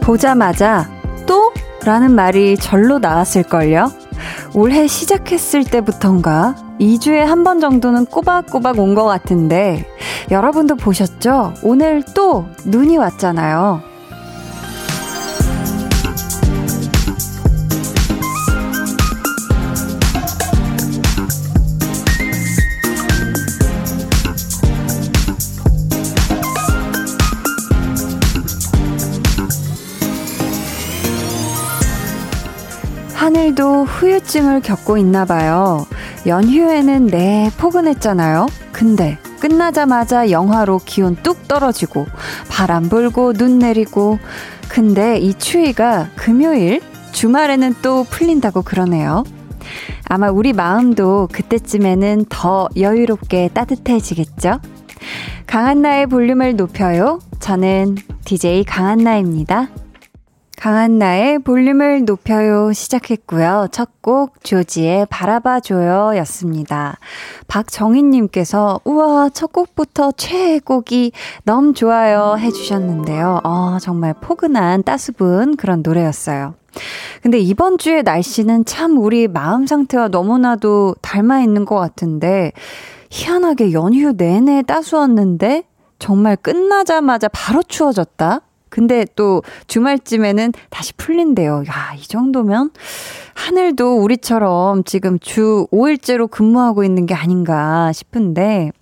보자마자 0.00 0.88
또? 1.26 1.52
라는 1.84 2.14
말이 2.14 2.56
절로 2.56 2.98
나왔을걸요? 2.98 3.90
올해 4.54 4.86
시작했을 4.86 5.64
때부턴가 5.64 6.56
2주에 6.80 7.18
한 7.18 7.44
번 7.44 7.60
정도는 7.60 8.06
꼬박꼬박 8.06 8.78
온 8.80 8.94
것 8.94 9.04
같은데 9.04 9.86
여러분도 10.30 10.76
보셨죠? 10.76 11.54
오늘 11.62 12.02
또 12.14 12.46
눈이 12.66 12.96
왔잖아요. 12.96 13.82
하늘도 33.60 33.84
후유증을 33.84 34.62
겪고 34.62 34.96
있나 34.96 35.26
봐요. 35.26 35.86
연휴에는 36.26 37.08
내 37.08 37.50
포근했잖아요. 37.58 38.46
근데 38.72 39.18
끝나자마자 39.38 40.30
영하로 40.30 40.80
기온 40.84 41.14
뚝 41.22 41.46
떨어지고 41.46 42.06
바람 42.48 42.88
불고 42.88 43.34
눈 43.34 43.58
내리고 43.58 44.18
근데 44.70 45.18
이 45.18 45.34
추위가 45.34 46.08
금요일 46.16 46.80
주말에는 47.12 47.74
또 47.82 48.04
풀린다고 48.04 48.62
그러네요. 48.62 49.24
아마 50.06 50.30
우리 50.30 50.54
마음도 50.54 51.28
그때쯤에는 51.30 52.24
더 52.30 52.68
여유롭게 52.78 53.50
따뜻해지겠죠? 53.52 54.60
강한나의 55.46 56.06
볼륨을 56.06 56.56
높여요. 56.56 57.18
저는 57.40 57.96
DJ 58.24 58.64
강한나입니다. 58.64 59.68
강한 60.60 60.98
나의 60.98 61.38
볼륨을 61.38 62.04
높여요 62.04 62.70
시작했고요. 62.74 63.68
첫 63.72 63.88
곡 64.02 64.42
조지의 64.44 65.06
바라봐줘요 65.10 66.16
였습니다. 66.18 66.98
박정희님께서 67.48 68.80
우와 68.84 69.30
첫 69.30 69.52
곡부터 69.52 70.12
최애곡이 70.12 71.12
너무 71.44 71.72
좋아요 71.72 72.36
해주셨는데요. 72.38 73.40
아 73.44 73.78
정말 73.80 74.14
포근한 74.14 74.82
따스분 74.82 75.56
그런 75.56 75.82
노래였어요. 75.82 76.54
근데 77.22 77.38
이번 77.38 77.78
주의 77.78 78.02
날씨는 78.02 78.64
참 78.64 78.98
우리 78.98 79.28
마음 79.28 79.66
상태와 79.66 80.08
너무나도 80.08 80.96
닮아 81.02 81.40
있는 81.40 81.64
것 81.64 81.76
같은데 81.76 82.52
희한하게 83.10 83.72
연휴 83.72 84.12
내내 84.12 84.62
따스웠는데 84.62 85.64
정말 85.98 86.36
끝나자마자 86.36 87.28
바로 87.28 87.62
추워졌다? 87.62 88.40
근데 88.70 89.04
또 89.16 89.42
주말쯤에는 89.66 90.52
다시 90.70 90.94
풀린대요. 90.94 91.64
야, 91.68 91.94
이 91.96 92.02
정도면 92.02 92.70
하늘도 93.34 93.98
우리처럼 93.98 94.84
지금 94.84 95.18
주 95.18 95.66
5일째로 95.72 96.30
근무하고 96.30 96.84
있는 96.84 97.06
게 97.06 97.14
아닌가 97.14 97.92
싶은데 97.92 98.72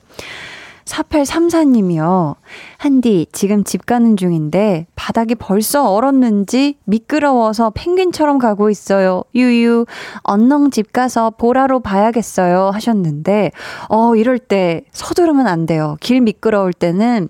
4834님이요. 0.89 2.37
한디, 2.79 3.27
지금 3.33 3.65
집 3.65 3.87
가는 3.87 4.17
중인데 4.17 4.87
바닥이 4.95 5.35
벌써 5.35 5.93
얼었는지 5.93 6.79
미끄러워서 6.85 7.71
펭귄처럼 7.71 8.39
가고 8.39 8.71
있어요. 8.71 9.23
유유, 9.35 9.87
언능 10.23 10.71
집 10.71 10.93
가서 10.93 11.31
보라로 11.31 11.81
봐야겠어요. 11.81 12.71
하셨는데, 12.73 13.53
어, 13.89 14.17
이럴 14.17 14.39
때 14.39 14.83
서두르면 14.93 15.47
안 15.47 15.67
돼요. 15.67 15.97
길 16.01 16.21
미끄러울 16.21 16.73
때는 16.73 17.29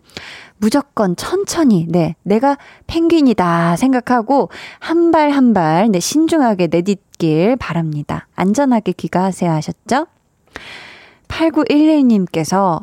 무조건 0.59 1.15
천천히, 1.17 1.87
네, 1.89 2.17
내가 2.23 2.59
펭귄이다 2.87 3.77
생각하고 3.77 4.51
한 4.81 5.11
발 5.13 5.31
한 5.31 5.55
발, 5.55 5.89
네, 5.91 6.01
신중하게 6.01 6.69
내딛길 6.69 7.57
바랍니다. 7.57 8.27
안전하게 8.35 8.93
귀가하세요 8.93 9.51
하셨죠? 9.51 10.07
8911님께서 11.29 12.83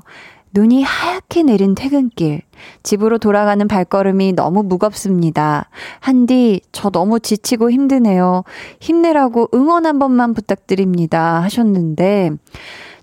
눈이 0.54 0.84
하얗게 0.84 1.44
내린 1.44 1.76
퇴근길. 1.76 2.42
집으로 2.82 3.18
돌아가는 3.18 3.68
발걸음이 3.68 4.34
너무 4.34 4.64
무겁습니다. 4.64 5.70
한디, 6.00 6.62
저 6.72 6.90
너무 6.90 7.20
지치고 7.20 7.72
힘드네요. 7.72 8.46
힘내라고 8.80 9.50
응원 9.54 9.86
한 9.86 10.00
번만 10.00 10.34
부탁드립니다. 10.34 11.42
하셨는데, 11.42 12.32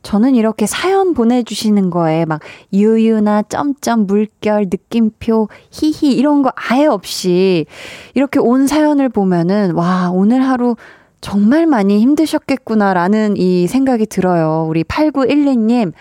저는 0.03 0.35
이렇게 0.35 0.67
사연 0.67 1.15
보내주시는 1.15 1.91
거에 1.91 2.25
막 2.25 2.41
유유나 2.73 3.43
점점 3.43 4.07
물결 4.07 4.67
느낌표 4.71 5.49
히히 5.71 6.15
이런 6.15 6.43
거 6.43 6.53
아예 6.55 6.87
없이 6.87 7.67
이렇게 8.15 8.39
온 8.39 8.67
사연을 8.67 9.09
보면은 9.09 9.75
와 9.75 10.11
오늘 10.13 10.43
하루 10.43 10.77
정말 11.21 11.67
많이 11.67 12.01
힘드셨겠구나라는 12.01 13.37
이 13.37 13.67
생각이 13.69 14.07
들어요. 14.07 14.67
우리 14.69 14.83
8912님. 14.85 15.93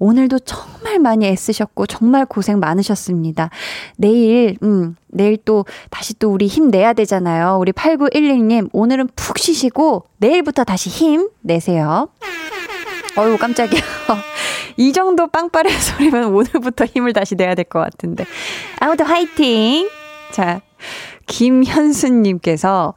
오늘도 0.00 0.38
정말 0.40 0.98
많이 0.98 1.26
애쓰셨고 1.26 1.86
정말 1.86 2.24
고생 2.24 2.58
많으셨습니다. 2.58 3.50
내일 3.98 4.56
음 4.62 4.96
내일 5.08 5.36
또 5.44 5.66
다시 5.90 6.18
또 6.18 6.30
우리 6.30 6.46
힘 6.46 6.70
내야 6.70 6.94
되잖아요. 6.94 7.58
우리 7.60 7.70
8911님 7.72 8.70
오늘은 8.72 9.10
푹 9.14 9.38
쉬시고 9.38 10.06
내일부터 10.16 10.64
다시 10.64 10.88
힘 10.88 11.28
내세요. 11.42 12.08
어유 13.20 13.36
깜짝이야. 13.38 13.80
이 14.76 14.92
정도 14.92 15.26
빵빠레 15.26 15.70
소리면 15.70 16.26
오늘부터 16.34 16.86
힘을 16.86 17.12
다시 17.12 17.34
내야 17.34 17.54
될 17.54 17.64
것 17.64 17.80
같은데. 17.80 18.24
아무튼 18.80 19.06
화이팅! 19.06 19.88
자, 20.30 20.60
김현수님께서 21.26 22.94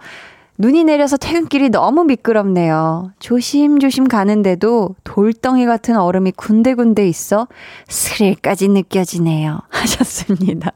눈이 0.63 0.85
내려서 0.85 1.18
퇴근길이 1.18 1.68
너무 1.68 2.06
미끄럽네요. 2.06 3.12
조심조심 3.19 4.07
가는데도 4.07 4.96
돌덩이 5.03 5.66
같은 5.66 5.97
얼음이 5.97 6.31
군데군데 6.38 7.06
있어 7.09 7.50
스릴까지 7.90 8.69
느껴지네요. 8.69 9.59
하셨습니다. 9.69 10.72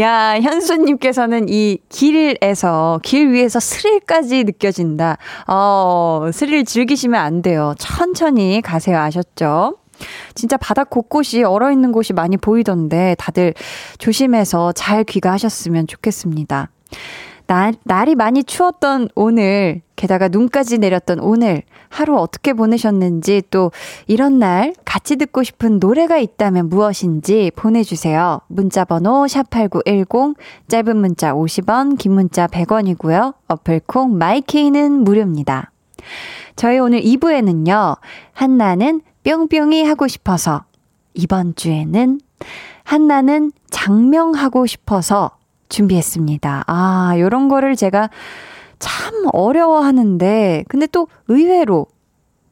야, 0.00 0.40
현수님께서는 0.40 1.48
이 1.48 1.78
길에서, 1.88 2.98
길 3.04 3.30
위에서 3.30 3.60
스릴까지 3.60 4.42
느껴진다. 4.42 5.18
어, 5.46 6.28
스릴 6.32 6.64
즐기시면 6.64 7.20
안 7.20 7.42
돼요. 7.42 7.76
천천히 7.78 8.60
가세요. 8.60 8.98
아셨죠? 8.98 9.76
진짜 10.34 10.56
바닥 10.56 10.90
곳곳이 10.90 11.44
얼어 11.44 11.70
있는 11.70 11.92
곳이 11.92 12.12
많이 12.12 12.36
보이던데 12.36 13.14
다들 13.20 13.54
조심해서 13.98 14.72
잘 14.72 15.04
귀가하셨으면 15.04 15.86
좋겠습니다. 15.86 16.70
날, 17.46 17.74
날이 17.84 18.14
많이 18.14 18.44
추웠던 18.44 19.08
오늘, 19.14 19.82
게다가 19.96 20.28
눈까지 20.28 20.78
내렸던 20.78 21.20
오늘, 21.20 21.62
하루 21.88 22.16
어떻게 22.16 22.52
보내셨는지 22.52 23.42
또 23.50 23.70
이런 24.06 24.38
날 24.38 24.74
같이 24.84 25.16
듣고 25.16 25.42
싶은 25.42 25.78
노래가 25.78 26.18
있다면 26.18 26.68
무엇인지 26.68 27.52
보내주세요. 27.54 28.40
문자번호 28.48 29.26
샵8910, 29.26 30.36
짧은 30.68 30.96
문자 30.96 31.34
50원, 31.34 31.98
긴 31.98 32.12
문자 32.12 32.46
100원이고요. 32.46 33.34
어플콩 33.48 34.16
마이케이는 34.16 35.04
무료입니다. 35.04 35.70
저희 36.56 36.78
오늘 36.78 37.00
2부에는요, 37.02 37.96
한나는 38.32 39.02
뿅뿅이 39.24 39.84
하고 39.84 40.08
싶어서, 40.08 40.64
이번 41.14 41.54
주에는 41.54 42.20
한나는 42.84 43.52
장명하고 43.70 44.66
싶어서 44.66 45.30
준비했습니다. 45.72 46.64
아, 46.66 47.14
요런 47.18 47.48
거를 47.48 47.74
제가 47.74 48.10
참 48.78 49.26
어려워하는데, 49.32 50.64
근데 50.68 50.86
또 50.86 51.08
의외로 51.28 51.86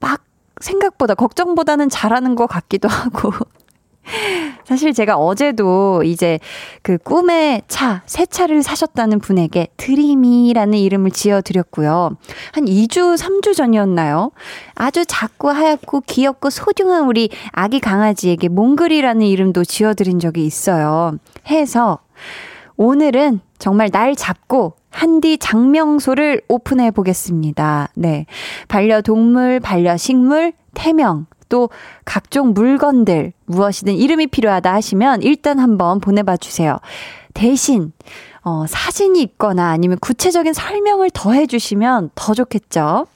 막 0.00 0.24
생각보다, 0.60 1.14
걱정보다는 1.14 1.88
잘하는 1.88 2.34
것 2.34 2.46
같기도 2.46 2.88
하고. 2.90 3.32
사실 4.64 4.92
제가 4.92 5.16
어제도 5.16 6.02
이제 6.02 6.40
그 6.82 6.96
꿈의 6.98 7.62
차, 7.68 8.02
새 8.06 8.26
차를 8.26 8.62
사셨다는 8.62 9.20
분에게 9.20 9.68
드림이라는 9.76 10.78
이름을 10.78 11.10
지어드렸고요. 11.10 12.16
한 12.52 12.64
2주, 12.64 13.16
3주 13.16 13.54
전이었나요? 13.54 14.32
아주 14.74 15.04
작고 15.04 15.50
하얗고 15.50 16.02
귀엽고 16.06 16.50
소중한 16.50 17.04
우리 17.04 17.28
아기 17.52 17.78
강아지에게 17.78 18.48
몽글이라는 18.48 19.22
이름도 19.26 19.64
지어드린 19.64 20.18
적이 20.18 20.44
있어요. 20.46 21.12
해서 21.48 21.98
오늘은 22.82 23.40
정말 23.58 23.90
날 23.90 24.16
잡고 24.16 24.72
한디 24.88 25.36
작명소를 25.36 26.40
오픈해 26.48 26.92
보겠습니다. 26.92 27.90
네. 27.94 28.24
반려동물, 28.68 29.60
반려식물, 29.60 30.54
태명, 30.72 31.26
또 31.50 31.68
각종 32.06 32.54
물건들, 32.54 33.34
무엇이든 33.44 33.92
이름이 33.92 34.28
필요하다 34.28 34.72
하시면 34.72 35.20
일단 35.20 35.58
한번 35.58 36.00
보내봐 36.00 36.38
주세요. 36.38 36.78
대신, 37.34 37.92
어, 38.44 38.64
사진이 38.66 39.20
있거나 39.24 39.68
아니면 39.68 39.98
구체적인 40.00 40.54
설명을 40.54 41.10
더 41.10 41.32
해 41.32 41.46
주시면 41.46 42.12
더 42.14 42.32
좋겠죠. 42.32 43.06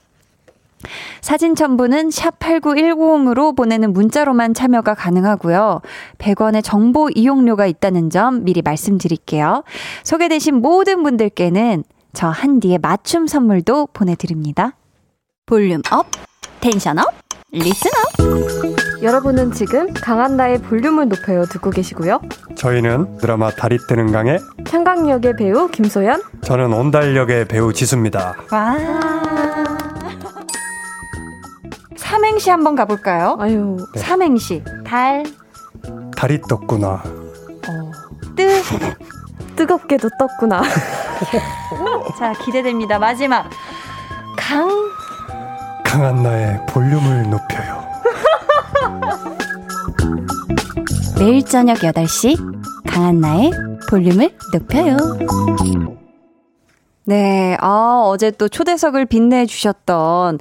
사진 1.20 1.54
첨부는 1.54 2.10
샵 2.10 2.38
8910으로 2.38 3.56
보내는 3.56 3.92
문자로만 3.92 4.54
참여가 4.54 4.94
가능하고요. 4.94 5.80
100원의 6.18 6.62
정보 6.62 7.08
이용료가 7.14 7.66
있다는 7.66 8.10
점 8.10 8.44
미리 8.44 8.62
말씀드릴게요. 8.62 9.64
소개되신 10.02 10.56
모든 10.56 11.02
분들께는 11.02 11.84
저 12.12 12.28
한디의 12.28 12.78
맞춤 12.78 13.26
선물도 13.26 13.88
보내드립니다. 13.92 14.76
Volume 15.46 15.82
up, 15.90 16.06
tension 16.60 16.98
up, 16.98 17.06
listen 17.50 17.90
up. 17.90 19.02
여러분은 19.02 19.52
지금 19.52 19.92
강한나의 19.92 20.62
볼륨을 20.62 21.08
높여요 21.08 21.44
듣고 21.44 21.70
계시고요. 21.70 22.20
저희는 22.56 23.18
드라마 23.18 23.50
달이 23.50 23.76
뜨는 23.88 24.12
강의 24.12 24.38
평강역의 24.66 25.36
배우 25.36 25.68
김소연 25.68 26.22
저는 26.42 26.72
온달역의 26.72 27.46
배우 27.46 27.72
지수입니다. 27.72 28.34
와. 28.50 29.23
삼행시 32.24 32.48
한번 32.48 32.74
가볼까요? 32.74 33.36
아유. 33.38 33.76
네. 33.92 34.00
삼행시. 34.00 34.64
달. 34.82 35.24
달이 36.16 36.40
떴구나. 36.48 37.02
어. 37.04 37.92
뜨. 38.34 38.62
뜨겁게도 39.54 40.08
떴구나. 40.18 40.62
자, 42.18 42.32
기대됩니다. 42.32 42.98
마지막. 42.98 43.50
강. 44.38 44.70
강한 45.84 46.22
나의 46.22 46.64
볼륨을 46.70 47.28
높여요. 47.28 47.84
매일 51.20 51.44
저녁 51.44 51.76
8시 51.76 52.38
강한 52.86 53.20
나의 53.20 53.50
볼륨을 53.90 54.34
높여요. 54.50 54.96
네, 57.06 57.56
아, 57.60 58.02
어제 58.06 58.30
또 58.30 58.48
초대석을 58.48 59.04
빛내주셨던 59.04 60.38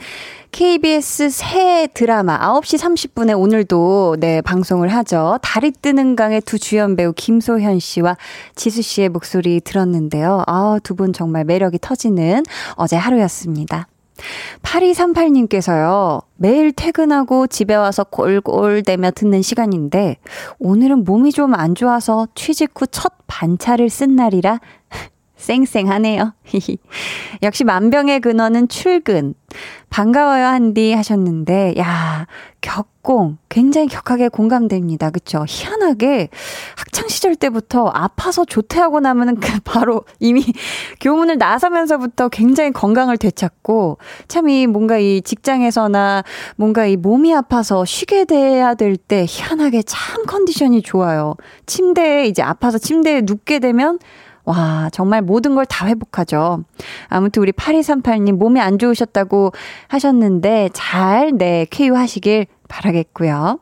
KBS 0.51 1.29
새 1.29 1.87
드라마 1.93 2.39
9시 2.39 2.79
30분에 2.79 3.37
오늘도 3.37 4.17
네, 4.19 4.39
방송을 4.41 4.87
하죠. 4.87 5.39
달이 5.41 5.71
뜨는 5.81 6.15
강의 6.15 6.39
두 6.41 6.57
주연 6.59 6.95
배우 6.95 7.11
김소현 7.11 7.79
씨와 7.79 8.15
지수 8.55 8.81
씨의 8.81 9.09
목소리 9.09 9.59
들었는데요. 9.59 10.43
아, 10.47 10.79
두 10.83 10.95
분 10.95 11.11
정말 11.11 11.43
매력이 11.43 11.79
터지는 11.81 12.43
어제 12.75 12.95
하루였습니다. 12.95 13.87
8238님께서요, 14.61 16.21
매일 16.37 16.71
퇴근하고 16.71 17.47
집에 17.47 17.73
와서 17.75 18.03
골골대며 18.05 19.11
듣는 19.11 19.41
시간인데, 19.41 20.17
오늘은 20.59 21.03
몸이 21.03 21.31
좀 21.33 21.55
안 21.55 21.73
좋아서 21.75 22.27
취직 22.35 22.71
후 22.79 22.85
첫 22.85 23.11
반차를 23.27 23.89
쓴 23.89 24.15
날이라 24.15 24.59
쌩쌩하네요. 25.43 26.33
역시 27.43 27.63
만병의 27.63 28.21
근원은 28.21 28.69
출근. 28.69 29.33
반가워요, 29.89 30.45
한디 30.47 30.91
하셨는데, 30.93 31.75
야, 31.77 32.25
격공. 32.61 33.37
굉장히 33.49 33.87
격하게 33.87 34.29
공감됩니다. 34.29 35.11
그쵸? 35.11 35.45
희한하게 35.47 36.29
학창 36.75 37.07
시절 37.07 37.35
때부터 37.35 37.85
아파서 37.89 38.43
조퇴하고 38.45 39.01
나면은 39.01 39.35
그 39.35 39.59
바로 39.63 40.03
이미 40.19 40.43
교문을 40.99 41.37
나서면서부터 41.37 42.29
굉장히 42.29 42.71
건강을 42.71 43.17
되찾고, 43.17 43.99
참 44.27 44.47
이 44.49 44.65
뭔가 44.65 44.97
이 44.97 45.21
직장에서나 45.21 46.23
뭔가 46.55 46.87
이 46.87 46.95
몸이 46.95 47.35
아파서 47.35 47.85
쉬게 47.85 48.25
돼야 48.25 48.73
될 48.73 48.97
때 48.97 49.25
희한하게 49.27 49.83
참 49.83 50.25
컨디션이 50.25 50.81
좋아요. 50.81 51.35
침대에 51.67 52.25
이제 52.25 52.41
아파서 52.41 52.79
침대에 52.79 53.21
눕게 53.21 53.59
되면 53.59 53.99
와, 54.45 54.89
정말 54.91 55.21
모든 55.21 55.55
걸 55.55 55.65
다 55.65 55.87
회복하죠. 55.87 56.63
아무튼 57.07 57.41
우리 57.41 57.51
8238님 57.51 58.33
몸이 58.33 58.59
안 58.59 58.77
좋으셨다고 58.77 59.51
하셨는데 59.87 60.69
잘, 60.73 61.31
네, 61.37 61.65
쾌유하시길 61.69 62.47
바라겠고요. 62.67 63.59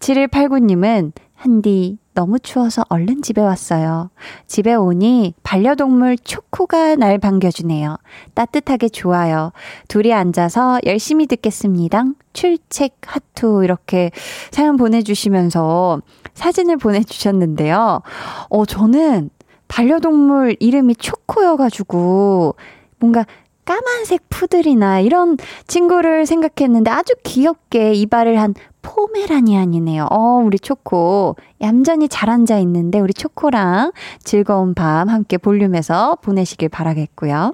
7189님은 0.00 1.12
한디, 1.34 1.98
너무 2.14 2.40
추워서 2.40 2.84
얼른 2.88 3.22
집에 3.22 3.40
왔어요. 3.40 4.10
집에 4.48 4.74
오니 4.74 5.34
반려동물 5.44 6.18
초코가 6.18 6.96
날 6.96 7.18
반겨주네요. 7.18 7.96
따뜻하게 8.34 8.88
좋아요. 8.88 9.52
둘이 9.86 10.12
앉아서 10.12 10.80
열심히 10.84 11.26
듣겠습니다. 11.26 12.02
출첵 12.32 12.92
하투 13.06 13.62
이렇게 13.62 14.10
사연 14.50 14.76
보내주시면서 14.76 16.02
사진을 16.34 16.76
보내주셨는데요. 16.78 18.02
어, 18.48 18.66
저는 18.66 19.30
반려동물 19.68 20.56
이름이 20.58 20.96
초코여가지고 20.96 22.56
뭔가 22.98 23.24
까만색 23.64 24.30
푸들이나 24.30 25.00
이런 25.00 25.36
친구를 25.66 26.24
생각했는데 26.24 26.90
아주 26.90 27.12
귀엽게 27.22 27.92
이발을 27.92 28.40
한 28.40 28.54
포메라니안이네요. 28.80 30.06
어, 30.10 30.42
우리 30.42 30.58
초코. 30.58 31.36
얌전히 31.60 32.08
잘 32.08 32.30
앉아 32.30 32.58
있는데 32.60 32.98
우리 32.98 33.12
초코랑 33.12 33.92
즐거운 34.24 34.72
밤 34.72 35.10
함께 35.10 35.36
볼륨해서 35.36 36.16
보내시길 36.22 36.70
바라겠고요. 36.70 37.52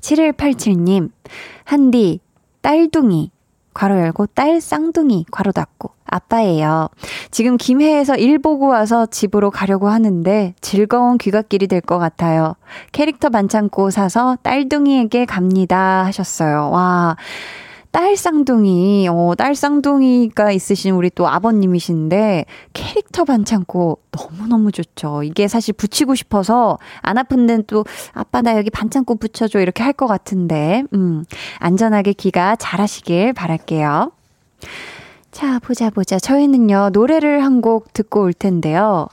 7187님, 0.00 1.10
한디, 1.62 2.20
딸둥이, 2.60 3.30
괄호 3.78 3.96
열고 4.00 4.26
딸 4.34 4.60
쌍둥이 4.60 5.26
괄호 5.30 5.52
닫고 5.52 5.90
아빠예요. 6.04 6.88
지금 7.30 7.56
김해에서 7.56 8.16
일 8.16 8.40
보고 8.40 8.66
와서 8.66 9.06
집으로 9.06 9.50
가려고 9.52 9.88
하는데 9.88 10.54
즐거운 10.60 11.16
귀갓길이 11.16 11.68
될 11.68 11.80
것 11.80 11.98
같아요. 11.98 12.54
캐릭터 12.90 13.28
반창고 13.28 13.90
사서 13.90 14.36
딸둥이에게 14.42 15.26
갑니다 15.26 16.04
하셨어요. 16.06 16.70
와. 16.70 17.16
딸 17.90 18.16
쌍둥이, 18.16 19.08
어, 19.10 19.34
딸 19.36 19.54
쌍둥이가 19.54 20.52
있으신 20.52 20.94
우리 20.94 21.10
또 21.10 21.26
아버님이신데 21.26 22.44
캐릭터 22.72 23.24
반창고 23.24 23.98
너무너무 24.12 24.70
좋죠. 24.72 25.22
이게 25.22 25.48
사실 25.48 25.72
붙이고 25.74 26.14
싶어서 26.14 26.78
안 27.00 27.18
아픈 27.18 27.46
데는 27.46 27.64
또 27.66 27.84
아빠 28.12 28.42
나 28.42 28.56
여기 28.56 28.70
반창고 28.70 29.16
붙여줘 29.16 29.60
이렇게 29.60 29.82
할 29.82 29.92
것 29.94 30.06
같은데, 30.06 30.84
음, 30.94 31.24
안전하게 31.58 32.12
귀가 32.12 32.54
잘 32.56 32.80
하시길 32.80 33.32
바랄게요. 33.32 34.12
자, 35.32 35.58
보자, 35.58 35.90
보자. 35.90 36.18
저희는요, 36.18 36.90
노래를 36.92 37.42
한 37.44 37.60
곡 37.60 37.92
듣고 37.94 38.22
올 38.22 38.32
텐데요. 38.32 39.08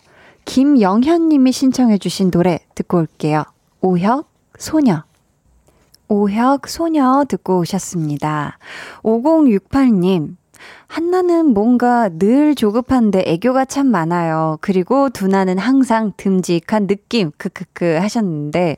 김영현 0.46 1.30
님이 1.30 1.52
신청해주신 1.52 2.30
노래 2.30 2.60
듣고 2.76 2.98
올게요. 3.00 3.44
오혁, 3.82 4.30
소녀. 4.60 5.04
오혁, 6.08 6.68
소녀 6.68 7.26
듣고 7.28 7.60
오셨습니다. 7.60 8.58
5068님. 9.04 10.36
한나는 10.88 11.54
뭔가 11.54 12.10
늘 12.10 12.56
조급한데 12.56 13.24
애교가 13.26 13.66
참 13.66 13.88
많아요. 13.88 14.58
그리고 14.62 15.10
두나는 15.10 15.58
항상 15.58 16.14
듬직한 16.16 16.88
느낌, 16.88 17.32
크크크 17.38 17.98
하셨는데, 18.00 18.78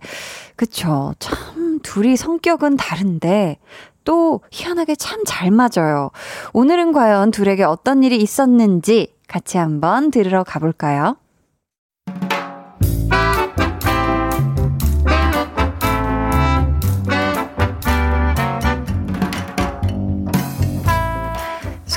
그쵸. 0.55 1.13
참, 1.19 1.79
둘이 1.83 2.15
성격은 2.17 2.77
다른데, 2.77 3.59
또 4.03 4.41
희한하게 4.51 4.95
참 4.95 5.23
잘 5.25 5.51
맞아요. 5.51 6.11
오늘은 6.53 6.93
과연 6.93 7.31
둘에게 7.31 7.63
어떤 7.63 8.03
일이 8.03 8.17
있었는지 8.17 9.13
같이 9.27 9.57
한번 9.57 10.09
들으러 10.11 10.43
가볼까요? 10.45 11.17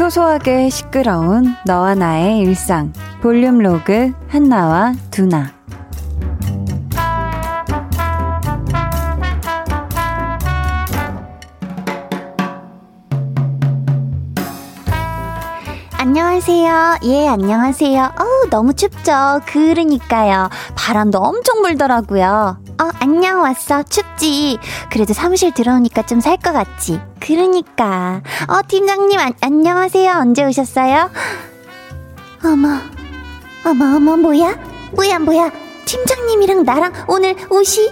소소하게 0.00 0.71
시끄러운 0.71 1.54
너와 1.66 1.95
나의 1.95 2.38
일상 2.38 2.90
볼륨 3.21 3.59
로그 3.59 4.14
한나와 4.28 4.95
두나 5.11 5.52
안녕하세요. 15.99 16.97
예, 17.04 17.28
안녕하세요. 17.28 18.12
어우, 18.19 18.49
너무 18.49 18.73
춥죠? 18.73 19.42
그러니까요. 19.45 20.49
바람도 20.75 21.19
엄청 21.19 21.61
불더라고요. 21.61 22.59
어, 22.80 22.90
안녕, 23.00 23.42
왔어. 23.42 23.82
춥지? 23.82 24.58
그래도 24.90 25.12
사무실 25.12 25.52
들어오니까 25.52 26.02
좀 26.06 26.20
살 26.20 26.37
것 26.38 26.52
같지? 26.52 27.00
그러니까. 27.20 28.22
어, 28.49 28.60
팀장님, 28.66 29.18
안, 29.18 29.34
안녕하세요. 29.40 30.12
언제 30.18 30.44
오셨어요? 30.44 31.10
어머, 32.42 32.78
어머, 33.66 33.96
어머, 33.96 34.16
뭐야? 34.16 34.56
뭐야, 34.92 35.18
뭐야? 35.18 35.50
팀장님이랑 35.84 36.62
나랑 36.64 36.92
오늘 37.08 37.37
옷이? 37.50 37.90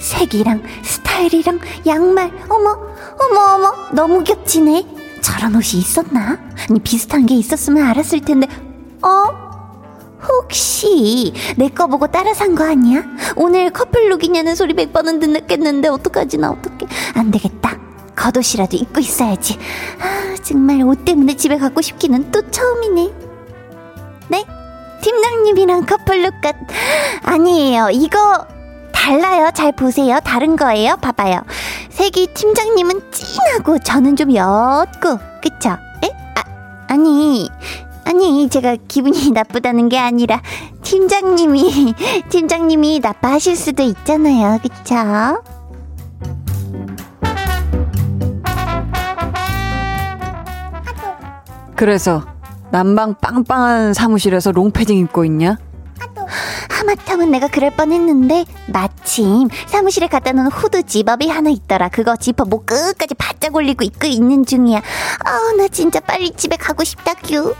색이랑 0.00 0.62
스타일이랑 0.82 1.60
양말, 1.86 2.30
어머, 2.50 2.78
어머, 3.18 3.40
어머, 3.54 3.72
너무 3.92 4.22
겹치네. 4.22 4.84
저런 5.22 5.54
옷이 5.54 5.80
있었나? 5.80 6.38
아니, 6.68 6.78
비슷한 6.80 7.24
게 7.24 7.34
있었으면 7.36 7.86
알았을 7.86 8.20
텐데, 8.20 8.46
어? 9.02 9.45
혹시 10.28 11.32
내 11.56 11.68
거 11.68 11.86
보고 11.86 12.06
따라 12.06 12.32
산 12.34 12.54
거 12.54 12.64
아니야? 12.64 13.02
오늘 13.36 13.70
커플 13.70 14.08
룩이냐는 14.10 14.54
소리 14.54 14.74
백 14.74 14.92
번은 14.92 15.20
듣겠는데 15.20 15.88
어떡하지 15.88 16.38
나 16.38 16.50
어떡해. 16.50 16.86
안 17.14 17.30
되겠다. 17.30 17.76
겉옷이라도 18.16 18.76
입고 18.76 19.00
있어야지. 19.00 19.58
아 20.00 20.34
정말 20.42 20.82
옷 20.82 21.04
때문에 21.04 21.36
집에 21.36 21.58
가고 21.58 21.80
싶기는 21.82 22.30
또 22.32 22.42
처음이네. 22.50 23.10
네? 24.28 24.44
팀장님이랑 25.02 25.86
커플 25.86 26.22
룩 26.22 26.34
같 26.42 26.56
아니에요. 27.22 27.90
이거 27.92 28.46
달라요. 28.92 29.50
잘 29.54 29.72
보세요. 29.72 30.18
다른 30.24 30.56
거예요. 30.56 30.96
봐봐요. 30.96 31.42
색이 31.90 32.28
팀장님은 32.34 33.12
진하고 33.12 33.78
저는 33.78 34.16
좀 34.16 34.34
옅고 34.34 35.18
그쵸? 35.42 35.70
에? 36.02 36.10
아, 36.34 36.42
아니 36.88 37.48
아니 38.06 38.48
제가 38.48 38.76
기분이 38.86 39.30
나쁘다는 39.34 39.88
게 39.88 39.98
아니라 39.98 40.40
팀장님이 40.82 41.94
팀장님이 42.30 43.00
나빠하실 43.00 43.56
수도 43.56 43.82
있잖아요 43.82 44.58
그쵸? 44.62 45.42
그래서 51.74 52.24
난방 52.70 53.14
빵빵한 53.14 53.92
사무실에서 53.92 54.50
롱패딩 54.52 54.96
입고 54.98 55.24
있냐? 55.26 55.58
하마터면 56.70 57.30
내가 57.30 57.48
그럴 57.48 57.70
뻔했는데 57.70 58.44
마침 58.66 59.48
사무실에 59.66 60.06
갖다 60.06 60.32
놓은 60.32 60.46
후드 60.48 60.84
zip-up이 60.84 61.28
하나 61.28 61.50
있더라 61.50 61.88
그거 61.88 62.16
지퍼 62.16 62.44
목 62.44 62.66
끝까지 62.66 63.14
바짝 63.14 63.54
올리고 63.54 63.84
입고 63.84 64.06
있는 64.06 64.44
중이야 64.44 64.80
아나 65.24 65.68
진짜 65.68 66.00
빨리 66.00 66.30
집에 66.32 66.56
가고 66.56 66.84
싶다 66.84 67.14
큐 67.14 67.54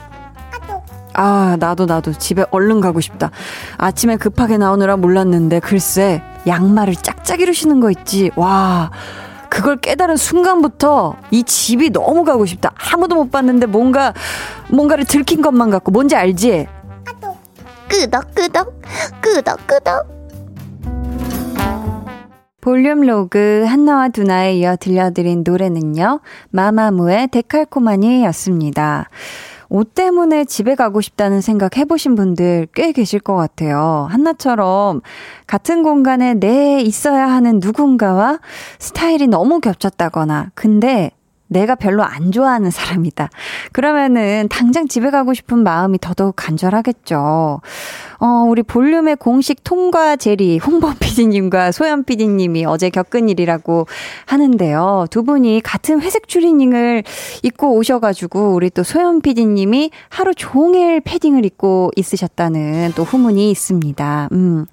아, 1.17 1.57
나도 1.59 1.87
나도 1.87 2.13
집에 2.13 2.45
얼른 2.51 2.81
가고 2.81 3.01
싶다. 3.01 3.31
아침에 3.79 4.17
급하게 4.17 4.59
나오느라 4.59 4.97
몰랐는데 4.97 5.61
글쎄 5.61 6.23
양말을 6.47 6.95
짝짝이로 6.97 7.53
신은 7.53 7.81
거 7.81 7.91
있지. 7.91 8.31
와. 8.37 8.91
그걸 9.49 9.79
깨달은 9.79 10.17
순간부터 10.17 11.17
이 11.31 11.43
집이 11.43 11.91
너무 11.91 12.25
가고 12.25 12.45
싶다. 12.45 12.73
아무도 12.93 13.15
못 13.15 13.31
봤는데 13.31 13.67
뭔가 13.67 14.13
뭔가를 14.71 15.07
들킨 15.07 15.41
것만 15.41 15.71
같고 15.71 15.91
뭔지 15.91 16.15
알지? 16.15 16.67
끄덕끄덕 17.89 18.83
끄덕끄덕 19.23 20.17
볼륨 22.61 23.03
로그 23.03 23.65
한나와 23.67 24.09
두나에 24.09 24.57
이어 24.57 24.77
들려드린 24.77 25.45
노래는요. 25.47 26.21
마마무의 26.51 27.29
데칼코마니였습니다. 27.29 29.09
옷 29.69 29.95
때문에 29.95 30.45
집에 30.45 30.75
가고 30.75 31.01
싶다는 31.01 31.41
생각 31.41 31.77
해보신 31.77 32.15
분들 32.15 32.69
꽤 32.75 32.93
계실 32.93 33.21
것 33.21 33.35
같아요. 33.35 34.07
한나처럼 34.11 35.01
같은 35.47 35.83
공간에 35.83 36.35
내 36.35 36.81
있어야 36.81 37.27
하는 37.29 37.61
누군가와 37.61 38.39
스타일이 38.79 39.27
너무 39.27 39.61
겹쳤다거나, 39.61 40.51
근데 40.55 41.11
내가 41.49 41.77
별로 41.77 42.03
안 42.03 42.33
좋아하는 42.33 42.71
사람이다. 42.71 43.29
그러면은 43.73 44.49
당장 44.51 44.89
집에 44.89 45.11
가고 45.11 45.33
싶은 45.33 45.63
마음이 45.63 45.99
더더욱 45.99 46.35
간절하겠죠. 46.37 47.61
어, 48.19 48.47
우리 48.49 48.63
볼륨의 48.63 49.17
공식 49.17 49.63
통과 49.65 50.17
제리 50.17 50.59
홍범 50.59 50.95
PD님과 51.01 51.73
소연 51.73 52.05
PD님이 52.05 52.65
어제 52.65 52.91
겪은 52.91 53.29
일이라고 53.29 53.87
하는데요. 54.27 55.07
두 55.11 55.23
분이 55.25 55.61
같은 55.63 56.01
회색 56.01 56.29
추리닝을 56.29 57.03
입고 57.43 57.75
오셔가지고 57.75 58.55
우리 58.55 58.71
또 58.71 58.83
소연 58.83 59.21
PD님이 59.21 59.91
하루 60.09 60.35
종일 60.35 61.01
패딩을 61.01 61.45
입고 61.45 61.91
있으셨다는 61.97 62.93
또 62.95 63.03
후문이 63.03 63.51
있습니다. 63.51 64.29
음. 64.33 64.67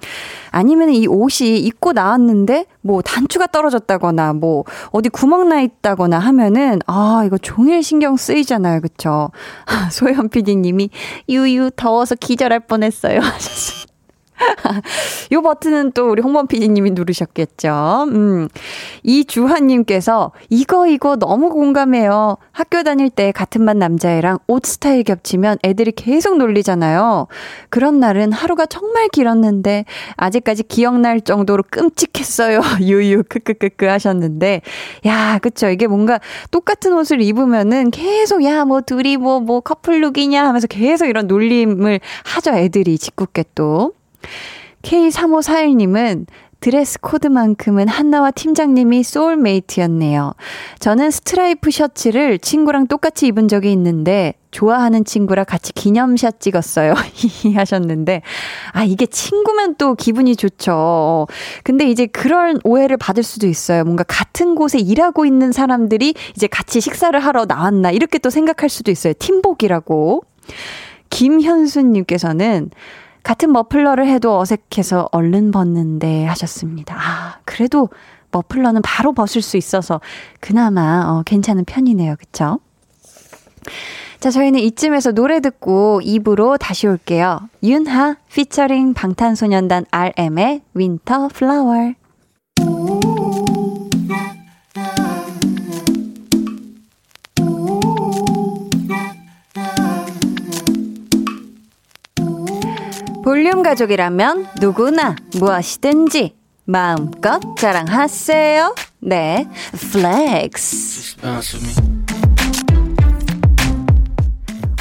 아니면 0.51 0.89
이 0.91 1.07
옷이 1.07 1.57
입고 1.57 1.93
나왔는데 1.93 2.65
뭐 2.81 3.01
단추가 3.01 3.47
떨어졌다거나 3.47 4.33
뭐 4.33 4.63
어디 4.91 5.09
구멍 5.09 5.49
나 5.49 5.61
있다거나 5.61 6.19
하면은 6.19 6.79
아, 6.85 7.23
이거 7.25 7.37
종일 7.37 7.81
신경 7.81 8.17
쓰이잖아요. 8.17 8.81
그쵸? 8.81 9.31
소연 9.91 10.29
PD님이 10.29 10.89
유유 11.27 11.71
더워서 11.75 12.15
기절할 12.15 12.61
뻔했어요. 12.61 13.19
하셨습니다. 13.33 13.92
요 15.31 15.41
버튼은 15.41 15.91
또 15.93 16.09
우리 16.09 16.21
홍범 16.21 16.47
PD님이 16.47 16.91
누르셨겠죠. 16.91 18.05
음. 18.09 18.47
이주환님께서 19.03 20.31
이거, 20.49 20.87
이거 20.87 21.15
너무 21.15 21.49
공감해요. 21.49 22.37
학교 22.51 22.83
다닐 22.83 23.09
때 23.09 23.31
같은 23.31 23.65
반 23.65 23.79
남자애랑 23.79 24.39
옷 24.47 24.65
스타일 24.65 25.03
겹치면 25.03 25.57
애들이 25.63 25.91
계속 25.91 26.37
놀리잖아요. 26.37 27.27
그런 27.69 27.99
날은 27.99 28.31
하루가 28.31 28.65
정말 28.65 29.07
길었는데, 29.09 29.85
아직까지 30.17 30.63
기억날 30.63 31.21
정도로 31.21 31.63
끔찍했어요. 31.69 32.61
유유, 32.81 33.23
크크크크 33.29 33.85
하셨는데, 33.85 34.61
야, 35.05 35.39
그쵸. 35.39 35.69
이게 35.69 35.87
뭔가 35.87 36.19
똑같은 36.51 36.93
옷을 36.93 37.21
입으면은 37.21 37.91
계속, 37.91 38.43
야, 38.43 38.65
뭐, 38.65 38.81
둘이 38.81 39.17
뭐, 39.17 39.39
뭐, 39.39 39.59
커플룩이냐 39.61 40.45
하면서 40.45 40.67
계속 40.67 41.07
이런 41.07 41.27
놀림을 41.27 41.99
하죠. 42.23 42.51
애들이 42.51 42.97
짓궂게 42.97 43.45
또. 43.55 43.93
K3541님은 44.83 46.27
dress 46.63 46.97
code만큼은 47.01 47.89
한나와 47.89 48.31
팀장님이 48.31 49.03
soulmate였네요. 49.03 50.33
저는 50.79 51.11
스트라이프 51.11 51.71
셔츠를 51.71 52.39
친구랑 52.39 52.87
똑같이 52.87 53.27
입은 53.27 53.49
적이 53.49 53.73
있는데 53.73 54.35
좋아하는 54.51 55.03
친구랑 55.03 55.43
같이 55.45 55.73
기념샷 55.73 56.39
찍었어요. 56.39 56.93
하셨는데 57.53 58.21
아 58.71 58.85
이게 58.85 59.05
친구면 59.05 59.75
또 59.75 59.95
기분이 59.95 60.37
좋죠. 60.37 61.27
근데 61.65 61.89
이제 61.89 62.05
그런 62.05 62.57
오해를 62.63 62.95
받을 62.95 63.23
수도 63.23 63.45
있어요. 63.47 63.83
뭔가 63.83 64.05
같은 64.07 64.55
곳에 64.55 64.79
일하고 64.79 65.25
있는 65.25 65.51
사람들이 65.51 66.13
이제 66.33 66.47
같이 66.47 66.79
식사를 66.79 67.19
하러 67.19 67.43
나왔나 67.43 67.91
이렇게 67.91 68.19
또 68.19 68.29
생각할 68.29 68.69
수도 68.69 68.89
있어요. 68.89 69.13
팀복이라고. 69.19 70.23
김현수님께서는 71.09 72.71
같은 73.23 73.51
머플러를 73.51 74.07
해도 74.07 74.37
어색해서 74.37 75.09
얼른 75.11 75.51
벗는데 75.51 76.25
하셨습니다. 76.25 76.95
아, 76.97 77.39
그래도 77.45 77.89
머플러는 78.31 78.81
바로 78.81 79.13
벗을 79.13 79.41
수 79.41 79.57
있어서 79.57 80.01
그나마 80.39 81.03
어, 81.07 81.23
괜찮은 81.25 81.65
편이네요. 81.65 82.15
그쵸? 82.19 82.59
자, 84.19 84.31
저희는 84.31 84.59
이쯤에서 84.59 85.11
노래 85.11 85.39
듣고 85.39 86.01
2부로 86.03 86.57
다시 86.57 86.87
올게요. 86.87 87.41
윤하 87.61 88.15
피처링 88.33 88.93
방탄소년단 88.93 89.85
RM의 89.91 90.61
Winter 90.73 91.29
Flower. 91.33 91.93
볼륨 103.23 103.63
가족이라면 103.63 104.47
누구나 104.59 105.15
무엇이든지 105.35 106.35
마음껏 106.65 107.39
자랑하세요. 107.57 108.75
네, 108.99 109.47
Flex. 109.91 111.15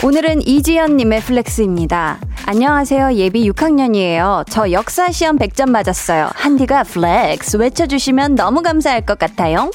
오늘은 0.04 0.46
이지연님의 0.46 1.20
flex입니다. 1.20 2.18
안녕하세요. 2.44 3.12
예비 3.14 3.48
6학년이에요. 3.48 4.44
저 4.50 4.72
역사 4.72 5.12
시험 5.12 5.38
100점 5.38 5.70
맞았어요. 5.70 6.30
한디가 6.34 6.82
flex 6.82 7.58
외쳐주시면 7.58 8.34
너무 8.34 8.62
감사할 8.62 9.06
것 9.06 9.18
같아요. 9.20 9.70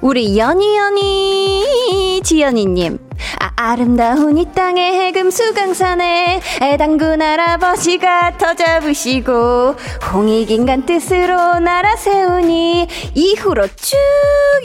우리 0.00 0.38
연희 0.38 2.20
지연이님. 2.22 2.98
아, 3.40 3.50
아름다운 3.56 4.38
이 4.38 4.46
땅에 4.52 4.92
금수강산에 4.94 6.40
단군 6.62 7.22
할아버지가 7.22 8.36
터 8.38 8.54
잡으시고 8.54 9.74
홍익인간 10.12 10.86
뜻으로 10.86 11.58
나라 11.58 11.96
세우니 11.96 12.86
이후로 13.14 13.66
쭉 13.76 13.96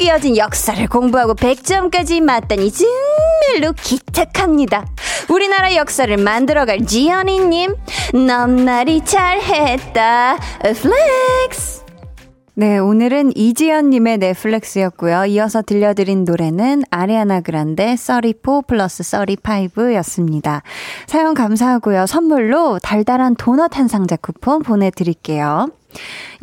이어진 0.01 0.37
역사를 0.37 0.85
공부하고 0.87 1.35
100점까지 1.35 2.21
맞다니 2.21 2.71
정말로 2.71 3.73
기특합니다. 3.73 4.85
우리나라 5.29 5.75
역사를 5.75 6.15
만들어갈 6.17 6.85
지연이님 6.85 7.75
넘나리 8.13 9.03
잘했다 9.05 10.37
flex 10.61 11.80
네, 12.61 12.77
오늘은 12.77 13.35
이지연님의 13.35 14.19
flex였고요. 14.19 15.25
이어서 15.25 15.63
들려드린 15.63 16.25
노래는 16.25 16.83
아리아나 16.91 17.41
그란데 17.41 17.95
34 17.95 18.61
플러스 18.67 19.01
35 19.01 19.95
였습니다. 19.95 20.61
사연 21.07 21.33
감사하고요. 21.33 22.05
선물로 22.05 22.77
달달한 22.77 23.33
도넛 23.33 23.79
한 23.79 23.87
상자 23.87 24.15
쿠폰 24.15 24.61
보내드릴게요. 24.61 25.69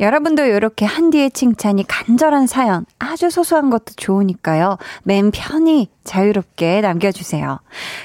여러분도 0.01 0.43
이렇게 0.43 0.85
한디의 0.85 1.31
칭찬이 1.31 1.85
간절한 1.87 2.47
사연, 2.47 2.85
아주 2.99 3.29
소소한 3.29 3.69
것도 3.69 3.93
좋으니까요. 3.95 4.77
맨 5.03 5.31
편히 5.31 5.87
자유롭게 6.03 6.81
남겨주세요. 6.81 7.61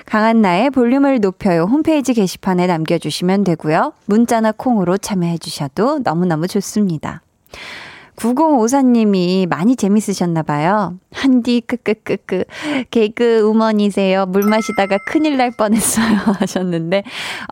강한나의 0.07 0.71
볼륨을 0.71 1.19
높여요. 1.19 1.65
홈페이지 1.65 2.15
게시판에 2.15 2.69
남겨주시면 2.69 3.43
되고요. 3.43 3.93
문자나 4.07 4.53
콩으로 4.53 4.99
참여해주셔도 4.99 5.99
너무너무 6.05 6.47
좋습니다. 6.47 7.21
9054님이 8.17 9.49
많이 9.49 9.77
재밌으셨나봐요. 9.77 10.99
한디, 11.13 11.61
끄끄끄끄. 11.61 12.45
개그 12.91 13.41
우먼이세요. 13.41 14.27
물 14.27 14.43
마시다가 14.45 14.99
큰일 15.07 15.37
날 15.37 15.51
뻔했어요. 15.51 16.17
하셨는데, 16.41 17.03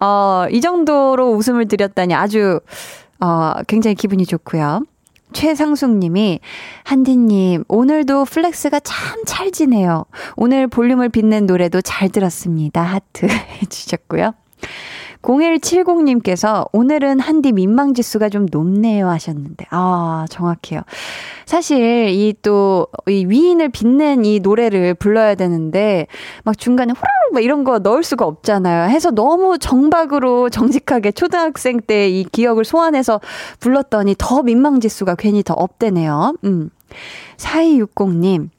어, 0.01 0.47
이 0.51 0.61
정도로 0.61 1.33
웃음을 1.33 1.67
드렸다니 1.67 2.15
아주 2.15 2.61
어, 3.21 3.55
굉장히 3.69 3.95
기분이 3.95 4.27
좋고요. 4.27 4.85
최상숙 5.33 5.97
님이, 5.97 6.41
한디님, 6.85 7.65
오늘도 7.69 8.25
flex가 8.27 8.81
참 8.81 9.25
찰지네요. 9.25 10.05
오늘 10.37 10.67
볼륨을 10.67 11.09
빛낸 11.09 11.47
노래도 11.47 11.81
잘 11.81 12.09
들었습니다. 12.09 12.83
하트 12.83 13.27
해주셨고요. 13.63 14.35
0170님께서 15.23 16.69
오늘은 16.73 17.21
한디 17.21 17.53
민망 17.53 17.95
지수가 17.95 18.29
좀 18.29 18.47
높네요 18.51 19.09
하셨는데, 19.09 19.67
아, 19.71 20.27
정확해요. 20.31 20.83
사실 21.47 22.09
이 22.09 22.35
또, 22.43 22.87
이 23.09 23.25
위인을 23.27 23.69
빛낸 23.71 24.25
이 24.25 24.41
노래를 24.41 24.95
불러야 24.95 25.35
되는데, 25.35 26.07
막 26.45 26.59
중간에 26.59 26.93
호락 26.93 27.07
막 27.33 27.43
이런 27.43 27.65
거 27.65 27.79
넣을 27.79 28.03
수가 28.03 28.27
없잖아요. 28.27 28.91
해서 28.91 29.11
너무 29.11 29.59
정박으로 29.59 30.51
정직하게 30.51 31.13
초등학생 31.13 31.81
때 31.81 32.03
이 32.13 32.25
기억을 32.31 32.65
소환해서 32.65 33.21
불렀더니 33.61 34.15
더 34.19 34.43
민망 34.43 34.81
지수가 34.81 35.15
괜히 35.17 35.43
더 35.43 35.55
업되네요. 35.55 36.35
음. 36.45 36.71
4260님. 37.37 38.51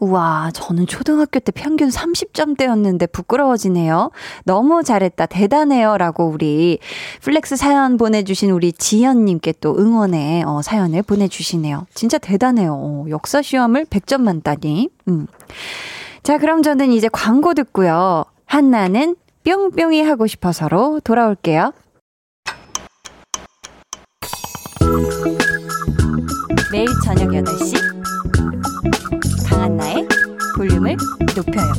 우와, 0.00 0.50
저는 0.54 0.86
초등학교 0.86 1.38
때 1.40 1.52
평균 1.52 1.88
30점대였는데 1.90 3.12
부끄러워지네요. 3.12 4.10
너무 4.44 4.82
잘했다. 4.82 5.26
대단해요. 5.26 5.98
라고 5.98 6.26
우리 6.26 6.78
Flex 7.22 7.56
사연 7.56 7.96
보내주신 7.98 8.50
우리 8.50 8.72
지연님께 8.72 9.54
또 9.60 9.76
응원의 9.78 10.44
어, 10.44 10.62
사연을 10.62 11.02
보내주시네요. 11.02 11.86
진짜 11.94 12.18
대단해요. 12.18 12.74
어, 12.74 13.04
역사 13.10 13.42
시험을 13.42 13.84
100점 13.84 14.22
맞다니. 14.22 14.88
음. 15.08 15.26
자, 16.22 16.38
그럼 16.38 16.62
저는 16.62 16.92
이제 16.92 17.08
광고 17.12 17.54
듣고요. 17.54 18.24
한나는 18.46 19.16
뿅뿅이 19.44 20.02
하고 20.02 20.26
싶어서로 20.26 21.00
돌아올게요. 21.00 21.72
매일 26.72 26.86
저녁 27.04 27.28
8시 27.30 27.89
높여요. 31.40 31.72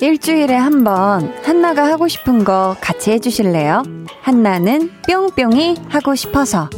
일주일에 0.00 0.54
한 0.54 0.84
번 0.84 1.34
한나가 1.44 1.86
하고 1.88 2.08
싶은 2.08 2.44
거 2.44 2.76
같이 2.80 3.10
해주실래요? 3.10 3.82
한나는 4.22 4.90
뿅뿅이 5.06 5.76
하고 5.88 6.14
싶어서. 6.14 6.70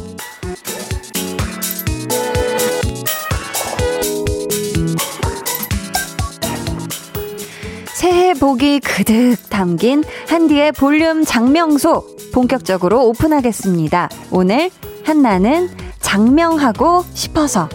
복이 8.41 8.79
그득 8.79 9.35
담긴 9.51 10.03
한디의 10.27 10.71
볼륨 10.71 11.23
장명소 11.23 12.07
본격적으로 12.33 13.07
오픈하겠습니다. 13.09 14.09
오늘 14.31 14.71
한나는 15.03 15.69
장명하고 15.99 17.05
싶어서. 17.13 17.69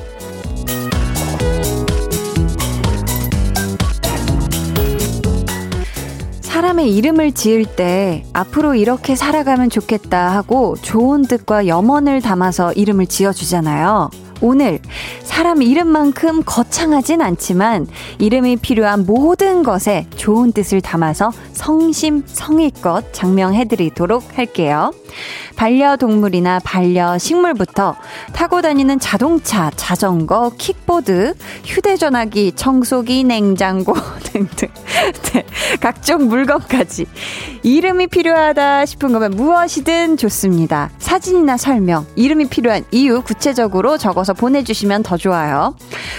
사람의 6.40 6.96
이름을 6.96 7.30
지을 7.30 7.66
때 7.76 8.24
앞으로 8.32 8.74
이렇게 8.74 9.14
살아가면 9.14 9.70
좋겠다 9.70 10.32
하고 10.34 10.74
좋은 10.82 11.22
뜻과 11.22 11.68
염원을 11.68 12.22
담아서 12.22 12.72
이름을 12.72 13.06
지어주잖아요. 13.06 14.10
오늘 14.40 14.78
사람 15.22 15.62
이름만큼 15.62 16.42
거창하진 16.44 17.22
않지만 17.22 17.86
이름이 18.18 18.56
필요한 18.56 19.06
모든 19.06 19.62
것에 19.62 20.06
좋은 20.16 20.52
뜻을 20.52 20.80
담아서 20.80 21.32
성심성의껏 21.52 23.12
장명해드리도록 23.12 24.38
할게요. 24.38 24.92
반려동물이나 25.56 26.60
반려식물부터 26.62 27.96
타고 28.34 28.60
다니는 28.60 28.98
자동차, 28.98 29.70
자전거, 29.74 30.52
킥보드, 30.58 31.34
휴대전화기, 31.64 32.52
청소기, 32.54 33.24
냉장고 33.24 33.94
등등 34.24 34.68
네, 35.32 35.46
각종 35.80 36.28
물건까지 36.28 37.06
이름이 37.62 38.08
필요하다 38.08 38.84
싶은 38.86 39.12
거면 39.12 39.32
무엇이든 39.32 40.18
좋습니다. 40.18 40.90
사진이나 40.98 41.56
설명, 41.56 42.06
이름이 42.16 42.48
필요한 42.48 42.84
이유 42.90 43.22
구체적으로 43.22 43.96
적어 43.96 44.24
서 44.26 44.32
보내주시면 44.34 45.02
더 45.04 45.16
좋아요. 45.16 45.76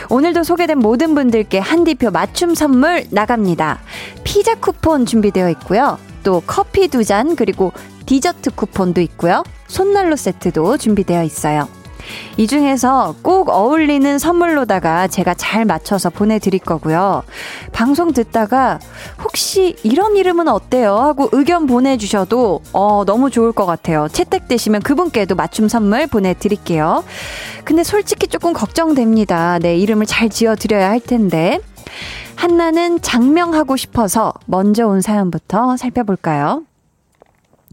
오늘도 0.09 0.43
소개된 0.43 0.79
모든 0.79 1.13
분들께 1.13 1.59
한디표 1.59 2.09
맞춤 2.11 2.55
선물 2.55 3.05
나갑니다. 3.11 3.79
피자 4.23 4.55
쿠폰 4.55 5.05
준비되어 5.05 5.49
있고요. 5.51 5.97
또 6.23 6.41
커피 6.47 6.87
두 6.87 7.03
잔 7.03 7.35
그리고 7.35 7.71
디저트 8.05 8.51
쿠폰도 8.51 9.01
있고요. 9.01 9.43
손난로 9.67 10.15
세트도 10.15 10.77
준비되어 10.77 11.23
있어요. 11.23 11.67
이 12.37 12.47
중에서 12.47 13.15
꼭 13.21 13.49
어울리는 13.49 14.19
선물로다가 14.19 15.07
제가 15.07 15.33
잘 15.33 15.65
맞춰서 15.65 16.09
보내드릴 16.09 16.59
거고요. 16.59 17.23
방송 17.71 18.13
듣다가 18.13 18.79
혹시 19.23 19.75
이런 19.83 20.15
이름은 20.15 20.47
어때요? 20.47 20.95
하고 20.95 21.29
의견 21.31 21.65
보내주셔도 21.65 22.61
어, 22.73 23.03
너무 23.05 23.29
좋을 23.29 23.51
것 23.51 23.65
같아요. 23.65 24.07
채택되시면 24.11 24.81
그분께도 24.81 25.35
맞춤 25.35 25.67
선물 25.67 26.07
보내드릴게요. 26.07 27.03
근데 27.63 27.83
솔직히 27.83 28.27
조금 28.27 28.53
걱정됩니다. 28.53 29.59
내 29.59 29.69
네, 29.69 29.77
이름을 29.77 30.05
잘 30.05 30.29
지어드려야 30.29 30.89
할 30.89 30.99
텐데. 30.99 31.59
한나는 32.35 33.01
장명하고 33.01 33.75
싶어서 33.77 34.31
먼저 34.45 34.87
온 34.87 35.01
사연부터 35.01 35.75
살펴볼까요? 35.75 36.63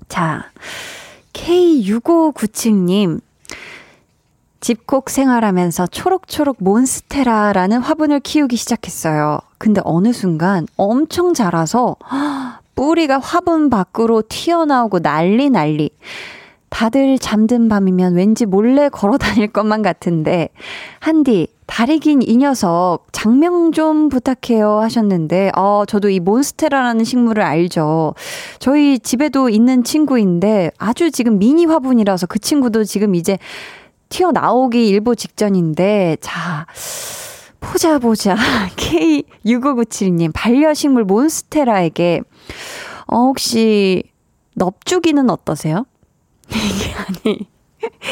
자, 0.08 0.46
K6597님. 1.34 3.20
집콕 4.64 5.10
생활하면서 5.10 5.88
초록초록 5.88 6.56
몬스테라라는 6.60 7.80
화분을 7.82 8.20
키우기 8.20 8.56
시작했어요. 8.56 9.38
근데 9.58 9.82
어느 9.84 10.14
순간 10.14 10.66
엄청 10.78 11.34
자라서 11.34 11.96
뿌리가 12.74 13.18
화분 13.18 13.68
밖으로 13.68 14.22
튀어나오고 14.26 15.00
난리 15.00 15.50
난리. 15.50 15.90
다들 16.70 17.18
잠든 17.18 17.68
밤이면 17.68 18.14
왠지 18.14 18.46
몰래 18.46 18.88
걸어 18.88 19.18
다닐 19.18 19.48
것만 19.48 19.82
같은데, 19.82 20.48
한디, 20.98 21.46
다리 21.66 21.98
긴 21.98 22.22
이 22.22 22.36
녀석, 22.38 23.00
장명 23.12 23.70
좀 23.70 24.08
부탁해요 24.08 24.80
하셨는데, 24.80 25.52
어, 25.56 25.84
저도 25.86 26.08
이 26.08 26.20
몬스테라라는 26.20 27.04
식물을 27.04 27.42
알죠. 27.42 28.14
저희 28.60 28.98
집에도 28.98 29.50
있는 29.50 29.84
친구인데, 29.84 30.70
아주 30.78 31.10
지금 31.10 31.38
미니 31.38 31.66
화분이라서 31.66 32.26
그 32.26 32.38
친구도 32.38 32.84
지금 32.84 33.14
이제 33.14 33.38
튀어나오기 34.14 34.86
일보 34.86 35.16
직전인데, 35.16 36.18
자, 36.20 36.66
보자, 37.58 37.98
보자. 37.98 38.36
K6597님, 38.76 40.30
반려식물 40.32 41.02
몬스테라에게, 41.02 42.20
어, 43.08 43.16
혹시, 43.16 44.04
넙죽이는 44.54 45.28
어떠세요? 45.30 45.84
이게 46.48 46.94
아니, 46.94 47.48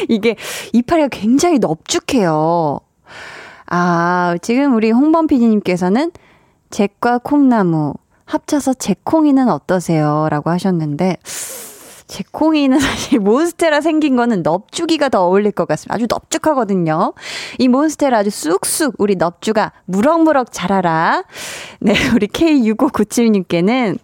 이게 0.08 0.36
이파리가 0.72 1.06
굉장히 1.06 1.60
넙죽해요. 1.60 2.80
아, 3.66 4.36
지금 4.42 4.74
우리 4.74 4.90
홍범 4.90 5.28
PD님께서는 5.28 6.10
잭과 6.70 7.18
콩나무 7.18 7.94
합쳐서 8.24 8.74
잭콩이는 8.74 9.48
어떠세요? 9.48 10.26
라고 10.30 10.50
하셨는데, 10.50 11.18
제 12.12 12.22
콩이는 12.30 12.78
사실 12.78 13.20
몬스테라 13.20 13.80
생긴 13.80 14.16
거는 14.16 14.42
넙죽이가 14.42 15.08
더 15.08 15.24
어울릴 15.24 15.50
것 15.50 15.66
같습니다. 15.66 15.94
아주 15.94 16.06
넙죽하거든요. 16.10 17.14
이 17.58 17.68
몬스테라 17.68 18.18
아주 18.18 18.28
쑥쑥 18.28 18.96
우리 18.98 19.16
넙죽아 19.16 19.72
무럭무럭 19.86 20.52
자라라. 20.52 21.24
네, 21.80 21.94
우리 22.14 22.26
K6597님께는 22.26 23.98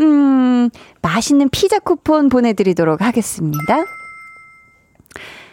음, 0.00 0.70
맛있는 1.02 1.50
피자 1.50 1.78
쿠폰 1.78 2.28
보내드리도록 2.30 3.00
하겠습니다. 3.00 3.84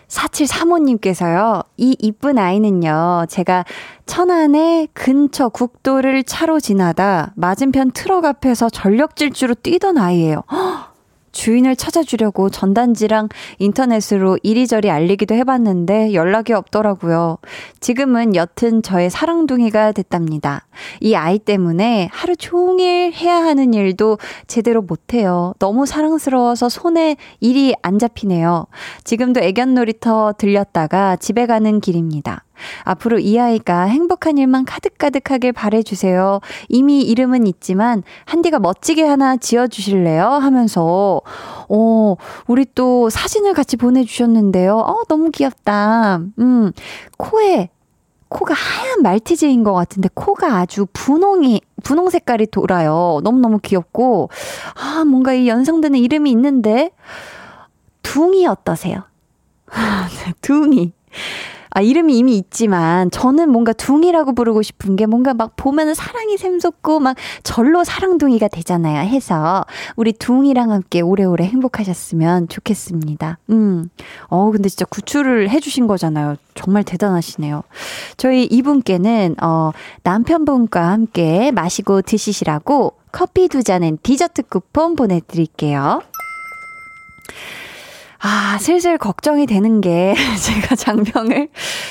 4735님께서요, 0.08 1.66
이 1.76 1.96
이쁜 2.00 2.40
아이는요, 2.40 3.26
제가 3.30 3.66
천안의 4.06 4.88
근처 4.94 5.50
국도를 5.50 6.24
차로 6.24 6.60
지나다 6.60 7.34
맞은편 7.36 7.92
트럭 7.92 8.24
앞에서 8.26 8.70
전력 8.70 9.18
질주로 9.18 9.54
뛰던 9.54 9.98
아이예요. 9.98 10.44
허, 10.50 10.97
주인을 11.32 11.76
찾아주려고 11.76 12.50
전단지랑 12.50 13.30
인터넷으로 13.60 14.38
이리저리 14.44 14.90
알리기도 14.90 15.36
해봤는데 15.36 16.14
연락이 16.14 16.54
없더라고요. 16.54 17.38
지금은 17.80 18.36
옅은 18.36 18.84
저의 18.84 19.10
사랑둥이가 19.10 19.94
됐답니다. 19.94 20.67
이 21.02 21.16
아이 21.16 21.40
때문에 21.40 22.10
하루 22.12 22.36
종일 22.36 23.14
해야 23.14 23.38
하는 23.38 23.74
일도 23.74 24.18
제대로 24.48 24.82
못해요. 24.82 25.54
너무 25.60 25.86
사랑스러워서 25.86 26.70
손에 26.70 27.18
일이 27.40 27.74
안 27.82 28.00
잡히네요. 28.00 28.68
지금도 29.04 29.42
애견 29.42 29.74
놀이터 29.74 30.34
들렸다가 30.38 31.16
집에 31.18 31.46
가는 31.46 31.80
길입니다. 31.80 32.44
앞으로 32.84 33.20
이 33.20 33.40
아이가 33.40 33.84
행복한 33.84 34.38
일만 34.38 34.66
가득가득하길 34.66 35.54
바래주세요. 35.54 36.40
이미 36.70 37.02
이름은 37.02 37.48
있지만, 37.48 38.04
한디가 38.26 38.60
멋지게 38.60 39.04
하나 39.04 39.38
지어주실래요? 39.38 40.26
하면서, 40.26 41.22
어, 41.70 42.16
우리 42.48 42.66
또 42.74 43.10
사진을 43.10 43.54
같이 43.54 43.78
보내주셨는데요. 43.78 44.76
어, 44.76 45.04
너무 45.08 45.30
귀엽다. 45.32 46.22
음, 46.40 46.72
코에, 47.18 47.70
코가 48.30 48.54
하얀 48.54 49.02
말티즈인 49.02 49.64
것 49.64 49.74
같은데, 49.74 50.10
코가 50.14 50.58
아주 50.58 50.88
분홍이, 50.94 51.62
분홍 51.84 52.10
색깔이 52.10 52.48
돌아요. 52.48 53.20
너무너무 53.24 53.60
귀엽고, 53.60 54.30
아, 54.76 55.04
뭔가 55.06 55.34
이 55.34 55.48
연상되는 55.48 55.98
이름이 56.00 56.30
있는데, 56.32 56.92
둥이 58.04 58.48
어떠세요? 58.48 59.04
네, 59.74 60.34
둥이. 60.42 60.94
아, 61.78 61.82
이름이 61.82 62.18
이미 62.18 62.38
있지만 62.38 63.12
저는 63.12 63.52
뭔가 63.52 63.72
둥이라고 63.72 64.34
부르고 64.34 64.64
싶은 64.64 64.96
게 64.96 65.06
뭔가 65.06 65.36
막 65.36 65.56
보면은 65.56 65.94
사랑이 65.94 66.36
샘솟고 66.36 67.00
막 67.00 67.16
절로 67.44 67.84
사랑둥이가 67.84 68.48
되잖아요. 68.48 69.08
해서 69.08 69.64
우리 69.96 70.12
둥이랑 70.12 70.72
함께 70.72 71.02
오래오래 71.02 71.44
행복하셨으면 71.44 72.48
좋겠습니다. 72.48 73.38
음. 73.52 73.92
어, 74.28 74.50
근데 74.50 74.70
진짜 74.70 74.86
구출을 74.86 75.52
해주신 75.52 75.86
거잖아요. 75.86 76.38
정말 76.56 76.84
대단하시네요. 76.84 77.62
저희 78.18 78.46
이분께는, 78.46 79.36
어, 79.44 79.70
남편분과 80.02 80.82
함께 80.82 81.52
마시고 81.52 82.02
드시시라고 82.02 82.94
커피 83.12 83.50
두 83.50 83.62
잔엔 83.62 84.00
디저트 84.02 84.44
쿠폰 84.50 84.96
보내드릴게요. 84.96 86.02
아, 88.20 88.58
슬슬 88.60 88.98
걱정이 88.98 89.46
되는 89.46 89.82
게 89.82 90.16
제가 90.44 90.76
장명을 90.76 91.50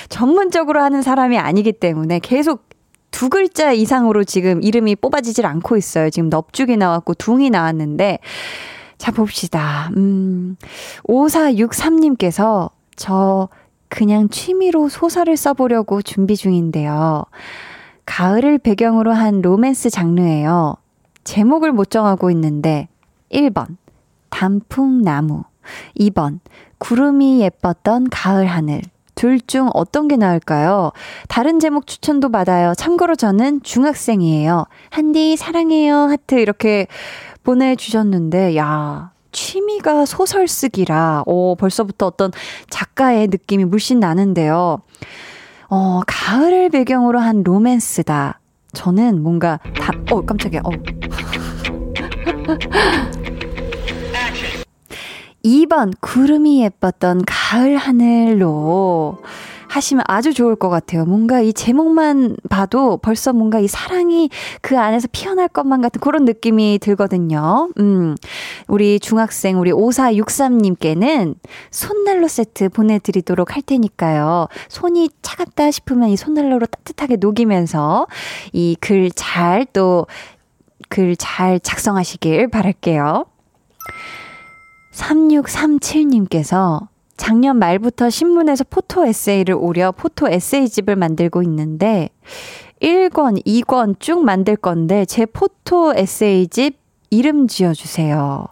전문적으로 0.09 0.81
하는 0.83 1.03
사람이 1.03 1.39
아니기 1.39 1.73
때문에 1.73 2.19
계속 2.21 2.67
두 3.11 3.31
글자 3.31 3.73
이상으로 3.73 4.25
지금 4.25 4.63
이름이 4.63 4.97
뽑아지질 4.97 5.47
않고 5.47 5.77
있어요. 5.77 6.11
지금 6.11 6.29
넙죽이 6.29 6.77
나왔고 6.77 7.15
둥이 7.15 7.51
나왔는데 7.51 8.19
자 8.99 9.13
봅시다. 9.13 9.91
음. 9.97 10.57
5463님께서 11.09 12.71
저 12.97 13.49
그냥 13.89 14.29
취미로 14.29 14.89
소설을 14.89 15.37
써보려고 15.37 16.03
준비 16.03 16.37
중인데요. 16.37 17.25
가을을 18.05 18.59
배경으로 18.59 19.13
한 19.13 19.41
로맨스 19.41 19.91
장르예요. 19.91 20.77
제목을 21.25 21.73
못 21.73 21.91
정하고 21.91 22.31
있는데 22.31 22.89
1번 23.33 23.77
단풍나무 24.31 25.45
2번, 25.99 26.41
구름이 26.79 27.41
예뻤던 27.41 28.09
가을 28.11 28.47
하늘. 28.47 28.83
둘 29.15 29.41
중 29.41 29.71
어떤 29.73 30.09
게 30.09 30.17
나을까요? 30.17 30.93
다른 31.29 31.59
제목 31.59 31.87
추천도 31.87 32.31
받아요. 32.31 32.75
참고로 32.77 33.15
저는 33.17 33.63
중학생이에요. 33.63 34.67
한디 34.91 35.37
사랑해요. 35.39 35.97
하트 36.11 36.35
이렇게 36.35 36.87
보내주셨는데, 37.43 38.57
야, 38.57 39.13
취미가 39.33 40.05
소설 40.05 40.47
쓰기라, 40.49 41.23
오, 41.27 41.55
벌써부터 41.57 42.07
어떤 42.07 42.31
작가의 42.69 43.29
느낌이 43.29 43.65
물씬 43.65 44.01
나는데요. 44.01 44.81
어, 45.71 46.01
가을을 46.07 46.69
배경으로 46.69 47.19
한 47.19 47.43
로맨스다. 47.43 48.41
저는 48.75 49.23
뭔가 49.23 49.59
다, 49.81 49.93
어, 50.11 50.21
깜짝이야, 50.27 50.61
어. 50.65 50.71
2번 55.47 55.93
구름이 56.01 56.63
예뻤던 56.65 57.23
가을 57.27 57.77
하늘로 57.77 59.19
하시면 59.69 60.05
아주 60.09 60.33
좋을 60.33 60.57
것 60.57 60.69
같아요. 60.71 61.05
뭔가 61.05 61.41
이 61.41 61.53
제목만 61.53 62.37
봐도 62.49 62.97
벌써 62.99 63.33
뭔가 63.33 63.59
이 63.59 63.69
사랑이 63.69 64.31
그 64.61 64.79
안에서 64.79 65.09
피어날 65.13 65.49
것만 65.49 65.83
같은 65.83 66.01
그런 66.01 66.25
느낌이 66.25 66.79
들거든요. 66.81 67.69
음, 67.79 68.17
우리 68.69 68.99
중학생, 68.99 69.61
우리 69.61 69.71
5463님께는 69.73 71.35
손난로 71.71 72.27
세트 72.29 72.71
보내 72.71 72.99
드리도록 72.99 73.55
할 73.55 73.63
테니까요. 73.63 74.49
손이 74.69 75.11
차갑다 75.23 75.71
싶으면 75.71 76.09
이 76.09 76.17
손난로로 76.17 76.67
따뜻하게 76.67 77.17
녹이면서 77.17 78.07
이 78.53 78.77
글 78.81 79.11
잘 79.15 79.67
또 79.67 80.07
글 80.89 81.17
잘 81.17 81.61
작성하시길 81.61 82.49
바랄게요. 82.49 83.27
3637님께서 84.97 86.89
작년 87.17 87.59
말부터 87.59 88.11
신문에서 88.11 88.65
photo 88.69 89.07
essay를 89.07 89.55
오려 89.55 89.93
photo 89.93 90.29
essay집을 90.29 90.97
만들고 90.97 91.43
있는데 91.43 92.11
1권, 92.83 93.45
2권 93.45 94.01
쭉 94.01 94.25
만들 94.25 94.57
건데 94.57 95.05
제 95.05 95.25
photo 95.27 95.95
essay집 95.95 96.79
이름 97.11 97.47
지어 97.47 97.73
주세요. 97.73 98.47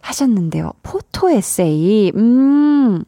하셨는데요. 0.00 0.72
photo 0.82 1.30
essay, 1.30 2.12
음, 2.14 3.04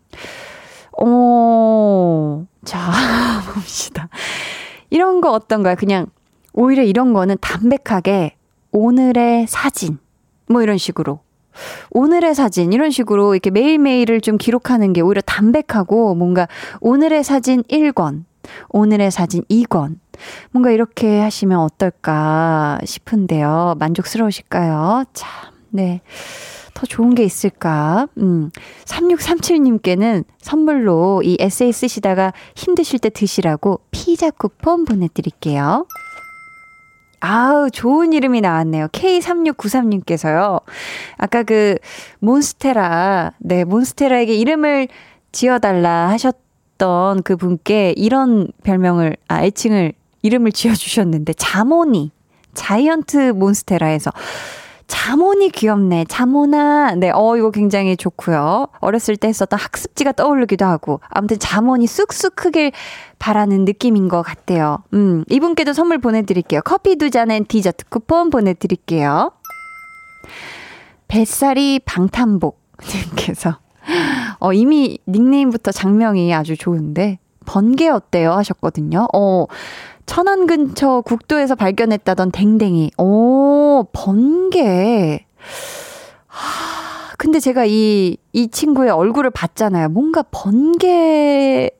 어, 0.99 2.47
자, 2.65 2.81
봅시다. 3.53 4.09
이런 4.89 5.21
거 5.21 5.33
어떤가요? 5.33 5.77
그냥 5.77 6.07
오히려 6.55 6.83
이런 6.83 7.13
거는 7.13 7.37
담백하게 7.43 8.37
오늘의 8.73 9.47
사진, 9.47 9.99
뭐 10.49 10.63
이런 10.63 10.79
식으로. 10.79 11.26
오늘의 11.91 12.35
사진 12.35 12.73
이런 12.73 12.91
식으로 12.91 13.35
이렇게 13.35 13.51
매일매일을 13.51 14.21
좀 14.21 14.39
기록하는 14.39 14.93
게 14.93 15.01
오히려 15.01 15.21
담백하고 15.23 16.15
뭔가 16.15 16.49
오늘의 16.81 17.25
사진 17.25 17.63
1권, 17.65 18.25
오늘의 18.71 19.11
사진 19.11 19.43
2권 19.51 19.97
뭔가 20.51 20.71
이렇게 20.71 21.21
하시면 21.21 21.59
어떨까 21.59 22.79
싶은데요. 22.85 23.75
만족스러우실까요? 23.79 25.05
참, 25.13 25.53
네. 25.71 26.01
더 26.75 26.85
좋은 26.87 27.15
게 27.15 27.25
있을까? 27.25 28.07
음, 28.19 28.51
3637님께는 28.85 30.25
선물로 30.39 31.23
이 31.25 31.39
에세이 31.41 31.73
쓰시다가 31.73 32.35
힘드실 32.55 32.99
때 32.99 33.09
드시라고 33.09 33.81
피자 33.91 34.31
쿠폰 34.31 34.85
보내드릴게요. 34.85 35.87
아우, 37.21 37.71
좋은 37.71 38.13
이름이 38.13 38.41
나왔네요. 38.41 38.89
K3693님께서요. 38.89 40.63
아까 41.17 41.43
그, 41.43 41.77
몬스테라, 42.21 43.33
네, 43.39 43.65
몬스테라에게 43.65 44.35
이름을 44.35 44.89
지어달라 45.33 46.11
하셨던 46.11 47.23
그 47.23 47.37
분께 47.37 47.95
이런 47.97 48.49
별명을, 48.63 49.17
아, 49.29 49.43
애칭을, 49.45 49.93
이름을 50.23 50.53
지어주셨는데, 50.53 51.35
자모니, 51.35 52.11
자이언트 52.55 53.33
몬스테라에서 53.33 54.11
자모니 54.87 55.51
귀엽네. 55.51 56.05
자모나. 56.09 56.95
네, 56.95 57.11
어, 57.13 57.37
이거 57.37 57.51
굉장히 57.51 57.97
좋고요. 57.97 58.69
어렸을 58.81 59.17
때 59.17 59.29
했었던 59.29 59.59
학습지가 59.59 60.13
떠오르기도 60.13 60.65
하고. 60.65 61.01
아무튼 61.09 61.39
자모니 61.39 61.87
쑥쑥 61.87 62.37
크길 62.37 62.73
바라는 63.19 63.65
느낌인 63.65 64.09
것 64.09 64.23
같아요. 64.23 64.85
음, 64.95 65.25
이분께도 65.29 65.73
선물 65.73 65.99
보내드릴게요. 65.99 66.61
커피 66.65 66.97
두 66.97 67.11
잔엔 67.11 67.47
디저트 67.47 67.87
쿠폰 67.89 68.31
보내드릴게요. 68.31 69.33
뱃살이 71.09 71.81
방탄복 71.85 72.61
님께서. 72.83 73.59
어, 74.39 74.53
이미 74.53 74.99
닉네임부터 75.09 75.73
장명이 75.73 76.35
아주 76.35 76.57
좋은데. 76.57 77.19
번개 77.47 77.89
어때요? 77.89 78.33
하셨거든요. 78.33 79.07
어, 79.15 79.47
천안 80.07 80.47
근처 80.47 81.03
국도에서 81.03 81.55
발견했다던 81.57 82.31
댕댕이. 82.31 82.93
오, 82.99 83.85
번개. 83.93 85.27
하, 86.27 87.13
근데 87.19 87.41
제가 87.41 87.65
이, 87.67 88.17
이 88.33 88.49
친구의 88.49 88.91
얼굴을 88.91 89.31
봤잖아요. 89.31 89.89
뭔가 89.89 90.23
번개라기에는 90.31 91.73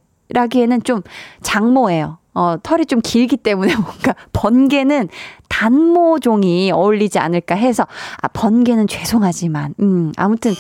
좀 0.85 1.03
장모예요. 1.43 2.19
어, 2.35 2.57
털이 2.63 2.85
좀 2.87 3.01
길기 3.01 3.39
때문에 3.39 3.75
뭔가 3.81 4.15
번개는 4.33 5.09
단모종이 5.49 6.71
어울리지 6.71 7.19
않을까 7.19 7.55
해서, 7.55 7.87
아, 8.21 8.29
번개는 8.29 8.89
죄송하지만, 8.89 9.75
음, 9.81 10.13
아무튼 10.17 10.53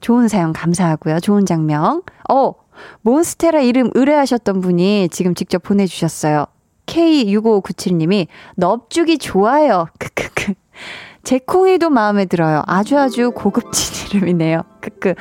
좋은 0.00 0.28
사연 0.28 0.52
감사하고요. 0.52 1.20
좋은 1.20 1.46
장면. 1.46 2.02
어, 2.28 2.52
몬스테라 3.02 3.60
이름 3.60 3.90
의뢰하셨던 3.94 4.60
분이 4.60 5.08
지금 5.10 5.34
직접 5.34 5.62
보내주셨어요. 5.62 6.44
K6597님이 6.86 8.26
넙죽이 8.56 9.18
좋아요. 9.18 9.86
크크크. 9.98 10.54
제콩이도 11.24 11.90
마음에 11.90 12.26
들어요. 12.26 12.62
아주 12.66 12.98
아주 12.98 13.30
고급진 13.30 14.18
이름이네요. 14.18 14.62
크크. 14.80 15.14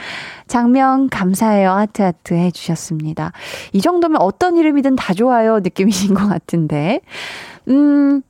장면 0.47 1.09
감사해요. 1.09 1.71
하트 1.71 2.01
하트 2.01 2.33
해주셨습니다. 2.33 3.31
이 3.71 3.81
정도면 3.81 4.21
어떤 4.21 4.57
이름이든 4.57 4.97
다 4.97 5.13
좋아요. 5.13 5.59
느낌이신 5.59 6.13
것 6.13 6.27
같은데. 6.27 6.99
음, 7.69 8.21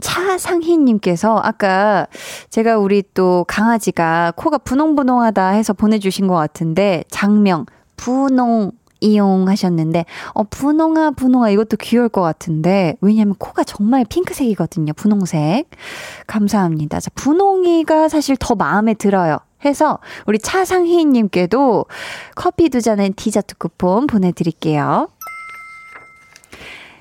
차상희님께서 0.00 1.40
아까 1.42 2.06
제가 2.50 2.78
우리 2.78 3.02
또 3.14 3.44
강아지가 3.46 4.32
코가 4.36 4.58
분홍분홍하다 4.58 5.50
해서 5.50 5.72
보내주신 5.72 6.26
것 6.26 6.34
같은데 6.34 7.04
장명 7.08 7.66
분홍 7.96 8.72
이용 9.02 9.48
하셨는데, 9.48 10.04
어, 10.32 10.44
분홍아, 10.44 11.12
분홍아, 11.12 11.50
이것도 11.50 11.76
귀여울 11.78 12.08
것 12.08 12.22
같은데, 12.22 12.94
왜냐면 13.00 13.34
코가 13.38 13.64
정말 13.64 14.04
핑크색이거든요, 14.08 14.92
분홍색. 14.94 15.68
감사합니다. 16.26 17.00
자, 17.00 17.10
분홍이가 17.14 18.08
사실 18.08 18.36
더 18.38 18.54
마음에 18.54 18.94
들어요. 18.94 19.38
해서, 19.64 19.98
우리 20.26 20.38
차상희님께도 20.38 21.86
커피 22.34 22.68
두 22.68 22.80
잔의 22.80 23.10
디저트 23.10 23.56
쿠폰 23.58 24.06
보내드릴게요. 24.06 25.08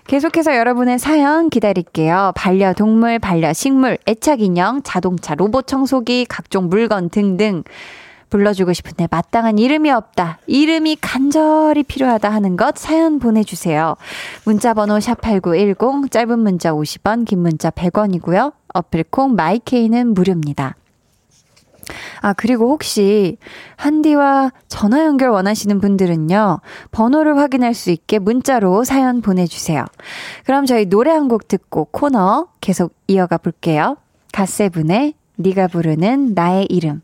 계속해서 0.08 0.58
여러분의 0.58 1.00
사연 1.00 1.50
기다릴게요. 1.50 2.34
반려동물, 2.36 3.20
반려식물, 3.20 3.98
애착인형, 4.08 4.82
자동차, 4.84 5.36
로봇 5.36 5.68
청소기, 5.68 6.26
각종 6.26 6.68
물건 6.68 7.10
등등. 7.10 7.64
불러주고 8.32 8.74
싶은데 8.74 9.08
마땅한 9.12 9.60
이름이 9.60 9.92
없다. 9.92 10.40
이름이 10.48 10.98
간절히 11.00 11.84
필요하다 11.84 12.30
하는 12.32 12.58
것 12.58 12.78
사연 12.78 13.20
보내주세요. 13.20 13.96
문자 14.46 14.74
번호 14.74 14.98
샵8910, 14.98 16.10
짧은 16.10 16.40
문자 16.40 16.72
50원, 16.72 17.26
긴 17.26 17.40
문자 17.40 17.70
100원이고요. 17.70 18.54
어플콩 18.74 19.36
마이케이는 19.36 20.14
무료입니다. 20.16 20.76
아, 22.22 22.34
그리고 22.34 22.70
혹시 22.70 23.38
한디와 23.76 24.52
전화 24.68 25.04
연결 25.04 25.30
원하시는 25.30 25.82
분들은요, 25.82 26.62
번호를 26.92 27.38
확인할 27.38 27.74
수 27.74 27.90
있게 27.92 28.20
문자로 28.20 28.84
사연 28.84 29.22
보내주세요. 29.22 29.84
그럼 30.46 30.66
저희 30.66 30.86
노래 30.86 31.12
한 31.12 31.28
곡 31.28 31.48
듣고 31.48 31.86
코너 31.92 32.48
계속 32.62 32.94
이어가 33.08 33.38
볼게요. 33.38 33.98
갓세븐의 34.32 35.16
네가 35.38 35.68
부르는 35.68 36.34
나의 36.34 36.68
이름. 36.70 37.02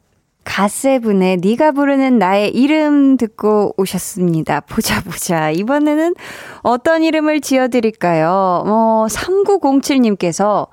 가세븐의 0.47 1.37
네가 1.37 1.73
부르는 1.73 2.19
나의 2.19 2.49
이름 2.55 3.17
듣고 3.17 3.73
오셨습니다. 3.75 4.61
보자 4.61 5.01
보자. 5.01 5.51
이번에는 5.51 6.15
어떤 6.63 7.03
이름을 7.03 7.41
지어드릴까요? 7.41 8.63
어, 8.65 9.05
3907님께서 9.09 10.67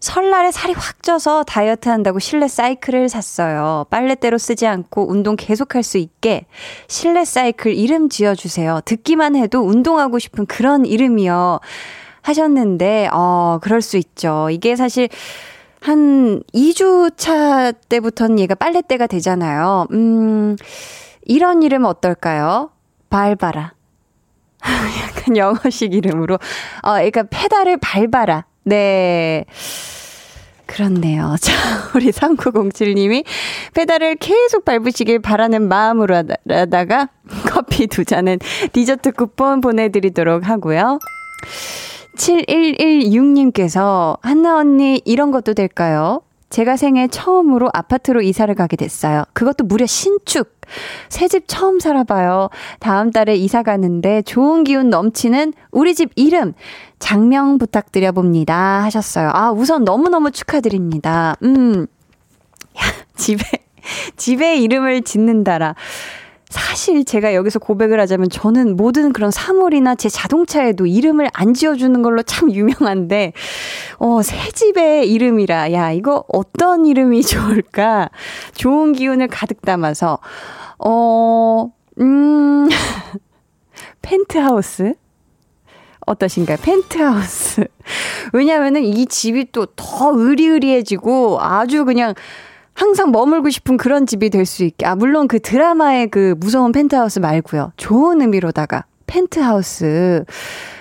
설날에 0.00 0.50
살이 0.50 0.72
확 0.72 1.04
쪄서 1.04 1.44
다이어트 1.44 1.88
한다고 1.88 2.18
실내 2.18 2.48
사이클을 2.48 3.08
샀어요. 3.08 3.86
빨래대로 3.90 4.36
쓰지 4.38 4.66
않고 4.66 5.08
운동 5.08 5.36
계속할 5.36 5.84
수 5.84 5.98
있게 5.98 6.46
실내 6.88 7.24
사이클 7.24 7.72
이름 7.72 8.08
지어주세요. 8.08 8.80
듣기만 8.84 9.36
해도 9.36 9.60
운동하고 9.60 10.18
싶은 10.18 10.46
그런 10.46 10.84
이름이요. 10.84 11.60
하셨는데, 12.22 13.08
어, 13.12 13.58
그럴 13.62 13.82
수 13.82 13.96
있죠. 13.96 14.48
이게 14.50 14.76
사실 14.76 15.08
한 15.82 16.42
2주 16.54 17.16
차 17.16 17.72
때부터는 17.72 18.38
얘가 18.38 18.54
빨래때가 18.54 19.08
되잖아요. 19.08 19.86
음, 19.90 20.56
이런 21.24 21.62
이름 21.62 21.84
어떨까요? 21.84 22.70
밟아라. 23.10 23.74
약간 24.62 25.36
영어식 25.36 25.92
이름으로. 25.92 26.36
어, 26.36 26.92
그러니까 26.92 27.24
페달을 27.24 27.78
밟아라. 27.78 28.44
네. 28.64 29.44
그렇네요. 30.66 31.34
자, 31.42 31.52
우리 31.94 32.10
3907님이 32.10 33.24
페달을 33.74 34.16
계속 34.16 34.64
밟으시길 34.64 35.18
바라는 35.18 35.68
마음으로 35.68 36.22
하다가 36.48 37.08
커피 37.50 37.88
두 37.88 38.04
잔은 38.04 38.38
디저트 38.72 39.12
쿠폰 39.12 39.60
보내드리도록 39.60 40.48
하고요. 40.48 40.98
7116님께서 42.16 44.18
한나 44.22 44.56
언니 44.58 45.00
이런 45.04 45.30
것도 45.30 45.54
될까요? 45.54 46.22
제가 46.50 46.76
생애 46.76 47.08
처음으로 47.08 47.70
아파트로 47.72 48.20
이사를 48.20 48.54
가게 48.54 48.76
됐어요. 48.76 49.24
그것도 49.32 49.64
무려 49.64 49.86
신축. 49.86 50.60
새 51.08 51.26
집 51.26 51.44
처음 51.48 51.80
살아봐요. 51.80 52.50
다음 52.78 53.10
달에 53.10 53.36
이사 53.36 53.62
가는데 53.62 54.20
좋은 54.22 54.62
기운 54.64 54.90
넘치는 54.90 55.54
우리 55.70 55.94
집 55.94 56.10
이름 56.14 56.52
장명 56.98 57.56
부탁드려 57.56 58.12
봅니다. 58.12 58.82
하셨어요. 58.82 59.30
아, 59.32 59.50
우선 59.50 59.84
너무너무 59.84 60.30
축하드립니다. 60.30 61.36
음. 61.42 61.86
야, 62.78 62.82
집에, 63.16 63.42
집에 64.16 64.56
이름을 64.56 65.02
짓는다라. 65.02 65.74
사실 66.52 67.04
제가 67.04 67.34
여기서 67.34 67.58
고백을 67.58 67.98
하자면 68.00 68.28
저는 68.28 68.76
모든 68.76 69.12
그런 69.12 69.30
사물이나 69.30 69.94
제 69.94 70.08
자동차에도 70.08 70.86
이름을 70.86 71.28
안 71.32 71.54
지어주는 71.54 72.02
걸로 72.02 72.22
참 72.22 72.52
유명한데, 72.52 73.32
어, 73.98 74.22
새 74.22 74.50
집의 74.50 75.10
이름이라, 75.10 75.72
야, 75.72 75.90
이거 75.92 76.24
어떤 76.28 76.84
이름이 76.86 77.22
좋을까? 77.24 78.10
좋은 78.54 78.92
기운을 78.92 79.28
가득 79.28 79.62
담아서, 79.62 80.18
어, 80.78 81.72
음, 81.98 82.68
펜트하우스? 84.02 84.94
어떠신가요? 86.06 86.58
펜트하우스. 86.60 87.64
왜냐면은 88.32 88.82
이 88.82 89.06
집이 89.06 89.52
또더 89.52 90.12
으리으리해지고 90.16 91.40
아주 91.40 91.84
그냥 91.84 92.14
항상 92.74 93.12
머물고 93.12 93.50
싶은 93.50 93.76
그런 93.76 94.06
집이 94.06 94.30
될 94.30 94.46
수 94.46 94.64
있게. 94.64 94.86
아, 94.86 94.96
물론 94.96 95.28
그 95.28 95.38
드라마의 95.40 96.08
그 96.08 96.34
무서운 96.38 96.72
펜트하우스 96.72 97.18
말고요. 97.18 97.72
좋은 97.76 98.20
의미로다가 98.20 98.84
펜트하우스. 99.06 100.24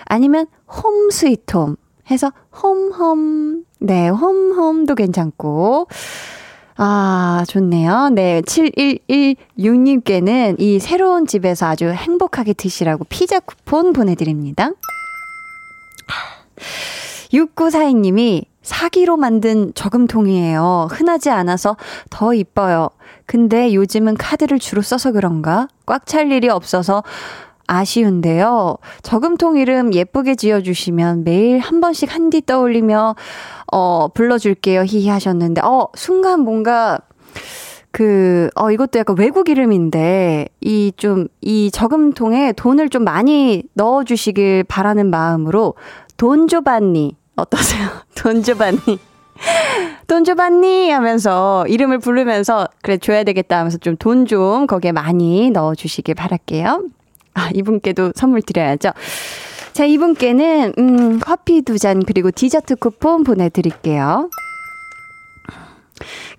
아니면 0.06 0.48
홈 0.68 1.10
스위트 1.10 1.58
홈 1.58 1.76
해서 2.10 2.32
홈홈. 2.62 3.66
네, 3.80 4.10
홈홈도 4.10 4.96
괜찮고. 4.96 5.88
아, 6.78 7.44
좋네요. 7.48 8.10
네, 8.10 8.42
7116님께는 8.42 10.56
이 10.60 10.80
새로운 10.80 11.28
집에서 11.28 11.68
아주 11.68 11.90
행복하게 11.90 12.54
드시라고 12.54 13.04
피자 13.06 13.40
쿠폰 13.40 13.94
보내드립니다. 13.94 14.72
6942님이 17.34 18.46
사기로 18.62 19.18
만든 19.18 19.72
저금통이에요. 19.76 20.88
흔하지 20.92 21.30
않아서 21.30 21.78
더 22.10 22.34
이뻐요. 22.34 22.90
근데 23.26 23.74
요즘은 23.74 24.18
카드를 24.18 24.60
주로 24.60 24.82
써서 24.82 25.12
그런가? 25.12 25.68
꽉 25.86 26.06
찰 26.06 26.32
일이 26.32 26.50
없어서 26.50 27.04
아쉬운데요. 27.68 28.78
저금통 29.02 29.58
이름 29.58 29.94
예쁘게 29.94 30.36
지어주시면 30.36 31.24
매일 31.24 31.60
한 31.60 31.80
번씩 31.80 32.14
한디 32.14 32.46
떠올리며, 32.46 33.16
어, 33.72 34.08
불러줄게요. 34.10 34.84
히히 34.84 35.08
하셨는데, 35.08 35.62
어, 35.62 35.88
순간 35.96 36.42
뭔가, 36.42 37.00
그, 37.92 38.50
어, 38.56 38.72
이것도 38.72 39.00
약간 39.00 39.16
외국 39.18 39.48
이름인데, 39.48 40.50
이 40.60 40.92
좀, 40.98 41.28
이 41.40 41.72
저금통에 41.72 42.52
돈을 42.54 42.90
좀 42.90 43.06
많이 43.06 43.64
넣어주시길 43.76 44.66
바라는 44.66 45.10
마음으로, 45.10 45.76
돈조반니, 46.18 47.16
어떠세요? 47.36 47.88
돈조반니. 48.16 49.00
돈조반니 50.08 50.92
하면서 50.92 51.66
이름을 51.68 52.00
부르면서 52.00 52.68
그래 52.82 52.98
줘야 52.98 53.24
되겠다 53.24 53.58
하면서 53.60 53.78
좀 53.78 53.96
돈좀 53.98 54.26
좀 54.26 54.68
거기에 54.68 54.92
많이 54.92 55.50
넣어 55.52 55.74
주시길 55.74 56.16
바랄게요. 56.16 56.84
아, 57.34 57.50
이분께도 57.54 58.12
선물 58.16 58.42
드려야죠. 58.42 58.92
자, 59.74 59.86
이분께는 59.86 60.74
음, 60.78 61.20
커피 61.20 61.62
두 61.62 61.78
잔 61.80 62.04
그리고 62.04 62.30
디저트 62.30 62.76
쿠폰 62.76 63.24
보내 63.24 63.50
드릴게요. 63.50 64.30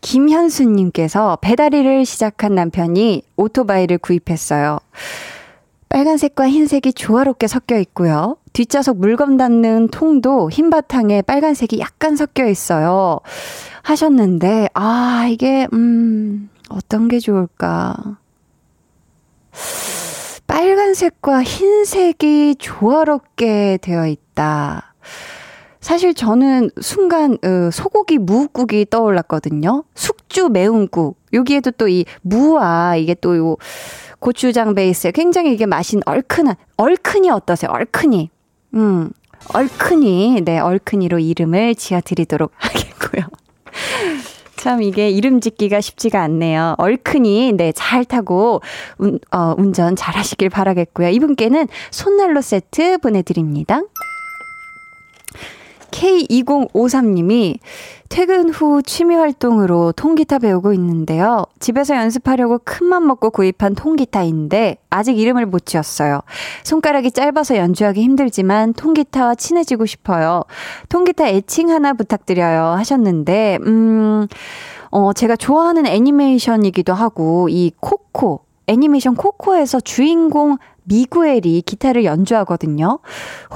김현수님께서 0.01 1.39
배달일을 1.41 2.05
시작한 2.05 2.55
남편이 2.55 3.23
오토바이를 3.37 3.99
구입했어요. 3.99 4.79
빨간색과 5.93 6.49
흰색이 6.49 6.95
조화롭게 6.95 7.47
섞여 7.47 7.77
있고요. 7.79 8.39
뒷좌석 8.55 8.97
물건 8.97 9.37
담는 9.37 9.89
통도 9.89 10.51
흰 10.51 10.71
바탕에 10.71 11.21
빨간색이 11.21 11.79
약간 11.81 12.17
섞여 12.17 12.47
있어요. 12.47 13.21
하셨는데, 13.83 14.71
아, 14.73 15.27
이게, 15.31 15.69
음, 15.75 16.49
어떤 16.71 17.09
게 17.09 17.19
좋을까? 17.19 17.95
빨간색과 20.47 21.43
흰색이 21.43 22.57
조화롭게 22.59 23.79
되어 23.83 24.07
있다. 24.07 24.95
사실 25.81 26.15
저는 26.15 26.71
순간 26.81 27.37
어, 27.45 27.71
소고기 27.71 28.17
무국이 28.17 28.87
떠올랐거든요. 28.89 29.85
숙주 29.95 30.49
매운국. 30.49 31.19
여기에도 31.35 31.71
또 31.73 31.89
이 31.89 32.05
무와 32.23 32.97
이게 32.97 33.15
또 33.15 33.37
요 33.37 33.57
고추장 34.23 34.75
베이스에 34.77 35.11
굉장히 35.11 35.53
이게 35.53 35.67
맛이 35.67 35.99
얼큰한 36.07 36.55
얼큰이 36.77 37.29
어떠세요? 37.29 37.71
얼큰이. 37.73 38.31
음. 38.75 39.11
얼큰이 39.53 40.43
네, 40.45 40.61
얼큰이로 40.61 41.19
이름을 41.19 41.75
지어 41.75 42.01
드리도록 42.01 42.53
하겠고요. 42.57 43.25
참 44.57 44.81
이게 44.81 45.11
이름 45.11 45.41
짓기가 45.41 45.81
쉽지가 45.81 46.23
않네요. 46.23 46.77
얼큰이 46.79 47.55
네, 47.55 47.73
잘 47.73 48.05
타고 48.05 48.63
운, 48.99 49.19
어, 49.33 49.57
운전 49.59 49.97
잘 49.97 50.15
하시길 50.15 50.51
바라겠고요. 50.51 51.09
이분께는 51.09 51.67
손난로 51.91 52.41
세트 52.43 52.99
보내 52.99 53.23
드립니다. 53.23 53.81
K2053님이 55.93 57.59
퇴근 58.09 58.51
후 58.51 58.83
취미 58.83 59.15
활동으로 59.15 59.93
통기타 59.93 60.41
배우고 60.41 60.73
있는데요. 60.73 61.45
집에서 61.61 61.97
연습하려고 61.97 62.59
큰맘 62.65 63.07
먹고 63.07 63.31
구입한 63.31 63.75
통기타인데 63.75 64.79
아직 64.91 65.19
이름을 65.19 65.47
못 65.47 65.65
지었어요. 65.65 66.21
손가락이 66.65 67.13
짧아서 67.13 67.57
연주하기 67.57 68.03
힘들지만 68.03 68.75
통기타와 68.75 69.37
친해지고 69.37 69.87
싶어요. 69.87 70.43
통기타 70.89 71.29
애칭 71.29 71.71
하나 71.71 71.93
부탁드려요 71.93 72.65
하셨는데 72.77 73.59
음 73.67 74.27
어, 74.91 75.15
제가 75.15 75.37
좋아하는 75.37 75.87
애니메이션이기도 75.87 76.93
하고, 76.93 77.49
이 77.49 77.73
코코, 77.81 78.43
애니메이션 78.67 79.15
코코에서 79.15 79.81
주인공 79.81 80.59
미구엘이 80.85 81.63
기타를 81.63 82.05
연주하거든요. 82.05 82.99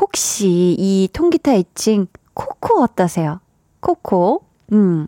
혹시 0.01 0.75
이 0.79 1.09
통기타 1.12 1.53
애칭 1.53 2.07
코코 2.37 2.83
어떠세요? 2.83 3.40
코코. 3.81 4.42
음. 4.72 5.07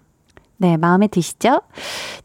네, 0.61 0.77
마음에 0.77 1.07
드시죠? 1.07 1.61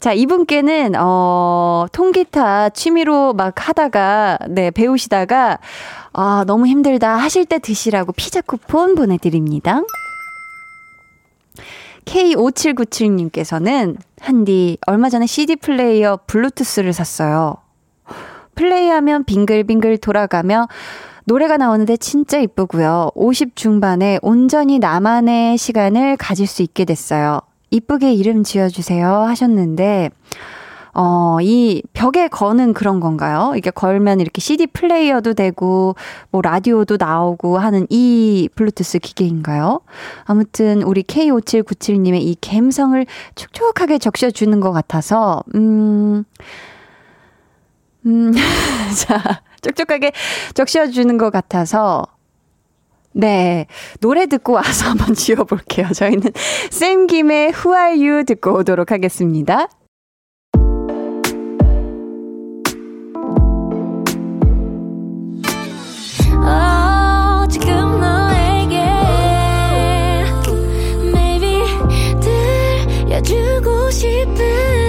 자, 0.00 0.12
이분께는, 0.12 0.94
어, 0.98 1.86
통기타 1.92 2.70
취미로 2.70 3.32
막 3.32 3.68
하다가, 3.68 4.38
네, 4.48 4.72
배우시다가, 4.72 5.58
아, 6.12 6.42
너무 6.44 6.66
힘들다 6.66 7.14
하실 7.14 7.44
때 7.44 7.60
드시라고 7.60 8.10
피자 8.10 8.40
쿠폰 8.40 8.96
보내드립니다. 8.96 9.82
K5797님께서는, 12.06 13.98
한디, 14.20 14.78
얼마 14.86 15.10
전에 15.10 15.26
CD 15.26 15.54
플레이어 15.54 16.18
블루투스를 16.26 16.92
샀어요. 16.92 17.58
플레이하면 18.56 19.24
빙글빙글 19.24 19.98
돌아가며 19.98 20.66
노래가 21.26 21.56
나오는데 21.56 21.96
진짜 21.96 22.38
이쁘고요. 22.38 23.10
50 23.14 23.56
중반에 23.56 24.18
온전히 24.22 24.78
나만의 24.78 25.56
시간을 25.56 26.16
가질 26.16 26.46
수 26.46 26.62
있게 26.62 26.84
됐어요. 26.84 27.40
이쁘게 27.70 28.12
이름 28.12 28.44
지어주세요 28.44 29.08
하셨는데, 29.08 30.10
어, 30.92 31.38
이 31.40 31.82
벽에 31.92 32.28
거는 32.28 32.72
그런 32.72 33.00
건가요? 33.00 33.54
이게 33.56 33.70
걸면 33.70 34.20
이렇게 34.20 34.40
CD 34.40 34.66
플레이어도 34.66 35.34
되고, 35.34 35.96
뭐 36.30 36.42
라디오도 36.42 36.98
나오고 37.00 37.58
하는 37.58 37.86
이 37.90 38.48
블루투스 38.54 39.00
기계인가요? 39.00 39.80
아무튼 40.24 40.82
우리 40.82 41.02
K5797님의 41.02 42.20
이 42.20 42.36
감성을 42.40 43.04
촉촉하게 43.34 43.98
적셔주는 43.98 44.60
것 44.60 44.72
같아서, 44.72 45.42
음, 45.54 46.24
음, 48.06 48.32
자, 48.96 49.42
촉촉하게 49.64 50.12
적셔 50.54 50.86
주는 50.88 51.18
것 51.18 51.30
같아서, 51.30 52.04
네. 53.12 53.66
노래 54.00 54.26
듣고 54.26 54.52
와서 54.52 54.90
한번 54.90 55.14
지어볼게요. 55.14 55.88
저희는 55.92 56.32
쌤 56.70 57.06
김의 57.06 57.52
Who 57.52 57.74
Are 57.76 58.08
You 58.08 58.24
듣고 58.24 58.58
오도록 58.58 58.90
하겠습니다. 58.90 59.68
주고 73.24 73.90
싶은 73.90 74.83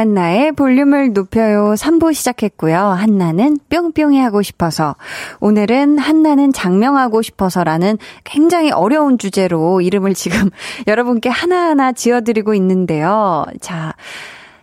한나의 0.00 0.52
볼륨을 0.52 1.12
높여요 1.12 1.74
3부 1.76 2.14
시작했고요. 2.14 2.78
한나는 2.78 3.58
뿅뿅이 3.68 4.18
하고 4.18 4.40
싶어서 4.40 4.96
오늘은 5.40 5.98
한나는 5.98 6.54
장명하고 6.54 7.20
싶어서라는 7.20 7.98
굉장히 8.24 8.70
어려운 8.70 9.18
주제로 9.18 9.82
이름을 9.82 10.14
지금 10.14 10.48
여러분께 10.88 11.28
하나하나 11.28 11.92
지어드리고 11.92 12.54
있는데요. 12.54 13.44
자, 13.60 13.94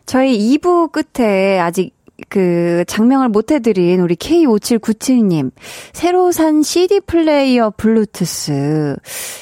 저희 0.08 0.58
2부 0.58 0.92
끝에 0.92 1.60
아직 1.60 1.96
그 2.30 2.84
장명을 2.88 3.30
못 3.30 3.52
해드린 3.52 4.00
우리 4.00 4.16
K5797님 4.16 5.52
새로 5.94 6.32
산 6.32 6.64
CD 6.64 7.00
플레이어 7.00 7.74
블루투스 7.78 8.96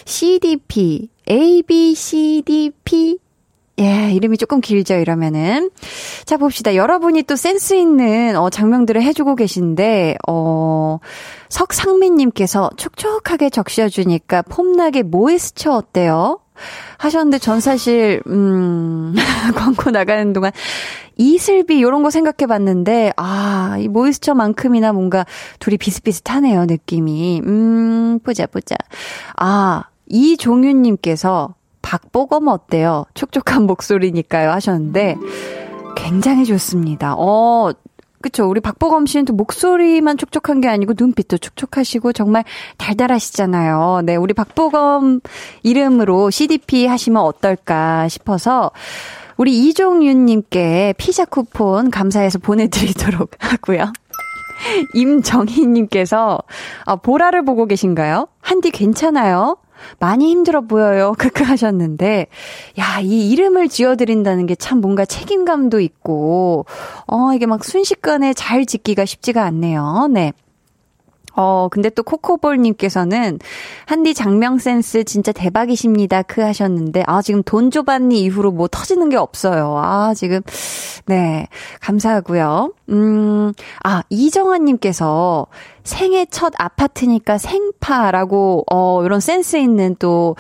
CDP 0.04 1.08
ABCDP 1.30 3.20
예, 3.78 4.12
이름이 4.14 4.38
조금 4.38 4.62
길죠, 4.62 4.96
이러면은. 4.96 5.70
자, 6.24 6.38
봅시다. 6.38 6.76
여러분이 6.76 7.24
또 7.24 7.36
센스 7.36 7.74
있는, 7.74 8.38
어, 8.38 8.50
장면들을 8.50 9.02
해주고 9.02 9.36
계신데, 9.36 10.16
어, 10.30 11.00
석상민님께서 11.50 12.70
촉촉하게 12.78 13.50
적셔주니까 13.50 14.44
폼나게 14.44 15.04
모이스처 15.04 15.74
어때요? 15.74 16.40
하셨는데, 17.00 17.38
전 17.40 17.60
사실, 17.60 18.22
음, 18.28 19.14
광고 19.58 19.92
나가는 19.92 20.32
동안 20.32 20.54
이슬비, 21.18 21.82
요런 21.82 22.02
거 22.02 22.10
생각해 22.12 22.48
봤는데, 22.48 23.12
아, 23.18 23.76
이 23.80 23.90
모이스처만큼이나 23.90 24.94
뭔가 24.94 25.26
둘이 25.60 25.78
비슷비슷하네요, 25.78 26.66
느낌이. 26.66 27.42
음, 27.44 28.20
보자, 28.24 28.46
보자. 28.46 28.78
아, 29.36 29.84
이종윤 30.08 30.82
님께서, 30.82 31.55
박보검 31.86 32.48
어때요? 32.48 33.06
촉촉한 33.14 33.64
목소리니까요 33.68 34.52
하셨는데 34.52 35.16
굉장히 35.96 36.46
좋습니다. 36.46 37.14
어, 37.16 37.72
그쵸. 38.22 38.50
우리 38.50 38.60
박보검 38.60 39.06
씨는 39.06 39.26
또 39.26 39.34
목소리만 39.34 40.18
촉촉한 40.18 40.60
게 40.62 40.68
아니고 40.68 40.94
눈빛도 40.98 41.38
촉촉하시고 41.38 42.12
정말 42.14 42.44
달달하시잖아요. 42.78 44.02
네, 44.04 44.16
우리 44.16 44.34
박보검 44.34 45.22
이름으로 45.62 46.32
CDP 46.32 46.88
하시면 46.88 47.22
어떨까 47.22 48.08
싶어서 48.08 48.72
우리 49.38 49.68
이종윤님께 49.68 50.96
피자 50.98 51.24
쿠폰 51.24 51.92
감사해서 51.92 52.40
보내드리도록 52.40 53.32
하고요. 53.38 53.94
임정희님께서 54.96 56.40
아, 56.86 56.96
보라를 56.96 57.46
보고 57.46 57.68
계신가요? 57.68 58.28
한디 58.42 58.72
괜찮아요? 58.72 59.58
많이 60.00 60.30
힘들어 60.30 60.62
보여요. 60.62 61.14
크크 61.20 61.44
하셨는데, 61.44 62.28
야, 62.80 63.00
이 63.02 63.30
이름을 63.32 63.70
지어드린다는 63.70 64.46
게 64.48 64.56
참 64.56 64.80
뭔가 64.82 65.06
책임감도 65.06 65.80
있고, 65.82 66.66
어, 67.08 67.34
이게 67.34 67.46
막 67.46 67.64
순식간에 67.64 68.34
잘 68.34 68.66
짓기가 68.66 69.06
쉽지가 69.06 69.44
않네요. 69.44 70.08
네. 70.12 70.34
어, 71.36 71.68
근데 71.70 71.90
또 71.90 72.04
코코볼님께서는 72.04 73.40
한디 73.86 74.14
장명 74.14 74.58
센스 74.58 75.04
진짜 75.04 75.32
대박이십니다. 75.32 76.22
그 76.24 76.42
하셨는데, 76.42 77.04
아, 77.08 77.22
지금 77.22 77.44
돈 77.44 77.72
줘봤니 77.72 78.22
이후로 78.22 78.52
뭐 78.52 78.68
터지는 78.68 79.10
게 79.10 79.18
없어요. 79.18 79.78
아, 79.78 80.14
지금, 80.16 80.42
네. 81.06 81.48
감사하고요. 81.82 82.74
음, 82.90 83.54
아, 83.84 84.04
이정환님께서 84.10 85.48
생애 85.84 86.26
첫 86.30 86.54
아파트니까 86.58 87.38
생파라고, 87.38 88.64
어, 88.72 89.04
이런 89.04 89.20
센스 89.20 89.58
있는 89.58 89.96
또, 90.00 90.36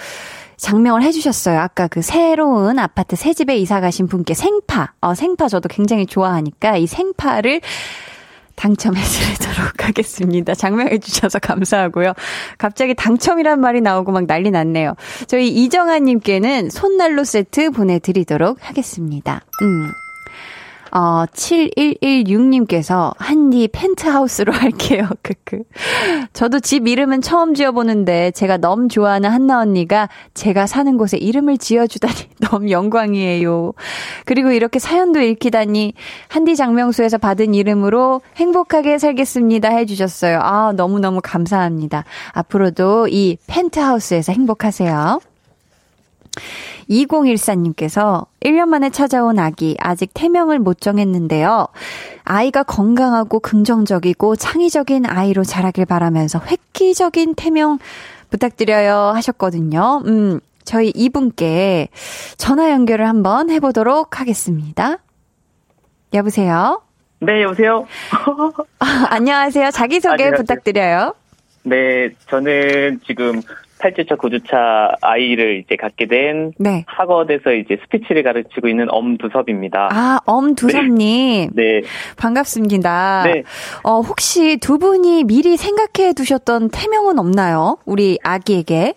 장명을 0.57 1.03
해주셨어요. 1.03 1.59
아까 1.59 1.87
그 1.87 2.01
새로운 2.01 2.79
아파트 2.79 3.17
새 3.17 3.33
집에 3.33 3.57
이사 3.57 3.81
가신 3.81 4.07
분께 4.07 4.33
생파, 4.33 4.93
어, 5.01 5.13
생파 5.13 5.49
저도 5.49 5.67
굉장히 5.67 6.05
좋아하니까 6.05 6.77
이 6.77 6.87
생파를 6.87 7.59
당첨해 8.55 9.01
드리도록 9.01 9.83
하겠습니다. 9.85 10.53
장명해 10.53 10.99
주셔서 10.99 11.39
감사하고요. 11.39 12.13
갑자기 12.57 12.93
당첨이란 12.95 13.59
말이 13.59 13.81
나오고 13.81 14.11
막 14.11 14.25
난리 14.25 14.51
났네요. 14.51 14.95
저희 15.27 15.49
이정아님께는 15.49 16.69
손난로 16.69 17.23
세트 17.23 17.71
보내드리도록 17.71 18.57
하겠습니다. 18.61 19.41
음. 19.61 19.91
어, 20.95 21.25
7116님께서 21.25 23.13
한디 23.17 23.67
펜트하우스로 23.67 24.53
할게요. 24.55 25.09
크크. 25.23 25.63
저도 26.31 26.61
집 26.61 26.87
이름은 26.87 27.19
처음 27.21 27.53
지어보는데 27.53 28.31
제가 28.31 28.55
너무 28.55 28.87
좋아하는 28.87 29.29
한나 29.29 29.59
언니가 29.59 30.07
제가 30.33 30.67
사는 30.67 30.97
곳에 30.97 31.17
이름을 31.17 31.57
지어주다니 31.57 32.15
너무 32.49 32.71
영광이에요. 32.71 33.73
그리고 34.23 34.51
이렇게 34.51 34.79
사연도 34.79 35.19
읽히다니 35.19 35.95
한디 36.29 36.55
장명수에서 36.55 37.17
받은 37.17 37.53
이름으로 37.55 38.21
행복하게 38.37 38.97
살겠습니다 38.97 39.67
해주셨어요. 39.67 40.39
아, 40.41 40.71
너무너무 40.71 41.19
감사합니다. 41.21 42.05
앞으로도 42.31 43.09
이 43.09 43.35
펜트하우스에서 43.47 44.31
행복하세요. 44.31 45.19
2014님께서 46.89 48.25
1년 48.41 48.67
만에 48.67 48.89
찾아온 48.89 49.39
아기, 49.39 49.75
아직 49.79 50.11
태명을 50.13 50.59
못 50.59 50.81
정했는데요. 50.81 51.67
아이가 52.23 52.63
건강하고 52.63 53.39
긍정적이고 53.39 54.35
창의적인 54.35 55.05
아이로 55.05 55.43
자라길 55.43 55.85
바라면서 55.85 56.39
획기적인 56.45 57.35
태명 57.35 57.79
부탁드려요 58.29 59.11
하셨거든요. 59.15 60.03
음, 60.05 60.39
저희 60.63 60.91
이분께 60.95 61.89
전화 62.37 62.71
연결을 62.71 63.07
한번 63.07 63.49
해보도록 63.49 64.19
하겠습니다. 64.19 64.97
여보세요? 66.13 66.81
네, 67.19 67.43
여보세요? 67.43 67.87
아, 68.79 69.07
안녕하세요. 69.09 69.71
자기소개 69.71 70.23
안녕하세요. 70.23 70.37
부탁드려요. 70.37 71.13
네, 71.63 72.09
저는 72.29 73.01
지금 73.05 73.41
8주차, 73.85 74.17
9주차 74.17 74.95
아이를 75.01 75.59
이제 75.59 75.75
갖게 75.75 76.07
된 76.07 76.53
네. 76.57 76.83
학원에서 76.87 77.53
이제 77.53 77.77
스피치를 77.83 78.23
가르치고 78.23 78.67
있는 78.67 78.87
엄두섭입니다. 78.89 79.89
아, 79.91 80.19
엄두섭님. 80.25 81.51
네. 81.53 81.81
네. 81.81 81.81
반갑습니다. 82.17 83.23
네. 83.25 83.43
어, 83.83 83.99
혹시 84.01 84.57
두 84.57 84.79
분이 84.79 85.25
미리 85.25 85.57
생각해 85.57 86.13
두셨던 86.13 86.69
태명은 86.71 87.19
없나요? 87.19 87.77
우리 87.85 88.17
아기에게? 88.23 88.93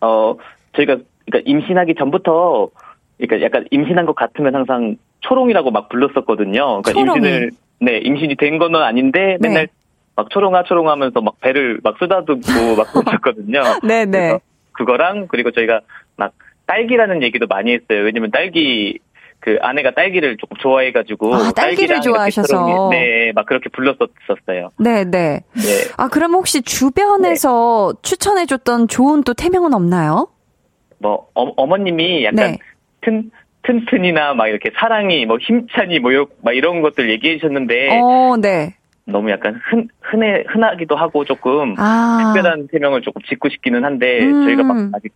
어, 0.00 0.36
저희가 0.76 0.96
그러니까 1.26 1.50
임신하기 1.50 1.94
전부터 1.98 2.70
그러니까 3.18 3.44
약간 3.46 3.66
임신한 3.70 4.06
것 4.06 4.14
같으면 4.14 4.54
항상 4.54 4.96
초롱이라고 5.20 5.70
막 5.70 5.88
불렀었거든요. 5.88 6.82
그러니까 6.82 6.92
초롱이. 6.92 7.18
임신을 7.18 7.50
네, 7.80 7.98
임신이 7.98 8.36
된 8.36 8.58
거는 8.58 8.80
아닌데 8.80 9.36
네. 9.40 9.48
맨날 9.48 9.66
네. 9.66 9.72
막 10.14 10.30
초롱아 10.30 10.64
초롱하면서 10.64 11.20
막 11.20 11.40
배를 11.40 11.80
막 11.82 11.96
쓰다듬고 11.98 12.42
막 12.76 12.92
그랬었거든요. 12.92 13.62
네네. 13.82 14.38
그거랑 14.72 15.28
그리고 15.28 15.50
저희가 15.50 15.80
막 16.16 16.32
딸기라는 16.66 17.22
얘기도 17.22 17.46
많이 17.46 17.72
했어요. 17.72 18.04
왜냐면 18.04 18.30
딸기 18.30 18.98
그 19.40 19.58
아내가 19.60 19.90
딸기를 19.90 20.36
조금 20.36 20.56
좋아해가지고 20.58 21.34
아, 21.34 21.50
딸기를 21.50 22.00
좋아하셔서 22.00 22.90
네, 22.92 23.32
막 23.34 23.44
그렇게 23.44 23.68
불렀었어요. 23.70 24.70
네, 24.78 25.04
네. 25.04 25.40
네. 25.54 25.62
아 25.96 26.08
그럼 26.08 26.34
혹시 26.34 26.62
주변에서 26.62 27.94
네. 27.96 28.02
추천해줬던 28.02 28.86
좋은 28.86 29.24
또 29.24 29.34
태명은 29.34 29.74
없나요? 29.74 30.28
뭐 30.98 31.26
어, 31.34 31.66
머님이 31.66 32.24
약간 32.24 32.52
네. 32.52 32.58
튼 33.00 33.32
튼튼이나 33.64 34.34
막 34.34 34.46
이렇게 34.46 34.70
사랑이 34.76 35.26
뭐 35.26 35.38
힘찬이 35.38 35.98
뭐 35.98 36.12
이런 36.12 36.26
막 36.42 36.54
이런 36.54 36.80
것들 36.80 37.10
얘기해 37.10 37.38
주셨는데 37.38 38.00
어, 38.00 38.36
네. 38.40 38.76
너무 39.04 39.30
약간 39.30 39.60
흔, 39.68 39.88
흔해, 40.00 40.44
흔하기도 40.48 40.96
하고 40.96 41.24
조금 41.24 41.74
아. 41.78 42.32
특별한 42.32 42.68
태명을 42.68 43.02
조금 43.02 43.20
짓고 43.22 43.48
싶기는 43.48 43.84
한데 43.84 44.24
음. 44.24 44.44
저희가 44.44 44.62
막 44.62 44.90
아직 44.94 45.12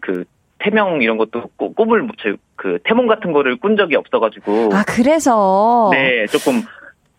그 0.00 0.24
태명 0.58 1.02
이런 1.02 1.18
것도 1.18 1.50
꿈을 1.74 2.08
그 2.56 2.78
태몽 2.84 3.06
같은 3.06 3.32
거를 3.32 3.56
꾼 3.56 3.76
적이 3.76 3.96
없어가지고 3.96 4.70
아 4.72 4.84
그래서 4.86 5.90
네 5.92 6.26
조금 6.26 6.62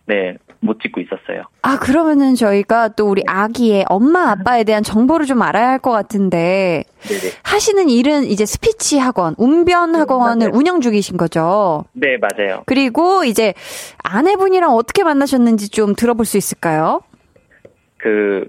네못 0.08 0.80
짓고 0.82 1.00
있었어요. 1.02 1.42
아 1.62 1.78
그러면은 1.78 2.34
저희가 2.34 2.88
또 2.88 3.06
우리 3.08 3.22
아기의 3.26 3.84
엄마 3.88 4.30
아빠에 4.30 4.64
대한 4.64 4.82
정보를 4.82 5.26
좀 5.26 5.42
알아야 5.42 5.68
할 5.68 5.78
것 5.78 5.92
같은데 5.92 6.82
네네. 7.02 7.32
하시는 7.44 7.88
일은 7.88 8.24
이제 8.24 8.44
스피치 8.46 8.98
학원, 8.98 9.34
운변 9.38 9.92
네, 9.92 9.98
학원을 9.98 10.50
네, 10.50 10.56
운영 10.56 10.80
중이신 10.80 11.16
거죠? 11.16 11.84
네 11.92 12.16
맞아요. 12.18 12.64
그리고 12.66 13.22
이제 13.24 13.54
아내분이랑 14.02 14.70
어떻게 14.74 15.04
만나셨는지 15.04 15.68
좀 15.70 15.94
들어볼 15.94 16.24
수 16.26 16.36
있을까요? 16.36 17.02
그 17.98 18.48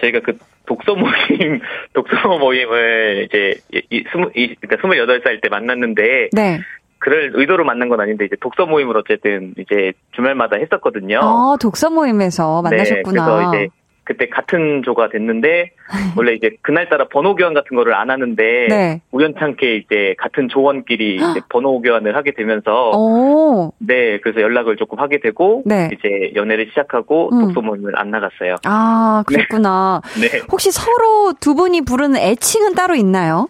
저희가 0.00 0.20
그 0.20 0.38
독서 0.66 0.94
모임, 0.94 1.60
독서 1.92 2.38
모임을 2.38 3.26
이제 3.28 3.54
이, 3.90 4.04
스무, 4.12 4.30
이, 4.34 4.54
그러니까 4.54 4.80
스물여덟 4.80 5.20
살 5.24 5.40
때 5.40 5.48
만났는데. 5.48 6.30
네. 6.32 6.60
그럴 7.02 7.32
의도로 7.34 7.64
만난 7.64 7.88
건 7.88 8.00
아닌데 8.00 8.24
이제 8.24 8.36
독서 8.40 8.64
모임을 8.64 8.96
어쨌든 8.96 9.54
이제 9.58 9.92
주말마다 10.12 10.56
했었거든요. 10.56 11.18
아, 11.20 11.56
독서 11.60 11.90
모임에서 11.90 12.62
만나셨구나. 12.62 13.26
네, 13.26 13.32
그래서 13.34 13.54
이제 13.56 13.68
그때 14.04 14.28
같은 14.28 14.82
조가 14.84 15.08
됐는데 15.08 15.72
원래 16.16 16.34
이제 16.34 16.50
그날따라 16.62 17.08
번호 17.08 17.34
교환 17.34 17.54
같은 17.54 17.76
거를 17.76 17.94
안 17.94 18.08
하는데 18.08 18.66
네. 18.68 19.00
우연찮게 19.10 19.76
이제 19.76 20.14
같은 20.16 20.48
조원끼리 20.48 21.16
이제 21.34 21.40
번호 21.48 21.80
교환을 21.80 22.14
하게 22.14 22.34
되면서 22.34 22.90
오. 22.90 23.72
네 23.78 24.20
그래서 24.20 24.40
연락을 24.40 24.76
조금 24.76 25.00
하게 25.00 25.18
되고 25.18 25.64
네. 25.66 25.90
이제 25.92 26.32
연애를 26.36 26.68
시작하고 26.68 27.30
음. 27.32 27.46
독서 27.46 27.62
모임을 27.62 27.98
안 27.98 28.12
나갔어요. 28.12 28.56
아 28.64 29.24
그랬구나. 29.26 30.02
네. 30.20 30.28
네. 30.30 30.42
혹시 30.52 30.70
서로 30.70 31.32
두 31.40 31.56
분이 31.56 31.80
부르는 31.80 32.16
애칭은 32.16 32.74
따로 32.74 32.94
있나요? 32.94 33.48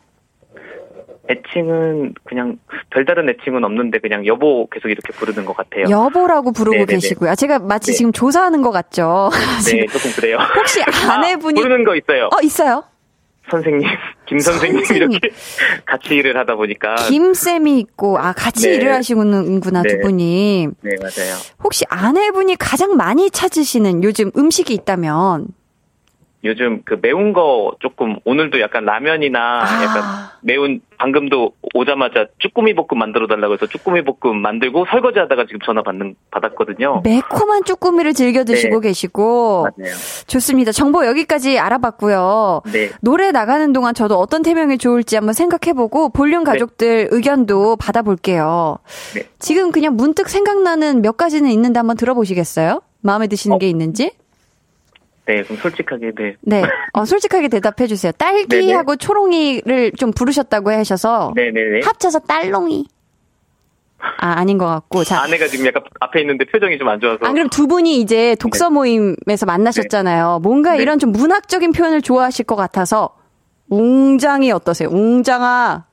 애칭은 1.33 2.15
그냥 2.25 2.59
별다른 2.91 3.29
애칭은 3.29 3.65
없는데 3.65 3.99
그냥 3.99 4.27
여보 4.27 4.69
계속 4.71 4.89
이렇게 4.89 5.13
부르는 5.13 5.45
것 5.45 5.57
같아요. 5.57 5.85
여보라고 5.89 6.53
부르고 6.53 6.77
네네네. 6.77 6.93
계시고요. 6.95 7.35
제가 7.35 7.59
마치 7.59 7.93
네. 7.93 7.97
지금 7.97 8.13
조사하는 8.13 8.63
것 8.63 8.71
같죠? 8.71 9.31
네, 9.67 9.87
조금 9.87 10.11
그래요. 10.13 10.39
혹시 10.57 10.83
아, 10.83 11.13
아내분이 11.15 11.59
아, 11.61 11.63
부르는 11.63 11.85
거 11.85 11.97
있어요? 11.97 12.29
어, 12.33 12.41
있어요. 12.43 12.85
선생님, 13.51 13.89
김 14.27 14.39
선생님, 14.39 14.85
선생님. 14.85 15.11
이렇게 15.13 15.31
같이 15.85 16.15
일을 16.15 16.37
하다 16.39 16.55
보니까 16.55 16.95
김 17.09 17.35
쌤이 17.35 17.79
있고 17.81 18.17
아 18.19 18.33
같이 18.33 18.69
네. 18.69 18.77
일을 18.77 18.95
하시는구나 18.95 19.83
네. 19.83 19.89
두 19.89 19.99
분이. 20.01 20.69
네 20.81 20.91
맞아요. 21.01 21.35
혹시 21.63 21.85
아내분이 21.89 22.57
가장 22.57 22.97
많이 22.97 23.31
찾으시는 23.31 24.05
요즘 24.05 24.31
음식이 24.37 24.73
있다면 24.73 25.49
요즘 26.45 26.83
그 26.85 26.99
매운 27.01 27.33
거 27.33 27.73
조금 27.81 28.17
오늘도 28.25 28.61
약간 28.61 28.85
라면이나 28.85 29.63
아. 29.63 29.85
약간 29.85 30.03
매운 30.41 30.81
방금도 30.99 31.53
오자마자 31.75 32.27
쭈꾸미 32.39 32.75
볶음 32.75 32.99
만들어 32.99 33.27
달라고 33.27 33.55
해서 33.55 33.67
쭈꾸미 33.67 34.03
볶음 34.05 34.37
만들고 34.39 34.87
설거지 34.91 35.19
하다가 35.21 35.47
지금 35.47 35.61
전화 35.65 35.83
받는 35.83 36.17
받았거든요. 36.31 37.03
매콤한 37.05 37.65
쭈꾸미를 37.65 38.13
즐겨 38.13 38.45
드시고 38.45 38.81
네. 38.81 38.89
계시고 38.89 39.69
맞네요. 39.77 39.95
좋습니다. 40.27 40.73
정보 40.73 41.07
여기까지 41.07 41.59
알아봤고요. 41.59 42.63
네. 42.73 42.91
노래 43.01 43.31
나가는 43.31 43.73
동안 43.73 43.95
저도 43.95 44.17
어떤 44.19 44.43
태명이 44.43 44.79
좋을지 44.79 45.17
한번 45.17 45.35
생각해 45.35 45.75
보고 45.75 46.09
볼륨 46.09 46.45
네. 46.45 46.53
가족들 46.53 47.05
네. 47.05 47.09
의견도 47.11 47.77
받아볼게요. 47.77 48.79
네. 49.15 49.23
지금 49.39 49.71
그냥 49.71 49.97
문득 49.97 50.29
생각나는 50.29 51.03
몇 51.03 51.17
가지는 51.17 51.51
있는데 51.51 51.79
한번 51.79 51.97
들어보시겠어요? 51.97 52.81
마음에 53.01 53.27
드시는 53.27 53.57
어? 53.57 53.59
게 53.59 53.69
있는지? 53.69 54.13
네, 55.27 55.43
그럼 55.45 55.57
솔직하게, 55.59 56.13
네. 56.17 56.37
네. 56.41 56.63
어, 56.93 57.05
솔직하게 57.05 57.49
대답해 57.49 57.87
주세요. 57.87 58.11
딸기하고 58.13 58.97
네네. 58.97 58.97
초롱이를 58.97 59.93
좀 59.97 60.11
부르셨다고 60.13 60.71
하셔서. 60.73 61.33
네네네. 61.37 61.81
합쳐서 61.85 62.21
딸롱이. 62.21 62.87
아, 64.19 64.33
아닌 64.41 64.59
것 64.59 64.67
같고. 64.67 65.05
자. 65.05 65.23
아내가 65.23 65.47
지금 65.47 65.65
약간 65.67 65.85
앞에 66.01 66.21
있는데 66.23 66.45
표정이 66.47 66.77
좀 66.77 66.89
안 66.89 66.99
좋아서. 67.01 67.19
아, 67.23 67.33
그럼 67.33 67.49
두 67.51 67.69
분이 67.69 68.01
이제 68.01 68.35
독서 68.41 68.69
네. 68.69 68.75
모임에서 68.75 69.47
만나셨잖아요. 69.47 70.41
뭔가 70.43 70.73
네. 70.73 70.83
이런 70.83 70.99
좀 70.99 71.13
문학적인 71.13 71.71
표현을 71.71 72.03
좋아하실 72.03 72.45
것 72.47 72.57
같아서. 72.57 73.17
웅장이 73.71 74.51
어떠세요? 74.51 74.89
웅장아. 74.91 75.85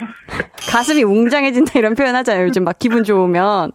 가슴이 0.70 1.02
웅장해진다 1.02 1.78
이런 1.78 1.94
표현 1.94 2.16
하잖아요. 2.16 2.46
요즘 2.46 2.64
막 2.64 2.78
기분 2.78 3.04
좋으면. 3.04 3.72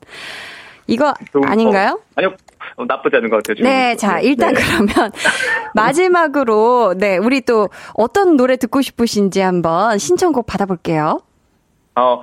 이거 0.88 1.14
아닌가요? 1.46 2.00
어, 2.02 2.12
아니요. 2.16 2.36
어, 2.78 2.86
나쁘지 2.86 3.16
않은 3.16 3.30
것 3.30 3.38
같아요. 3.38 3.56
지금. 3.56 3.70
네, 3.70 3.96
자, 3.96 4.20
일단 4.20 4.54
네. 4.54 4.62
그러면 4.62 5.12
마지막으로 5.74 6.96
네, 6.98 7.18
우리 7.18 7.42
또 7.42 7.70
어떤 7.94 8.36
노래 8.38 8.58
듣고 8.58 8.82
싶으신지 8.82 9.40
한번 9.42 9.98
신청곡 9.98 10.46
받아볼게요. 10.46 11.22
어, 11.96 12.22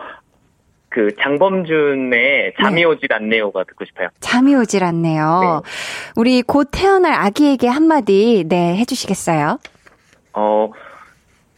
그 0.89 1.15
장범준의 1.23 2.55
잠이 2.61 2.83
네. 2.83 2.85
오질 2.85 3.13
않네요가 3.13 3.65
듣고 3.65 3.85
싶어요. 3.87 4.09
잠이 4.21 4.55
오질 4.55 4.85
않네요. 4.85 5.63
네. 5.65 5.71
우리 6.17 6.43
곧 6.43 6.69
태어날 6.71 7.15
아기에게 7.15 7.67
한마디 7.69 8.45
네 8.47 8.77
해주시겠어요? 8.77 9.59
어 10.35 10.71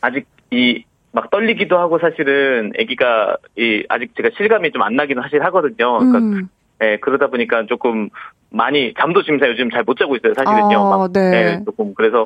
아직 0.01 0.27
이 0.51 0.85
막 1.15 1.31
떨리기도 1.31 1.79
하고 1.79 2.01
사실은 2.01 2.73
아기가 2.77 3.37
이 3.57 3.85
아직 3.89 4.17
제가 4.17 4.31
실감이 4.37 4.73
좀 4.73 4.83
안 4.83 4.97
나기는 4.97 5.23
사실 5.23 5.43
하거든요. 5.45 5.99
그러니까 5.99 6.19
음. 6.19 6.49
네, 6.79 6.99
그러다 6.99 7.29
보니까 7.29 7.67
조금 7.67 8.11
많이 8.51 8.95
잠도 8.95 9.23
지금 9.23 9.39
요즘 9.41 9.71
잘 9.71 9.83
못 9.85 9.99
자고 9.99 10.17
있어요, 10.17 10.35
사실은요. 10.35 10.79
어, 10.79 10.99
막, 10.99 11.13
네. 11.13 11.31
네. 11.31 11.65
조금 11.65 11.95
그래서 11.95 12.25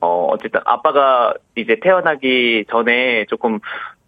어 0.00 0.26
어쨌든 0.30 0.60
아빠가 0.64 1.34
이제 1.56 1.78
태어나기 1.80 2.64
전에 2.70 3.24
조금 3.28 3.60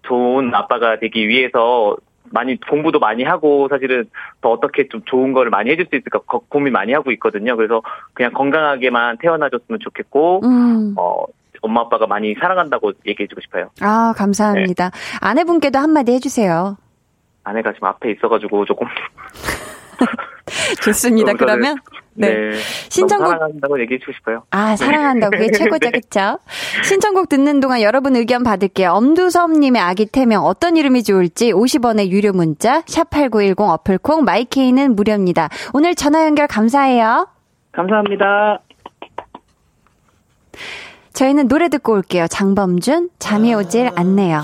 좋은 0.03 0.55
아빠가 0.55 0.99
되기 0.99 1.29
위해서 1.29 1.97
많이 2.31 2.59
공부도 2.61 2.99
많이 2.99 3.23
하고 3.23 3.69
사실은 3.69 4.09
더 4.41 4.51
어떻게 4.51 4.89
좀 4.89 5.03
좋은 5.07 5.33
거를 5.33 5.51
많이 5.51 5.71
해줄 5.71 5.87
수 5.89 5.97
있을까 5.97 6.19
고민 6.49 6.73
많이 6.73 6.93
하고 6.93 7.13
있거든요. 7.13 7.57
그래서 7.57 7.83
그냥 8.15 8.33
건강하게만 8.33 9.19
태어나줬으면 9.19 9.79
좋겠고 9.81 10.41
음. 10.45 10.95
어 10.99 11.25
엄마 11.63 11.83
아빠가 11.83 12.07
많이 12.07 12.35
사랑한다고 12.35 12.93
얘기해주고 13.07 13.41
싶어요. 13.43 13.71
아 13.81 14.13
감사합니다. 14.17 14.91
네. 14.91 15.19
아내분께도 15.21 15.79
한마디 15.79 16.13
해주세요. 16.13 16.77
아내가 17.47 17.73
지금 17.73 17.87
앞에 17.89 18.11
있어가지고 18.11 18.65
조금 18.65 18.89
좋습니다. 20.83 21.33
그러면 21.35 21.77
네. 22.15 22.29
네. 22.29 22.51
신청곡 22.89 23.29
사랑한다고 23.29 23.81
얘기해 23.83 24.01
주고 24.01 24.13
싶어요. 24.13 24.43
아 24.51 24.75
사랑한다고 24.75 25.37
그게 25.37 25.53
최고죠, 25.53 25.91
그렇죠? 25.93 26.41
신청곡 26.83 27.29
듣는 27.29 27.61
동안 27.61 27.83
여러분 27.83 28.17
의견 28.17 28.43
받을게요. 28.43 28.91
엄두섭님의 28.91 29.81
아기 29.81 30.07
태명 30.07 30.45
어떤 30.45 30.77
이름이 30.77 31.05
좋을지 31.05 31.53
50원의 31.53 32.09
유료 32.09 32.33
문자 32.33 32.83
샵 32.87 33.11
#8910 33.11 33.61
어플콩 33.61 34.25
마이케이는 34.25 34.97
무료입니다. 34.97 35.49
오늘 35.73 35.95
전화 35.95 36.25
연결 36.27 36.49
감사해요. 36.49 37.29
감사합니다. 37.71 38.61
저희는 41.13 41.47
노래 41.47 41.69
듣고 41.69 41.93
올게요. 41.93 42.27
장범준 42.27 43.11
잠이 43.21 43.55
오질 43.55 43.91
않네요. 43.95 44.43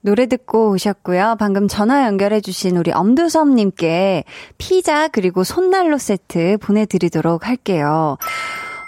노래 0.00 0.26
듣고 0.26 0.70
오셨고요. 0.70 1.36
방금 1.38 1.68
전화 1.68 2.06
연결해주신 2.06 2.76
우리 2.76 2.92
엄두섭님께 2.92 4.24
피자 4.56 5.08
그리고 5.08 5.44
손난로 5.44 5.98
세트 5.98 6.58
보내드리도록 6.60 7.46
할게요. 7.46 8.16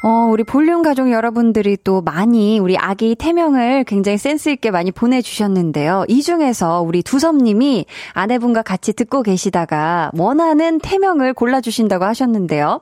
어, 0.03 0.29
우리 0.31 0.45
볼륨 0.45 0.81
가족 0.83 1.11
여러분들이 1.13 1.77
또 1.85 2.01
많이 2.01 2.59
우리 2.59 2.79
아기 2.79 3.15
태명을 3.15 3.85
굉장히 3.85 4.17
센스있게 4.17 4.71
많이 4.71 4.91
보내주셨는데요. 4.93 6.07
이 6.09 6.23
중에서 6.23 6.81
우리 6.81 7.03
두섭님이 7.03 7.85
아내분과 8.15 8.63
같이 8.63 8.95
듣고 8.95 9.23
계시다가 9.23 10.11
원하는 10.17 10.79
태명을 10.79 11.35
골라주신다고 11.35 12.07
하셨는데요. 12.07 12.81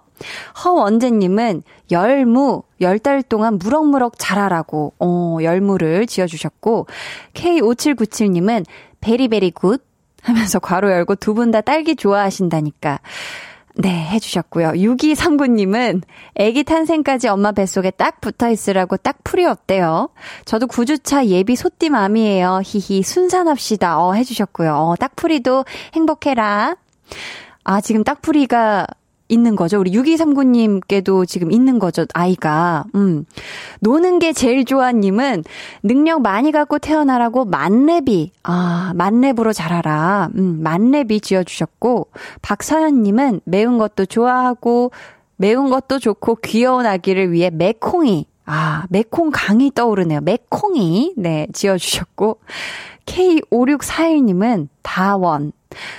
허원재님은 0.64 1.62
열무, 1.90 2.62
열 2.80 3.00
달 3.00 3.22
동안 3.24 3.58
무럭무럭 3.58 4.14
자라라고, 4.16 4.92
어, 5.00 5.38
열무를 5.42 6.06
지어주셨고, 6.06 6.86
K5797님은 7.34 8.64
berry 9.00 9.25
berry 9.25 9.50
good 9.52 9.84
하면서 10.22 10.58
괄호 10.60 10.90
열고 10.90 11.16
두 11.16 11.34
분 11.34 11.50
다 11.50 11.62
딸기 11.62 11.96
좋아하신다니까. 11.96 13.00
네, 13.80 13.90
해주셨고요. 13.90 14.70
6239님은 14.70 16.02
아기 16.36 16.64
탄생까지 16.64 17.28
엄마 17.28 17.52
뱃속에 17.52 17.92
딱 17.92 18.20
붙어 18.20 18.50
있으라고 18.50 18.96
딱풀이 18.96 19.44
어때요. 19.44 20.08
저도 20.44 20.66
9주차 20.66 21.26
예비 21.26 21.54
소띠맘이에요. 21.54 22.62
히히, 22.64 23.04
순산합시다. 23.04 24.00
어, 24.00 24.14
해주셨고요. 24.14 24.74
어, 24.74 24.96
딱풀이도 24.96 25.64
행복해라. 25.94 26.74
아, 27.62 27.80
지금 27.80 28.02
딱풀이가 28.02 28.88
있는 29.28 29.56
거죠. 29.56 29.78
우리 29.78 29.92
6239님께도 29.92 31.26
지금 31.26 31.52
있는 31.52 31.78
거죠. 31.78 32.06
아이가. 32.14 32.84
음. 32.94 33.24
노는 33.80 34.18
게 34.18 34.32
제일 34.32 34.64
좋아 34.64 34.92
님은 34.92 35.44
능력 35.82 36.22
많이 36.22 36.50
갖고 36.52 36.78
태어나라고 36.78 37.44
만렙이, 37.44 38.32
아, 38.42 38.92
만렙으로 38.94 39.52
자라라. 39.52 40.30
음, 40.36 40.62
만렙이 40.62 41.20
지어 41.20 41.44
주셨고, 41.44 42.08
박서연 42.42 43.02
님은 43.02 43.40
매운 43.44 43.78
것도 43.78 44.06
좋아하고, 44.06 44.90
매운 45.36 45.70
것도 45.70 45.98
좋고 45.98 46.36
귀여운 46.44 46.86
아기를 46.86 47.32
위해 47.32 47.50
매콩이, 47.50 48.26
아, 48.46 48.84
매콩 48.88 49.30
강이 49.32 49.72
떠오르네요. 49.74 50.20
매콩이, 50.22 51.14
네, 51.16 51.46
지어 51.52 51.76
주셨고, 51.78 52.40
K5641님은 53.06 54.68
다원, 54.82 55.52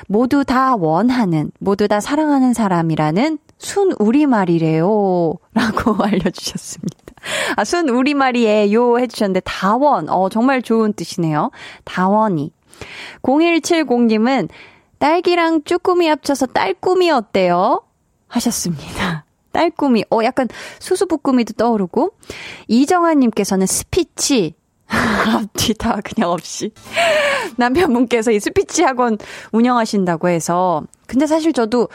모두 0.07 0.43
다 0.43 0.75
원하는, 0.75 1.51
모두 1.59 1.87
다 1.87 1.99
사랑하는 1.99 2.53
사람이라는 2.53 3.37
순 3.57 3.93
우리말이래요. 3.99 5.35
라고 5.53 5.95
알려주셨습니다. 6.03 6.97
아, 7.55 7.63
순 7.63 7.89
우리말이에요. 7.89 8.99
해주셨는데, 8.99 9.41
다원. 9.41 10.09
어, 10.09 10.29
정말 10.29 10.61
좋은 10.61 10.93
뜻이네요. 10.93 11.51
다원이. 11.83 12.51
0170님은 13.23 14.49
딸기랑 14.99 15.63
쭈꾸미 15.63 16.07
합쳐서 16.07 16.47
딸꾸미 16.47 17.11
어때요? 17.11 17.83
하셨습니다. 18.27 19.25
딸꾸미. 19.51 20.05
어, 20.11 20.23
약간 20.23 20.47
수수부꾸미도 20.79 21.53
떠오르고. 21.53 22.11
이정아님께서는 22.67 23.65
스피치. 23.65 24.55
앞뒤 25.35 25.73
다 25.73 25.99
그냥 26.03 26.31
없이. 26.31 26.71
남편분께서 27.57 28.31
이 28.31 28.39
스피치 28.39 28.83
학원 28.83 29.17
운영하신다고 29.51 30.29
해서. 30.29 30.83
근데 31.07 31.27
사실 31.27 31.53
저도 31.53 31.89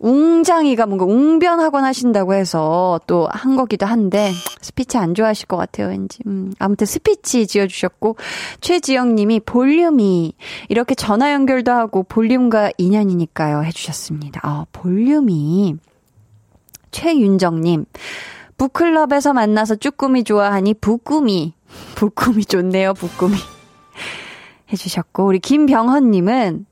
웅장이가 0.00 0.86
뭔가 0.86 1.04
웅변 1.04 1.60
학원 1.60 1.84
하신다고 1.84 2.34
해서 2.34 3.00
또 3.06 3.28
한 3.32 3.56
거기도 3.56 3.86
한데 3.86 4.30
스피치 4.60 4.96
안 4.96 5.14
좋아하실 5.14 5.46
것 5.46 5.56
같아요 5.56 5.88
왠지 5.88 6.18
음, 6.26 6.52
아무튼 6.58 6.86
스피치 6.86 7.46
지어주셨고 7.46 8.16
최지영 8.60 9.14
님이 9.16 9.40
볼륨이 9.40 10.34
이렇게 10.68 10.94
전화 10.94 11.32
연결도 11.32 11.72
하고 11.72 12.04
볼륨과 12.04 12.70
인연이니까요 12.78 13.64
해주셨습니다 13.64 14.40
아 14.44 14.66
볼륨이 14.72 15.76
최윤정님 16.90 17.84
북클럽에서 18.56 19.32
만나서 19.32 19.76
쭈꾸미 19.76 20.24
좋아하니 20.24 20.74
부꾸미 20.74 21.54
부꾸미 21.94 22.44
좋네요, 22.44 22.94
부꾸미. 22.94 23.36
해주셨고, 24.72 25.26
우리 25.26 25.38
김병헌님은, 25.38 26.66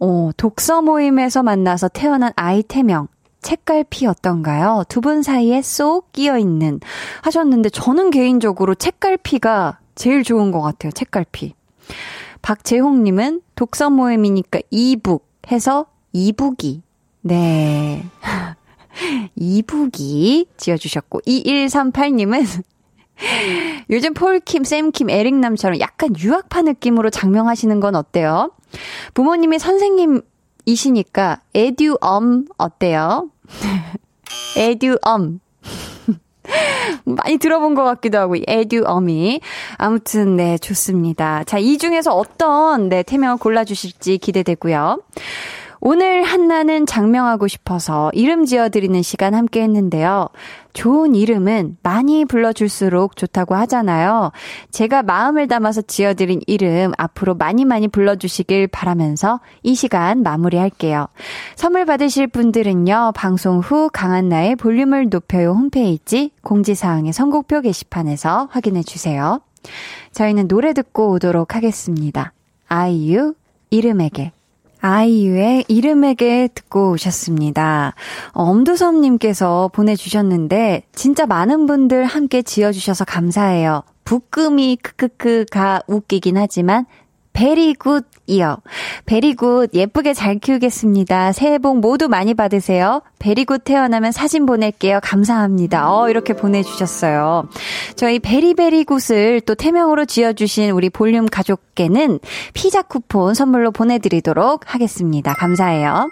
어, 0.00 0.30
독서 0.36 0.82
모임에서 0.82 1.42
만나서 1.42 1.88
태어난 1.88 2.32
아이 2.36 2.62
태명, 2.62 3.08
책갈피 3.42 4.06
어떤가요? 4.06 4.82
두 4.88 5.00
분 5.00 5.22
사이에 5.22 5.62
쏙 5.62 6.10
끼어 6.10 6.36
있는 6.36 6.80
하셨는데 7.22 7.68
저는 7.70 8.10
개인적으로 8.10 8.74
책갈피가 8.74 9.78
제일 9.94 10.24
좋은 10.24 10.50
것 10.50 10.60
같아요. 10.62 10.90
책갈피. 10.90 11.54
박재홍님은 12.42 13.42
독서 13.54 13.88
모임이니까 13.90 14.60
이북 14.70 15.28
해서 15.50 15.86
이북이. 16.12 16.82
네. 17.22 18.04
이북이 19.36 20.48
지어주셨고 20.56 21.20
2138님은 21.20 22.64
요즘 23.90 24.14
폴킴, 24.14 24.64
샘킴, 24.64 25.10
에릭남처럼 25.10 25.80
약간 25.80 26.10
유학파 26.18 26.62
느낌으로 26.62 27.10
장명하시는 27.10 27.80
건 27.80 27.94
어때요? 27.94 28.52
부모님이 29.14 29.58
선생님이시니까 29.58 31.40
에듀엄 31.54 32.46
어때요? 32.58 33.30
에듀엄. 34.58 35.40
많이 37.04 37.38
들어본 37.38 37.74
것 37.74 37.84
같기도 37.84 38.18
하고, 38.18 38.36
에듀엄이. 38.46 39.40
아무튼, 39.78 40.36
네, 40.36 40.58
좋습니다. 40.58 41.44
자, 41.44 41.58
이 41.58 41.78
중에서 41.78 42.14
어떤, 42.14 42.88
네, 42.88 43.02
태명을 43.02 43.38
골라주실지 43.38 44.18
기대되고요. 44.18 45.02
오늘 45.80 46.22
한나는 46.22 46.86
장명하고 46.86 47.48
싶어서 47.48 48.10
이름 48.14 48.44
지어드리는 48.44 49.00
시간 49.02 49.34
함께 49.34 49.62
했는데요. 49.62 50.28
좋은 50.72 51.14
이름은 51.14 51.78
많이 51.82 52.24
불러줄수록 52.24 53.16
좋다고 53.16 53.54
하잖아요. 53.54 54.30
제가 54.70 55.02
마음을 55.02 55.48
담아서 55.48 55.82
지어드린 55.82 56.40
이름 56.46 56.92
앞으로 56.98 57.34
많이 57.34 57.64
많이 57.64 57.88
불러주시길 57.88 58.68
바라면서 58.68 59.40
이 59.62 59.74
시간 59.74 60.22
마무리할게요. 60.22 61.08
선물 61.54 61.86
받으실 61.86 62.26
분들은요, 62.26 63.12
방송 63.14 63.60
후 63.60 63.88
강한나의 63.90 64.56
볼륨을 64.56 65.08
높여요 65.08 65.52
홈페이지 65.52 66.30
공지사항의 66.42 67.12
선곡표 67.12 67.62
게시판에서 67.62 68.48
확인해 68.50 68.82
주세요. 68.82 69.40
저희는 70.12 70.48
노래 70.48 70.74
듣고 70.74 71.10
오도록 71.12 71.54
하겠습니다. 71.54 72.32
아이유, 72.68 73.34
이름에게. 73.70 74.32
아이유의 74.86 75.64
이름에게 75.68 76.48
듣고 76.54 76.92
오셨습니다. 76.92 77.94
엄두섭님께서 78.32 79.70
보내주셨는데, 79.72 80.84
진짜 80.94 81.26
많은 81.26 81.66
분들 81.66 82.04
함께 82.04 82.42
지어주셔서 82.42 83.04
감사해요. 83.04 83.82
부끄미 84.04 84.78
크크크가 84.80 85.82
웃기긴 85.88 86.36
하지만 86.36 86.86
berry 87.36 88.06
good이요. 88.28 88.56
berry 89.04 89.43
good 89.43 89.74
예쁘게 89.74 90.14
잘 90.14 90.38
키우겠습니다. 90.38 91.32
새해 91.32 91.58
복 91.58 91.80
모두 91.80 92.08
많이 92.08 92.32
받으세요. 92.32 93.02
berry 93.18 93.42
good 93.42 93.62
태어나면 93.62 94.10
사진 94.10 94.46
보낼게요. 94.46 95.00
감사합니다. 95.02 95.94
어, 95.94 96.08
이렇게 96.08 96.32
보내주셨어요. 96.32 97.48
저희 97.94 98.20
베리베리굿을 98.20 99.42
또 99.42 99.54
태명으로 99.54 100.06
지어주신 100.06 100.70
우리 100.70 100.88
볼륨 100.88 101.26
가족께는 101.26 102.20
피자 102.54 102.80
쿠폰 102.80 103.34
선물로 103.34 103.70
보내드리도록 103.70 104.62
하겠습니다. 104.66 105.34
감사해요. 105.34 106.08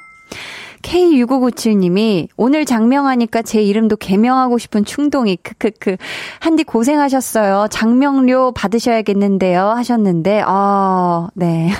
K6597님이 0.84 2.28
오늘 2.36 2.64
장명하니까 2.64 3.42
제 3.42 3.62
이름도 3.62 3.96
개명하고 3.96 4.58
싶은 4.58 4.84
충동이 4.84 5.36
크크크. 5.36 5.96
한디 6.40 6.62
고생하셨어요. 6.62 7.68
장명료 7.70 8.52
받으셔야겠는데요. 8.52 9.70
하셨는데, 9.70 10.42
아, 10.44 11.28
네. 11.34 11.70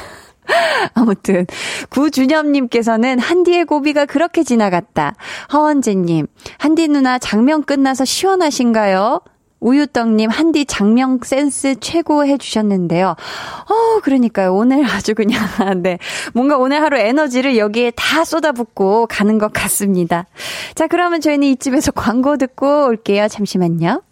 아무튼 0.94 1.46
구준엽님께서는 1.90 3.18
한디의 3.18 3.64
고비가 3.66 4.07
그렇게 4.07 4.42
지나갔다. 4.42 5.14
허원재님, 5.52 6.26
한디 6.59 6.88
누나 6.88 7.18
장명 7.18 7.62
끝나서 7.62 8.05
시원하신가요? 8.05 9.20
우유떡님, 9.65 10.29
한디 10.29 10.67
장명 10.67 11.19
센스 11.25 11.75
최고 11.81 12.27
해주셨는데요. 12.27 13.09
어, 13.09 14.01
그러니까요. 14.03 14.55
오늘 14.55 14.85
아주 14.85 15.15
그냥, 15.15 15.41
네. 15.83 15.99
뭔가 16.35 16.59
오늘 16.59 16.83
하루 16.83 16.99
에너지를 16.99 17.57
여기에 17.57 17.93
다 17.97 18.25
쏟아붓고 18.25 19.07
가는 19.07 19.39
것 19.39 19.53
같습니다. 19.55 20.27
자, 20.75 20.87
그러면 20.87 21.23
저희는 21.23 21.49
이쯤에서 21.49 21.93
광고 21.93 22.37
듣고 22.37 22.87
올게요. 22.87 23.27
잠시만요. 23.29 24.03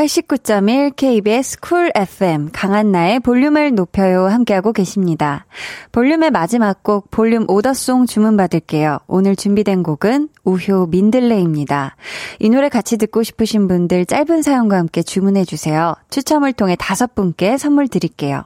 89.1 0.00 0.96
KBS 0.96 1.60
쿨 1.60 1.92
FM 1.94 2.48
강한나의 2.54 3.20
볼륨을 3.20 3.74
높여요 3.74 4.28
함께하고 4.28 4.72
계십니다. 4.72 5.44
볼륨의 5.92 6.30
마지막 6.30 6.82
곡 6.82 7.10
볼륨 7.10 7.44
order 7.46 7.79
song 7.79 8.06
주문 8.06 8.38
받을게요. 8.38 9.00
오늘 9.08 9.36
준비된 9.36 9.82
곡은 9.82 10.30
우효 10.44 10.86
민들레입니다. 10.86 11.96
이 12.38 12.48
노래 12.48 12.70
같이 12.70 12.96
듣고 12.96 13.22
싶으신 13.22 13.68
분들 13.68 14.06
짧은 14.06 14.40
사연과 14.40 14.78
함께 14.78 15.02
주문해 15.02 15.44
주세요. 15.44 15.94
추첨을 16.08 16.54
통해 16.54 16.76
다섯 16.78 17.14
분께 17.14 17.58
선물 17.58 17.86
드릴게요. 17.86 18.44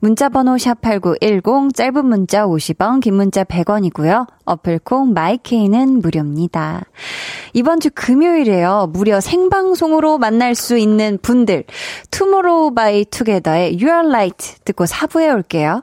문자번호 0.00 0.56
샵8910, 0.56 1.74
짧은 1.74 2.06
문자 2.06 2.46
50원, 2.46 3.00
긴 3.00 3.14
문자 3.14 3.44
100원이고요. 3.44 4.26
어플콩 4.44 5.12
마이케이는 5.12 6.00
무료입니다. 6.00 6.84
이번 7.52 7.80
주 7.80 7.90
금요일에요. 7.94 8.90
무려 8.92 9.20
생방송으로 9.20 10.18
만날 10.18 10.54
수 10.54 10.76
있는 10.78 11.18
분들. 11.20 11.64
투모로우 12.10 12.74
바이 12.74 13.04
투게더의 13.04 13.78
Your 13.82 14.08
Light 14.08 14.56
듣고 14.64 14.84
4부에 14.84 15.34
올게요. 15.34 15.82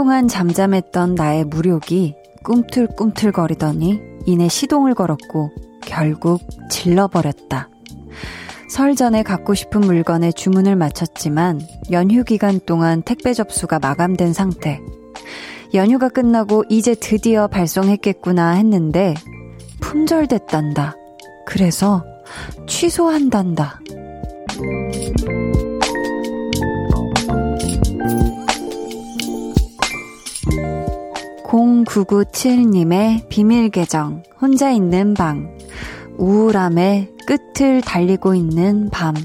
한동안 0.00 0.28
잠잠했던 0.28 1.14
나의 1.14 1.44
무력이 1.44 2.14
꿈틀꿈틀거리더니 2.42 4.00
이내 4.24 4.48
시동을 4.48 4.94
걸었고 4.94 5.50
결국 5.82 6.40
질러버렸다. 6.70 7.68
설 8.70 8.96
전에 8.96 9.22
갖고 9.22 9.52
싶은 9.52 9.82
물건에 9.82 10.32
주문을 10.32 10.74
마쳤지만 10.74 11.60
연휴 11.90 12.24
기간 12.24 12.60
동안 12.64 13.02
택배 13.02 13.34
접수가 13.34 13.78
마감된 13.78 14.32
상태. 14.32 14.80
연휴가 15.74 16.08
끝나고 16.08 16.64
이제 16.70 16.94
드디어 16.94 17.46
발송했겠구나 17.46 18.52
했는데 18.52 19.12
품절됐단다. 19.82 20.96
그래서 21.44 22.06
취소한단다. 22.66 23.80
0997님의 31.50 33.28
비밀 33.28 33.70
계정, 33.70 34.22
혼자 34.40 34.70
있는 34.70 35.14
방, 35.14 35.58
우울함의 36.16 37.12
끝을 37.26 37.80
달리고 37.80 38.36
있는 38.36 38.88
밤. 38.90 39.16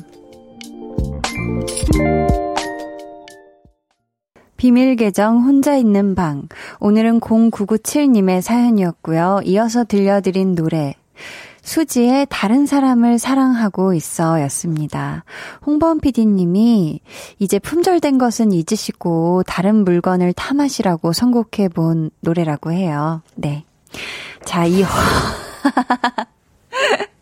비밀 4.57 4.95
계정 4.95 5.43
혼자 5.43 5.76
있는 5.76 6.15
방. 6.15 6.47
오늘은 6.80 7.19
0997님의 7.19 8.41
사연이었고요. 8.41 9.41
이어서 9.45 9.84
들려드린 9.84 10.55
노래. 10.55 10.95
수지의 11.66 12.28
다른 12.30 12.66
사람을 12.68 13.18
사랑하고 13.18 13.95
있어 13.95 14.39
였습니다. 14.43 15.26
홍범 15.66 15.99
PD님이 15.99 17.01
이제 17.39 17.59
품절된 17.59 18.20
것은 18.20 18.53
잊으시고 18.53 19.43
다른 19.47 19.84
물건을 19.84 20.34
탐하시라고 20.34 21.11
선곡해 21.11 21.70
본 21.74 22.11
노래라고 22.22 22.72
해요. 22.72 23.24
네. 23.34 23.66
자, 24.45 24.66
이 24.66 24.86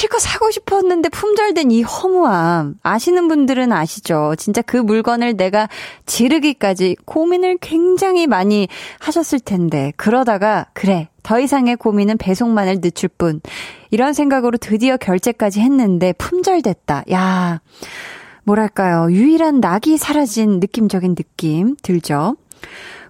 실컷 0.00 0.18
사고 0.20 0.50
싶었는데 0.50 1.10
품절된 1.10 1.70
이 1.72 1.82
허무함. 1.82 2.76
아시는 2.82 3.28
분들은 3.28 3.70
아시죠? 3.70 4.34
진짜 4.38 4.62
그 4.62 4.78
물건을 4.78 5.36
내가 5.36 5.68
지르기까지 6.06 6.96
고민을 7.04 7.58
굉장히 7.60 8.26
많이 8.26 8.66
하셨을 8.98 9.40
텐데. 9.40 9.92
그러다가, 9.98 10.68
그래. 10.72 11.10
더 11.22 11.38
이상의 11.38 11.76
고민은 11.76 12.16
배송만을 12.16 12.80
늦출 12.80 13.10
뿐. 13.10 13.42
이런 13.90 14.14
생각으로 14.14 14.56
드디어 14.56 14.96
결제까지 14.96 15.60
했는데 15.60 16.14
품절됐다. 16.14 17.04
야. 17.12 17.60
뭐랄까요. 18.44 19.12
유일한 19.12 19.60
낙이 19.60 19.98
사라진 19.98 20.60
느낌적인 20.60 21.14
느낌 21.14 21.76
들죠? 21.82 22.36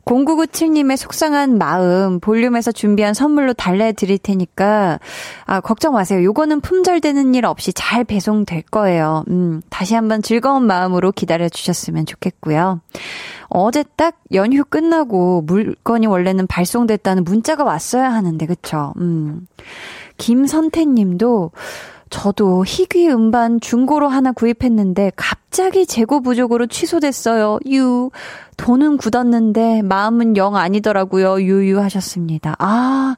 0997님의 0.05 0.96
속상한 0.96 1.59
마음 1.59 2.20
볼륨에서 2.20 2.72
준비한 2.72 3.14
선물로 3.14 3.53
달래드릴 3.53 4.18
테니까 4.18 4.98
아 5.46 5.61
걱정 5.61 5.94
마세요. 5.94 6.22
요거는 6.24 6.61
품절되는 6.61 7.34
일 7.34 7.46
없이 7.46 7.72
잘 7.72 8.05
배송될 8.05 8.62
거예요. 8.62 9.24
음, 9.28 9.62
다시 9.70 9.94
한번 9.94 10.22
즐거운 10.22 10.66
마음으로 10.66 11.12
기다려 11.12 11.48
주셨으면 11.48 12.07
좋겠고요. 12.07 12.80
어제 13.48 13.84
딱 13.96 14.16
연휴 14.32 14.64
끝나고 14.64 15.42
물건이 15.42 16.07
원래는 16.07 16.46
발송됐다는 16.46 17.24
문자가 17.24 17.64
왔어야 17.64 18.12
하는데 18.12 18.46
그쵸? 18.46 18.94
음. 18.98 19.46
김선태 20.18 20.84
님도 20.84 21.51
저도 22.11 22.64
희귀 22.66 23.08
음반 23.08 23.61
중고로 23.61 24.08
하나 24.08 24.32
구입했는데 24.32 25.12
갑자기 25.16 25.86
재고 25.86 26.20
부족으로 26.20 26.66
취소됐어요. 26.66 27.58
유. 27.70 28.11
돈은 28.56 28.98
굳었는데 28.98 29.82
마음은 29.82 30.36
영 30.36 30.56
아니더라고요. 30.56 31.40
유유 31.40 31.80
하셨습니다. 31.80 32.56
아, 32.58 33.16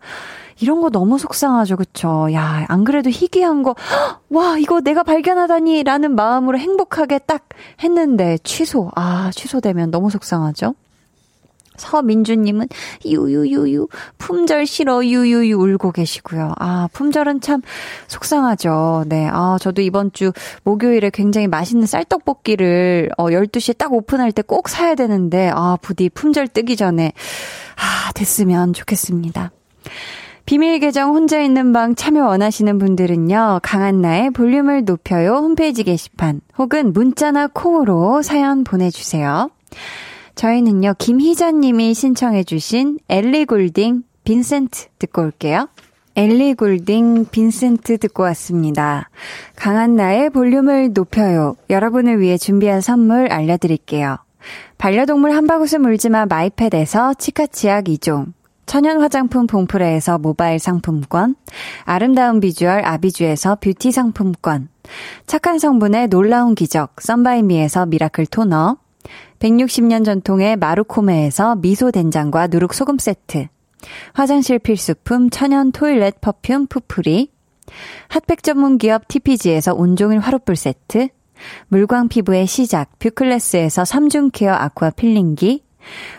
이런 0.61 0.81
거 0.81 0.91
너무 0.91 1.19
속상하죠. 1.19 1.77
그쵸? 1.77 2.29
야, 2.33 2.65
안 2.69 2.85
그래도 2.85 3.11
희귀한 3.11 3.63
거, 3.65 3.75
와, 4.31 4.57
이거 4.59 4.81
내가 4.81 5.03
발견하다니 5.03 5.83
라는 5.83 6.15
마음으로 6.15 6.59
행복하게 6.59 7.19
딱 7.21 7.49
했는데 7.83 8.39
취소. 8.45 8.91
아, 8.95 9.31
취소되면 9.35 9.91
너무 9.91 10.11
속상하죠? 10.11 10.75
서민주님은 11.77 12.69
유유유유 13.05 13.89
품절 14.19 14.67
싫어 14.67 15.05
유유유 15.05 15.57
울고 15.57 15.93
계시고요. 15.93 16.53
아 16.59 16.89
품절은 16.93 17.41
참 17.41 17.63
속상하죠. 18.09 19.05
네, 19.09 19.29
아 19.33 19.57
저도 19.61 19.83
이번 19.83 20.13
주 20.13 20.33
목요일에 20.63 21.11
굉장히 21.11 21.49
맛있는 21.49 21.87
쌀떡볶이를 21.87 23.11
어 23.17 23.27
12시에 23.27 23.77
딱 23.77 23.93
오픈할 23.93 24.31
때 24.33 24.43
꼭 24.43 24.69
사야 24.69 24.95
되는데 24.95 25.51
아 25.55 25.79
부디 25.81 26.11
품절 26.11 26.49
뜨기 26.49 26.77
전에 26.77 27.13
아 27.77 28.13
됐으면 28.13 28.73
좋겠습니다. 28.75 29.51
비밀 30.45 30.81
계정 30.81 31.15
혼자 31.15 31.41
있는 31.41 31.73
방 31.73 31.95
참여 31.95 32.27
원하시는 32.27 32.79
분들은요, 32.79 33.61
강한나의 33.63 34.31
볼륨을 34.33 34.85
높여요 34.85 35.37
홈페이지 35.37 35.85
게시판 35.85 36.41
혹은 36.59 36.93
문자나 36.93 37.47
콩으로 37.47 38.23
사연 38.23 38.65
보내주세요. 38.65 39.51
저희는요, 40.35 40.95
김희자님이 40.99 41.95
신청해주신 41.95 42.99
엘리 43.09 43.45
굴딩 43.45 44.03
빈센트 44.25 44.87
듣고 44.99 45.23
올게요. 45.23 45.69
엘리 46.15 46.55
굴딩 46.55 47.27
빈센트 47.31 47.97
듣고 47.99 48.23
왔습니다. 48.25 49.09
강한나의 49.57 50.31
볼륨을 50.31 50.93
높여요. 50.93 51.57
여러분을 51.71 52.21
위해 52.21 52.37
준비한 52.37 52.81
선물 52.81 53.33
알려드릴게요. 53.33 54.19
반려동물 54.77 55.33
한바구스 55.33 55.77
물지마 55.77 56.27
마이패드에서 56.27 57.15
치카치약 57.15 57.85
2종. 57.85 58.33
천연 58.67 59.01
화장품 59.01 59.47
봉프레에서 59.47 60.19
모바일 60.19 60.59
상품권, 60.59 61.35
아름다운 61.85 62.41
비주얼 62.41 62.85
아비주에서 62.85 63.57
뷰티 63.57 63.91
상품권, 63.91 64.69
착한 65.27 65.59
성분의 65.59 66.09
놀라운 66.09 66.55
기적 66.55 67.01
썬바이미에서 67.01 67.87
미라클 67.87 68.27
토너, 68.27 68.79
160년 69.39 70.05
전통의 70.05 70.57
마루코메에서 70.57 71.57
미소 71.57 71.91
된장과 71.91 72.49
누룩 72.49 72.75
소금 72.75 72.99
세트, 72.99 73.49
화장실 74.13 74.59
필수품 74.59 75.31
천연 75.31 75.73
toilet 75.73 76.21
perfume 76.21 76.67
푸프리, 76.67 77.31
핫팩 78.09 78.43
전문 78.43 78.79
기업 78.79 79.09
TPG에서 79.09 79.75
온종일 79.75 80.21
화롯불 80.21 80.57
세트, 80.57 81.09
물광 81.69 82.09
피부의 82.09 82.47
시작 82.47 82.99
뷰클래스에서 82.99 83.83
3중 83.83 84.31
care 84.33 84.53
aqua 84.53 84.91
peeling기, 84.91 85.65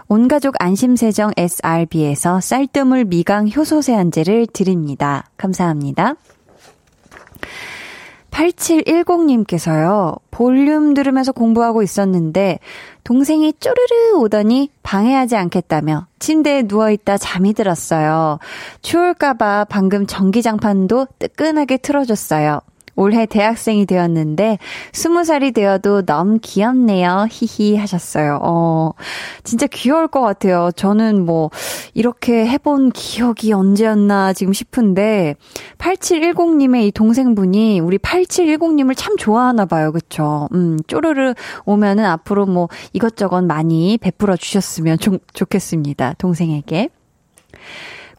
온가족 0.08 0.56
안심세정 0.60 1.32
SRB에서 1.38 2.42
쌀뜨물 2.42 3.06
미강 3.06 3.50
효소 3.50 3.82
세안제를 3.82 4.48
드립니다. 4.48 5.26
감사합니다. 5.38 6.16
8710님께서요, 8.34 10.20
볼륨 10.32 10.94
들으면서 10.94 11.32
공부하고 11.32 11.84
있었는데, 11.84 12.60
동생이 13.04 13.54
쪼르르 13.60 14.18
오더니 14.20 14.70
방해하지 14.82 15.36
않겠다며 15.36 16.08
침대에 16.20 16.64
누워있다 16.64 17.18
잠이 17.18 17.54
들었어요. 17.54 18.40
추울까봐 18.82 19.68
방금 19.70 20.08
전기장판도 20.08 21.08
뜨끈하게 21.20 21.78
틀어줬어요. 21.78 22.60
올해 22.96 23.26
대학생이 23.26 23.86
되었는데 23.86 24.60
스무 24.92 25.24
살이 25.24 25.52
되어도 25.52 26.04
너무 26.04 26.40
귀엽네요. 26.42 27.28
히히 27.30 27.76
하셨어요. 27.78 28.40
어, 28.42 28.92
진짜 29.44 29.68
귀여울 29.68 30.08
것 30.08 30.22
같아요. 30.22 30.70
저는 30.76 31.26
뭐 31.26 31.50
이렇게 31.94 32.46
해본 32.46 32.92
기억이 32.92 33.54
언제였나 33.54 34.34
지금 34.34 34.54
싶은데 34.54 35.36
8710님의 35.78 36.88
이 36.88 36.92
동생분이 36.92 37.80
우리 37.80 37.98
8710님을 37.98 38.96
참 38.96 39.18
좋아하나 39.18 39.66
봐요. 39.66 39.92
그쵸? 39.92 40.48
음, 40.54 40.78
쪼르르 40.88 41.34
오면은 41.66 42.06
앞으로 42.06 42.46
뭐 42.46 42.70
이것저것 42.94 43.42
많이 43.42 43.98
베풀어 43.98 44.38
주셨으면 44.38 45.00
좋, 45.00 45.20
좋겠습니다. 45.34 46.14
동생에게. 46.18 46.90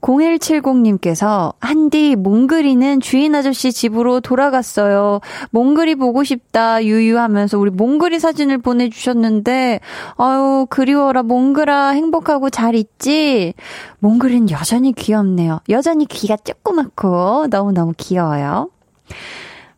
0170님께서 0.05 1.55
한디 1.61 2.15
몽글이는 2.15 3.01
주인 3.01 3.35
아저씨 3.35 3.73
집으로 3.73 4.21
돌아갔어요. 4.21 5.21
몽글이 5.51 5.95
보고 5.95 6.25
싶다 6.25 6.85
유유하면서 6.85 7.59
우리 7.59 7.71
몽글이 7.71 8.19
사진을 8.21 8.59
보내주셨는데 8.59 9.81
아유 10.19 10.67
그리워라 10.69 11.23
몽글아 11.23 11.91
행복하고 11.91 12.51
잘 12.51 12.75
있지? 12.75 13.55
몽글이는 14.01 14.51
여전히 14.51 14.93
귀엽네요. 14.93 15.61
여전히 15.71 16.05
귀가 16.05 16.37
조그맣고 16.37 17.47
너무너무 17.49 17.95
귀여워요. 17.97 18.69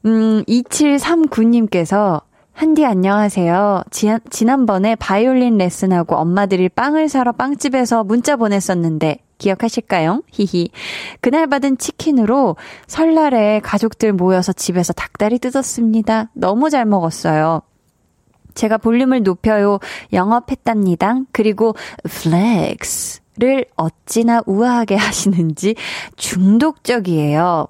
음 0.07 0.43
2739님께서 0.49 2.23
한디 2.57 2.87
안녕하세요. 2.87 3.83
지난, 3.91 4.19
지난번에 4.31 4.95
바이올린 4.95 5.59
레슨하고 5.59 6.17
엄마들이 6.17 6.71
빵을 6.71 7.11
사러 7.11 7.33
빵집에서 7.33 8.03
문자 8.03 8.37
보냈었는데 8.37 9.19
기억하실까요? 9.37 10.23
히히. 10.33 10.71
그날 11.21 11.49
받은 11.49 11.77
치킨으로 11.77 12.57
설날에 12.87 13.61
가족들 13.61 14.15
모여서 14.15 14.55
집에서 14.55 14.95
닭다리 14.95 15.39
뜯었습니다. 15.39 16.31
너무 16.33 16.71
잘 16.71 16.87
먹었어요. 16.87 17.61
제가 18.55 18.79
볼륨을 18.79 19.23
높여요. 19.23 19.79
영업했답니다. 20.15 21.21
그리고 21.33 21.75
flex를 22.05 23.67
어찌나 23.77 24.41
우아하게 24.47 24.97
하시는지 24.97 25.75
중독적이에요. 26.17 27.69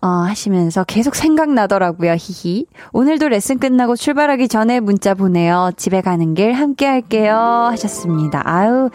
어, 0.00 0.06
하시면서 0.06 0.84
계속 0.84 1.16
생각나더라고요. 1.16 2.14
히히. 2.18 2.66
오늘도 2.92 3.28
레슨 3.28 3.58
끝나고 3.58 3.96
출발하기 3.96 4.48
전에 4.48 4.80
문자 4.80 5.14
보내요. 5.14 5.72
집에 5.76 6.00
가는 6.00 6.34
길 6.34 6.52
함께 6.52 6.86
할게요. 6.86 7.34
하셨습니다. 7.70 8.42
아유, 8.44 8.90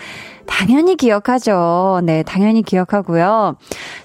당연히 0.45 0.95
기억하죠. 0.95 2.01
네, 2.04 2.24
당연히 2.24 2.62
기억하고요. 2.62 3.58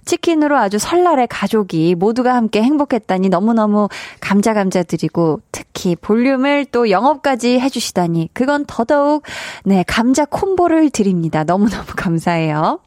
치킨으로 0.05 0.57
아주 0.57 0.79
설날에 0.79 1.27
가족이 1.27 1.95
모두가 1.95 2.35
함께 2.35 2.63
행복했다니 2.63 3.29
너무너무 3.29 3.89
감자 4.21 4.55
감자 4.55 4.83
드리고 4.83 5.41
특히 5.53 5.95
볼륨을 5.95 6.65
또 6.67 6.91
영업까지 6.91 7.61
해주시다니 7.61 8.31
그건 8.33 8.65
더더욱 8.67 9.23
네, 9.65 9.85
감자 9.87 10.25
콤보를 10.25 10.91
드립니다. 10.91 11.45
너무너무 11.45 11.85
감사해요. 11.95 12.81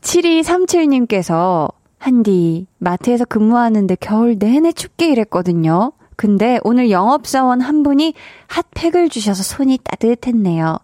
7237님께서 0.00 1.70
한디, 2.00 2.66
마트에서 2.78 3.26
근무하는데 3.26 3.94
겨울 4.00 4.38
내내 4.38 4.72
춥게 4.72 5.10
일했거든요. 5.10 5.92
근데 6.16 6.58
오늘 6.64 6.90
영업사원 6.90 7.60
한 7.60 7.82
분이 7.82 8.14
핫팩을 8.48 9.10
주셔서 9.10 9.42
손이 9.42 9.78
따뜻했네요. 9.84 10.78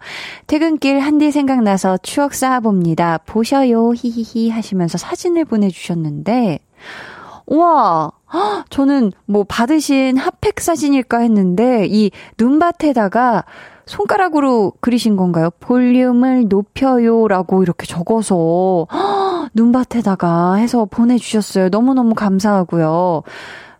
퇴근길 0.46 1.00
한디 1.00 1.30
생각나서 1.30 1.96
추억 1.98 2.34
쌓아봅니다. 2.34 3.18
보셔요, 3.24 3.92
히히히 3.94 4.50
하시면서 4.50 4.98
사진을 4.98 5.46
보내주셨는데, 5.46 6.58
우와, 7.46 8.12
저는 8.68 9.12
뭐 9.24 9.44
받으신 9.44 10.18
핫팩 10.18 10.60
사진일까 10.60 11.18
했는데, 11.20 11.86
이 11.88 12.10
눈밭에다가 12.38 13.44
손가락으로 13.86 14.72
그리신 14.80 15.16
건가요? 15.16 15.50
볼륨을 15.60 16.46
높여요라고 16.48 17.62
이렇게 17.62 17.86
적어서 17.86 18.86
눈밭에다가 19.54 20.54
해서 20.54 20.84
보내주셨어요. 20.84 21.68
너무너무 21.68 22.14
감사하고요. 22.14 23.22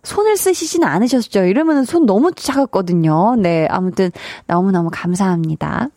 손을 0.03 0.37
쓰시진 0.37 0.83
않으셨죠? 0.83 1.45
이러면 1.45 1.83
손 1.83 2.05
너무 2.05 2.31
차갑거든요. 2.31 3.35
네, 3.35 3.67
아무튼 3.69 4.11
너무너무 4.45 4.89
감사합니다. 4.91 5.89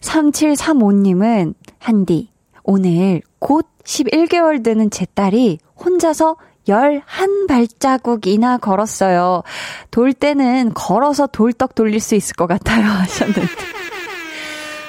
3735님은, 0.00 1.54
한디, 1.78 2.30
오늘 2.64 3.20
곧 3.38 3.66
11개월 3.84 4.64
되는 4.64 4.90
제 4.90 5.06
딸이 5.06 5.58
혼자서 5.76 6.36
11발자국이나 6.68 8.60
걸었어요. 8.60 9.42
돌 9.90 10.12
때는 10.12 10.72
걸어서 10.74 11.26
돌떡 11.26 11.74
돌릴 11.74 12.00
수 12.00 12.14
있을 12.14 12.34
것 12.34 12.46
같아요. 12.46 12.84
하셨는데. 12.86 13.42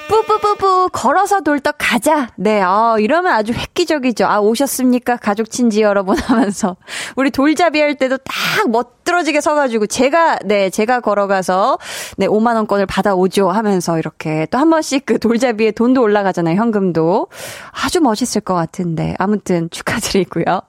뿌뿌뿌뿌 0.07 0.89
걸어서 0.91 1.41
돌떡 1.41 1.75
가자. 1.77 2.29
네, 2.35 2.61
아 2.61 2.95
이러면 2.99 3.31
아주 3.33 3.53
획기적이죠. 3.53 4.25
아 4.25 4.39
오셨습니까 4.39 5.17
가족 5.17 5.49
친지 5.49 5.81
여러분 5.81 6.17
하면서 6.17 6.75
우리 7.15 7.31
돌잡이 7.31 7.79
할 7.79 7.95
때도 7.95 8.17
딱 8.17 8.69
멋들어지게 8.69 9.41
서가지고 9.41 9.87
제가 9.87 10.39
네 10.45 10.69
제가 10.69 10.99
걸어가서 10.99 11.79
네 12.17 12.27
5만 12.27 12.55
원권을 12.55 12.85
받아오죠 12.85 13.49
하면서 13.49 13.97
이렇게 13.97 14.45
또 14.51 14.57
한 14.57 14.69
번씩 14.69 15.05
그 15.05 15.19
돌잡이에 15.19 15.71
돈도 15.71 16.01
올라가잖아요 16.01 16.55
현금도 16.57 17.27
아주 17.83 17.99
멋있을 17.99 18.41
것 18.41 18.53
같은데 18.53 19.15
아무튼 19.19 19.69
축하드리고요. 19.71 20.61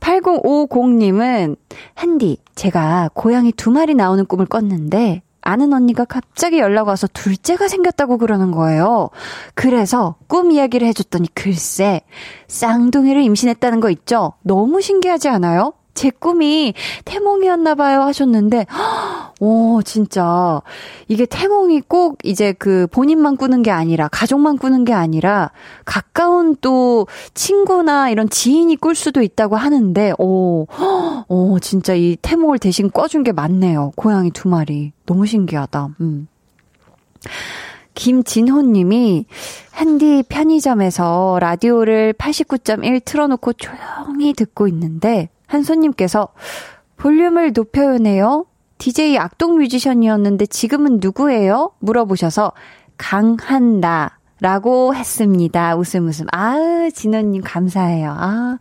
8050님은, 0.00 1.56
한디, 1.94 2.38
제가 2.54 3.10
고양이 3.14 3.52
두 3.52 3.70
마리 3.70 3.94
나오는 3.94 4.24
꿈을 4.26 4.46
꿨는데, 4.46 5.22
아는 5.40 5.72
언니가 5.72 6.04
갑자기 6.04 6.58
연락 6.58 6.88
와서 6.88 7.06
둘째가 7.06 7.68
생겼다고 7.68 8.18
그러는 8.18 8.50
거예요. 8.50 9.10
그래서 9.54 10.16
꿈 10.26 10.50
이야기를 10.50 10.86
해줬더니 10.88 11.28
글쎄, 11.34 12.02
쌍둥이를 12.48 13.22
임신했다는 13.22 13.80
거 13.80 13.90
있죠? 13.90 14.34
너무 14.42 14.80
신기하지 14.80 15.28
않아요? 15.28 15.72
제 15.98 16.10
꿈이 16.10 16.74
태몽이었나 17.04 17.74
봐요 17.74 18.02
하셨는데, 18.02 18.66
오, 19.40 19.82
진짜. 19.82 20.62
이게 21.08 21.26
태몽이 21.26 21.80
꼭 21.80 22.18
이제 22.22 22.52
그 22.52 22.86
본인만 22.92 23.36
꾸는 23.36 23.64
게 23.64 23.72
아니라, 23.72 24.06
가족만 24.06 24.58
꾸는 24.58 24.84
게 24.84 24.92
아니라, 24.92 25.50
가까운 25.84 26.54
또 26.60 27.08
친구나 27.34 28.10
이런 28.10 28.28
지인이 28.30 28.76
꿀 28.76 28.94
수도 28.94 29.22
있다고 29.22 29.56
하는데, 29.56 30.12
오, 30.18 30.68
오, 31.26 31.58
진짜 31.58 31.94
이 31.94 32.16
태몽을 32.22 32.60
대신 32.60 32.92
꿔준 32.92 33.24
게 33.24 33.32
맞네요. 33.32 33.90
고양이 33.96 34.30
두 34.30 34.48
마리. 34.48 34.92
너무 35.04 35.26
신기하다. 35.26 35.88
음. 36.00 36.28
김진호님이 37.94 39.26
한디 39.72 40.22
편의점에서 40.28 41.38
라디오를 41.40 42.12
89.1 42.12 43.04
틀어놓고 43.04 43.54
조용히 43.54 44.32
듣고 44.34 44.68
있는데 44.68 45.30
한 45.48 45.62
손님께서 45.64 46.28
볼륨을 46.96 47.52
높여요네요. 47.52 48.44
DJ 48.78 49.18
악동 49.18 49.58
뮤지션이었는데 49.58 50.46
지금은 50.46 50.98
누구예요? 51.02 51.72
물어보셔서 51.80 52.52
강한나 52.96 54.16
라고 54.40 54.94
했습니다. 54.94 55.74
웃음 55.76 56.06
웃음. 56.06 56.26
아으, 56.30 56.90
진호님 56.92 57.42
감사해요. 57.44 58.14
아. 58.16 58.58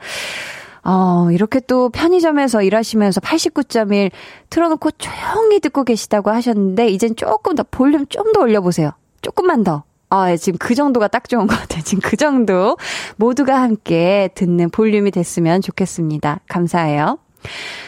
어, 0.84 1.28
이렇게 1.32 1.60
또 1.60 1.90
편의점에서 1.90 2.64
일하시면서 2.64 3.22
89.1 3.22 4.10
틀어놓고 4.50 4.92
조용히 4.92 5.60
듣고 5.60 5.84
계시다고 5.84 6.32
하셨는데, 6.32 6.88
이젠 6.88 7.16
조금 7.16 7.54
더 7.56 7.64
볼륨 7.70 8.08
좀 8.08 8.32
더 8.34 8.42
올려보세요. 8.42 8.92
조금만 9.22 9.64
더. 9.64 9.84
아, 10.10 10.32
예, 10.32 10.38
지금 10.38 10.58
그 10.58 10.74
정도가 10.74 11.10
딱 11.10 11.28
좋은 11.28 11.48
것 11.48 11.60
같아요. 11.60 11.82
지금 11.84 12.02
그 12.02 12.16
정도 12.16 12.78
모두가 13.18 13.62
함께 13.62 14.30
듣는 14.36 14.70
볼륨이 14.70 15.12
됐으면 15.12 15.62
좋겠습니다. 15.62 16.40
감사해요. 16.48 17.20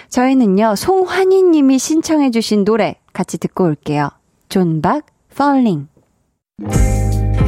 저희는요, 0.10 0.76
송환희 0.76 1.44
님이 1.44 1.80
신청해주신 1.80 2.66
노래 2.66 2.96
같이 3.14 3.38
듣고 3.38 3.64
올게요. 3.66 4.10
존박, 4.50 5.06
Falling. 5.32 5.88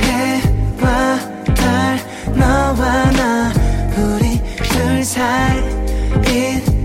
해와 0.03 1.17
달, 1.55 1.99
너와 2.37 3.11
나, 3.11 3.51
우리 3.97 4.39
둘 4.69 5.03
사이 5.03 5.59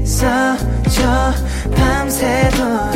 있어줘, 0.03 1.33
밤새도록. 1.77 2.96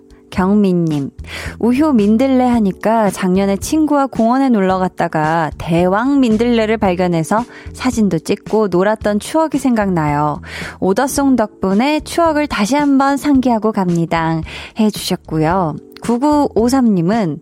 경민님, 0.31 1.11
우효 1.59 1.93
민들레 1.93 2.43
하니까 2.43 3.11
작년에 3.11 3.57
친구와 3.57 4.07
공원에 4.07 4.49
놀러 4.49 4.79
갔다가 4.79 5.51
대왕 5.57 6.19
민들레를 6.19 6.77
발견해서 6.77 7.43
사진도 7.73 8.17
찍고 8.17 8.69
놀았던 8.69 9.19
추억이 9.19 9.59
생각나요. 9.59 10.41
오더송 10.79 11.35
덕분에 11.35 11.99
추억을 11.99 12.47
다시 12.47 12.75
한번 12.75 13.17
상기하고 13.17 13.71
갑니다. 13.71 14.41
해주셨고요. 14.79 15.75
9953님은 16.01 17.39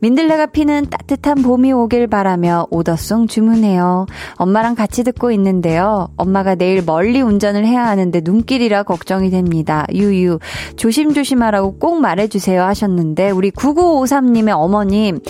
민들레가 0.00 0.46
피는 0.46 0.86
따뜻한 0.90 1.42
봄이 1.42 1.72
오길 1.72 2.06
바라며 2.06 2.66
오더송 2.70 3.26
주문해요. 3.26 4.06
엄마랑 4.36 4.74
같이 4.74 5.02
듣고 5.02 5.30
있는데요. 5.32 6.08
엄마가 6.16 6.54
내일 6.54 6.84
멀리 6.84 7.20
운전을 7.20 7.66
해야 7.66 7.86
하는데 7.86 8.20
눈길이라 8.22 8.84
걱정이 8.84 9.30
됩니다. 9.30 9.86
유유. 9.92 10.38
조심조심하라고 10.76 11.78
꼭 11.78 12.00
말해주세요 12.00 12.62
하셨는데, 12.62 13.30
우리 13.30 13.50
9953님의 13.50 14.52
어머님, 14.56 15.20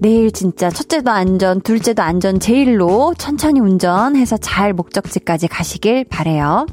내일 0.00 0.32
진짜 0.32 0.68
첫째도 0.68 1.10
안전, 1.10 1.60
둘째도 1.60 2.02
안전 2.02 2.40
제일로 2.40 3.14
천천히 3.18 3.60
운전해서 3.60 4.36
잘 4.38 4.72
목적지까지 4.72 5.48
가시길 5.48 6.04
바래요. 6.04 6.66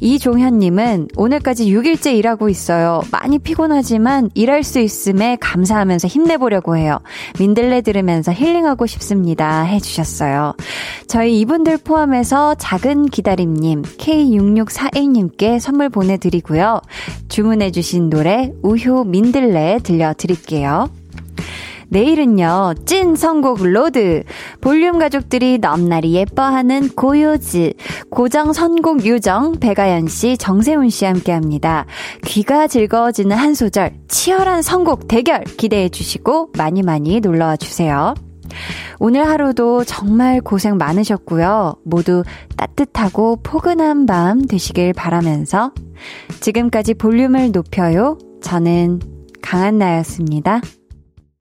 이종현님은 0.00 1.08
오늘까지 1.16 1.66
6일째 1.72 2.14
일하고 2.16 2.48
있어요. 2.48 3.02
많이 3.10 3.38
피곤하지만 3.38 4.30
일할 4.34 4.62
수 4.62 4.78
있음에 4.78 5.36
감사하면서 5.40 6.08
힘내보려고 6.08 6.76
해요. 6.76 6.98
민들레 7.38 7.80
들으면서 7.82 8.32
힐링하고 8.32 8.86
싶습니다. 8.86 9.62
해주셨어요. 9.62 10.54
저희 11.06 11.40
이분들 11.40 11.78
포함해서 11.78 12.54
작은 12.56 13.06
기다림님, 13.06 13.82
K6641님께 13.82 15.58
선물 15.58 15.88
보내드리고요. 15.88 16.80
주문해주신 17.28 18.10
노래 18.10 18.52
우효 18.62 19.04
민들레 19.04 19.80
들려드릴게요. 19.82 20.88
내일은요, 21.96 22.74
찐 22.84 23.16
선곡 23.16 23.62
road. 23.62 24.22
볼륨 24.60 24.98
가족들이 24.98 25.56
넘나리 25.56 26.12
예뻐하는 26.12 26.90
고요즈. 26.90 27.72
고정 28.10 28.52
선곡 28.52 29.06
유정, 29.06 29.60
배가연 29.60 30.06
씨, 30.06 30.36
정세훈 30.36 30.90
씨 30.90 31.06
함께 31.06 31.32
합니다. 31.32 31.86
귀가 32.26 32.66
즐거워지는 32.66 33.34
한 33.34 33.54
소절, 33.54 33.94
치열한 34.08 34.60
선곡 34.60 35.08
대결 35.08 35.44
기대해 35.44 35.88
주시고 35.88 36.50
많이 36.58 36.82
많이 36.82 37.20
놀러와 37.20 37.56
주세요. 37.56 38.12
오늘 38.98 39.26
하루도 39.26 39.84
정말 39.84 40.42
고생 40.42 40.76
많으셨고요. 40.76 41.76
모두 41.86 42.24
따뜻하고 42.58 43.36
포근한 43.42 44.04
밤 44.04 44.46
되시길 44.46 44.92
바라면서 44.92 45.72
지금까지 46.40 46.92
볼륨을 46.92 47.52
높여요. 47.52 48.18
저는 48.42 49.00
강한나였습니다. 49.40 50.60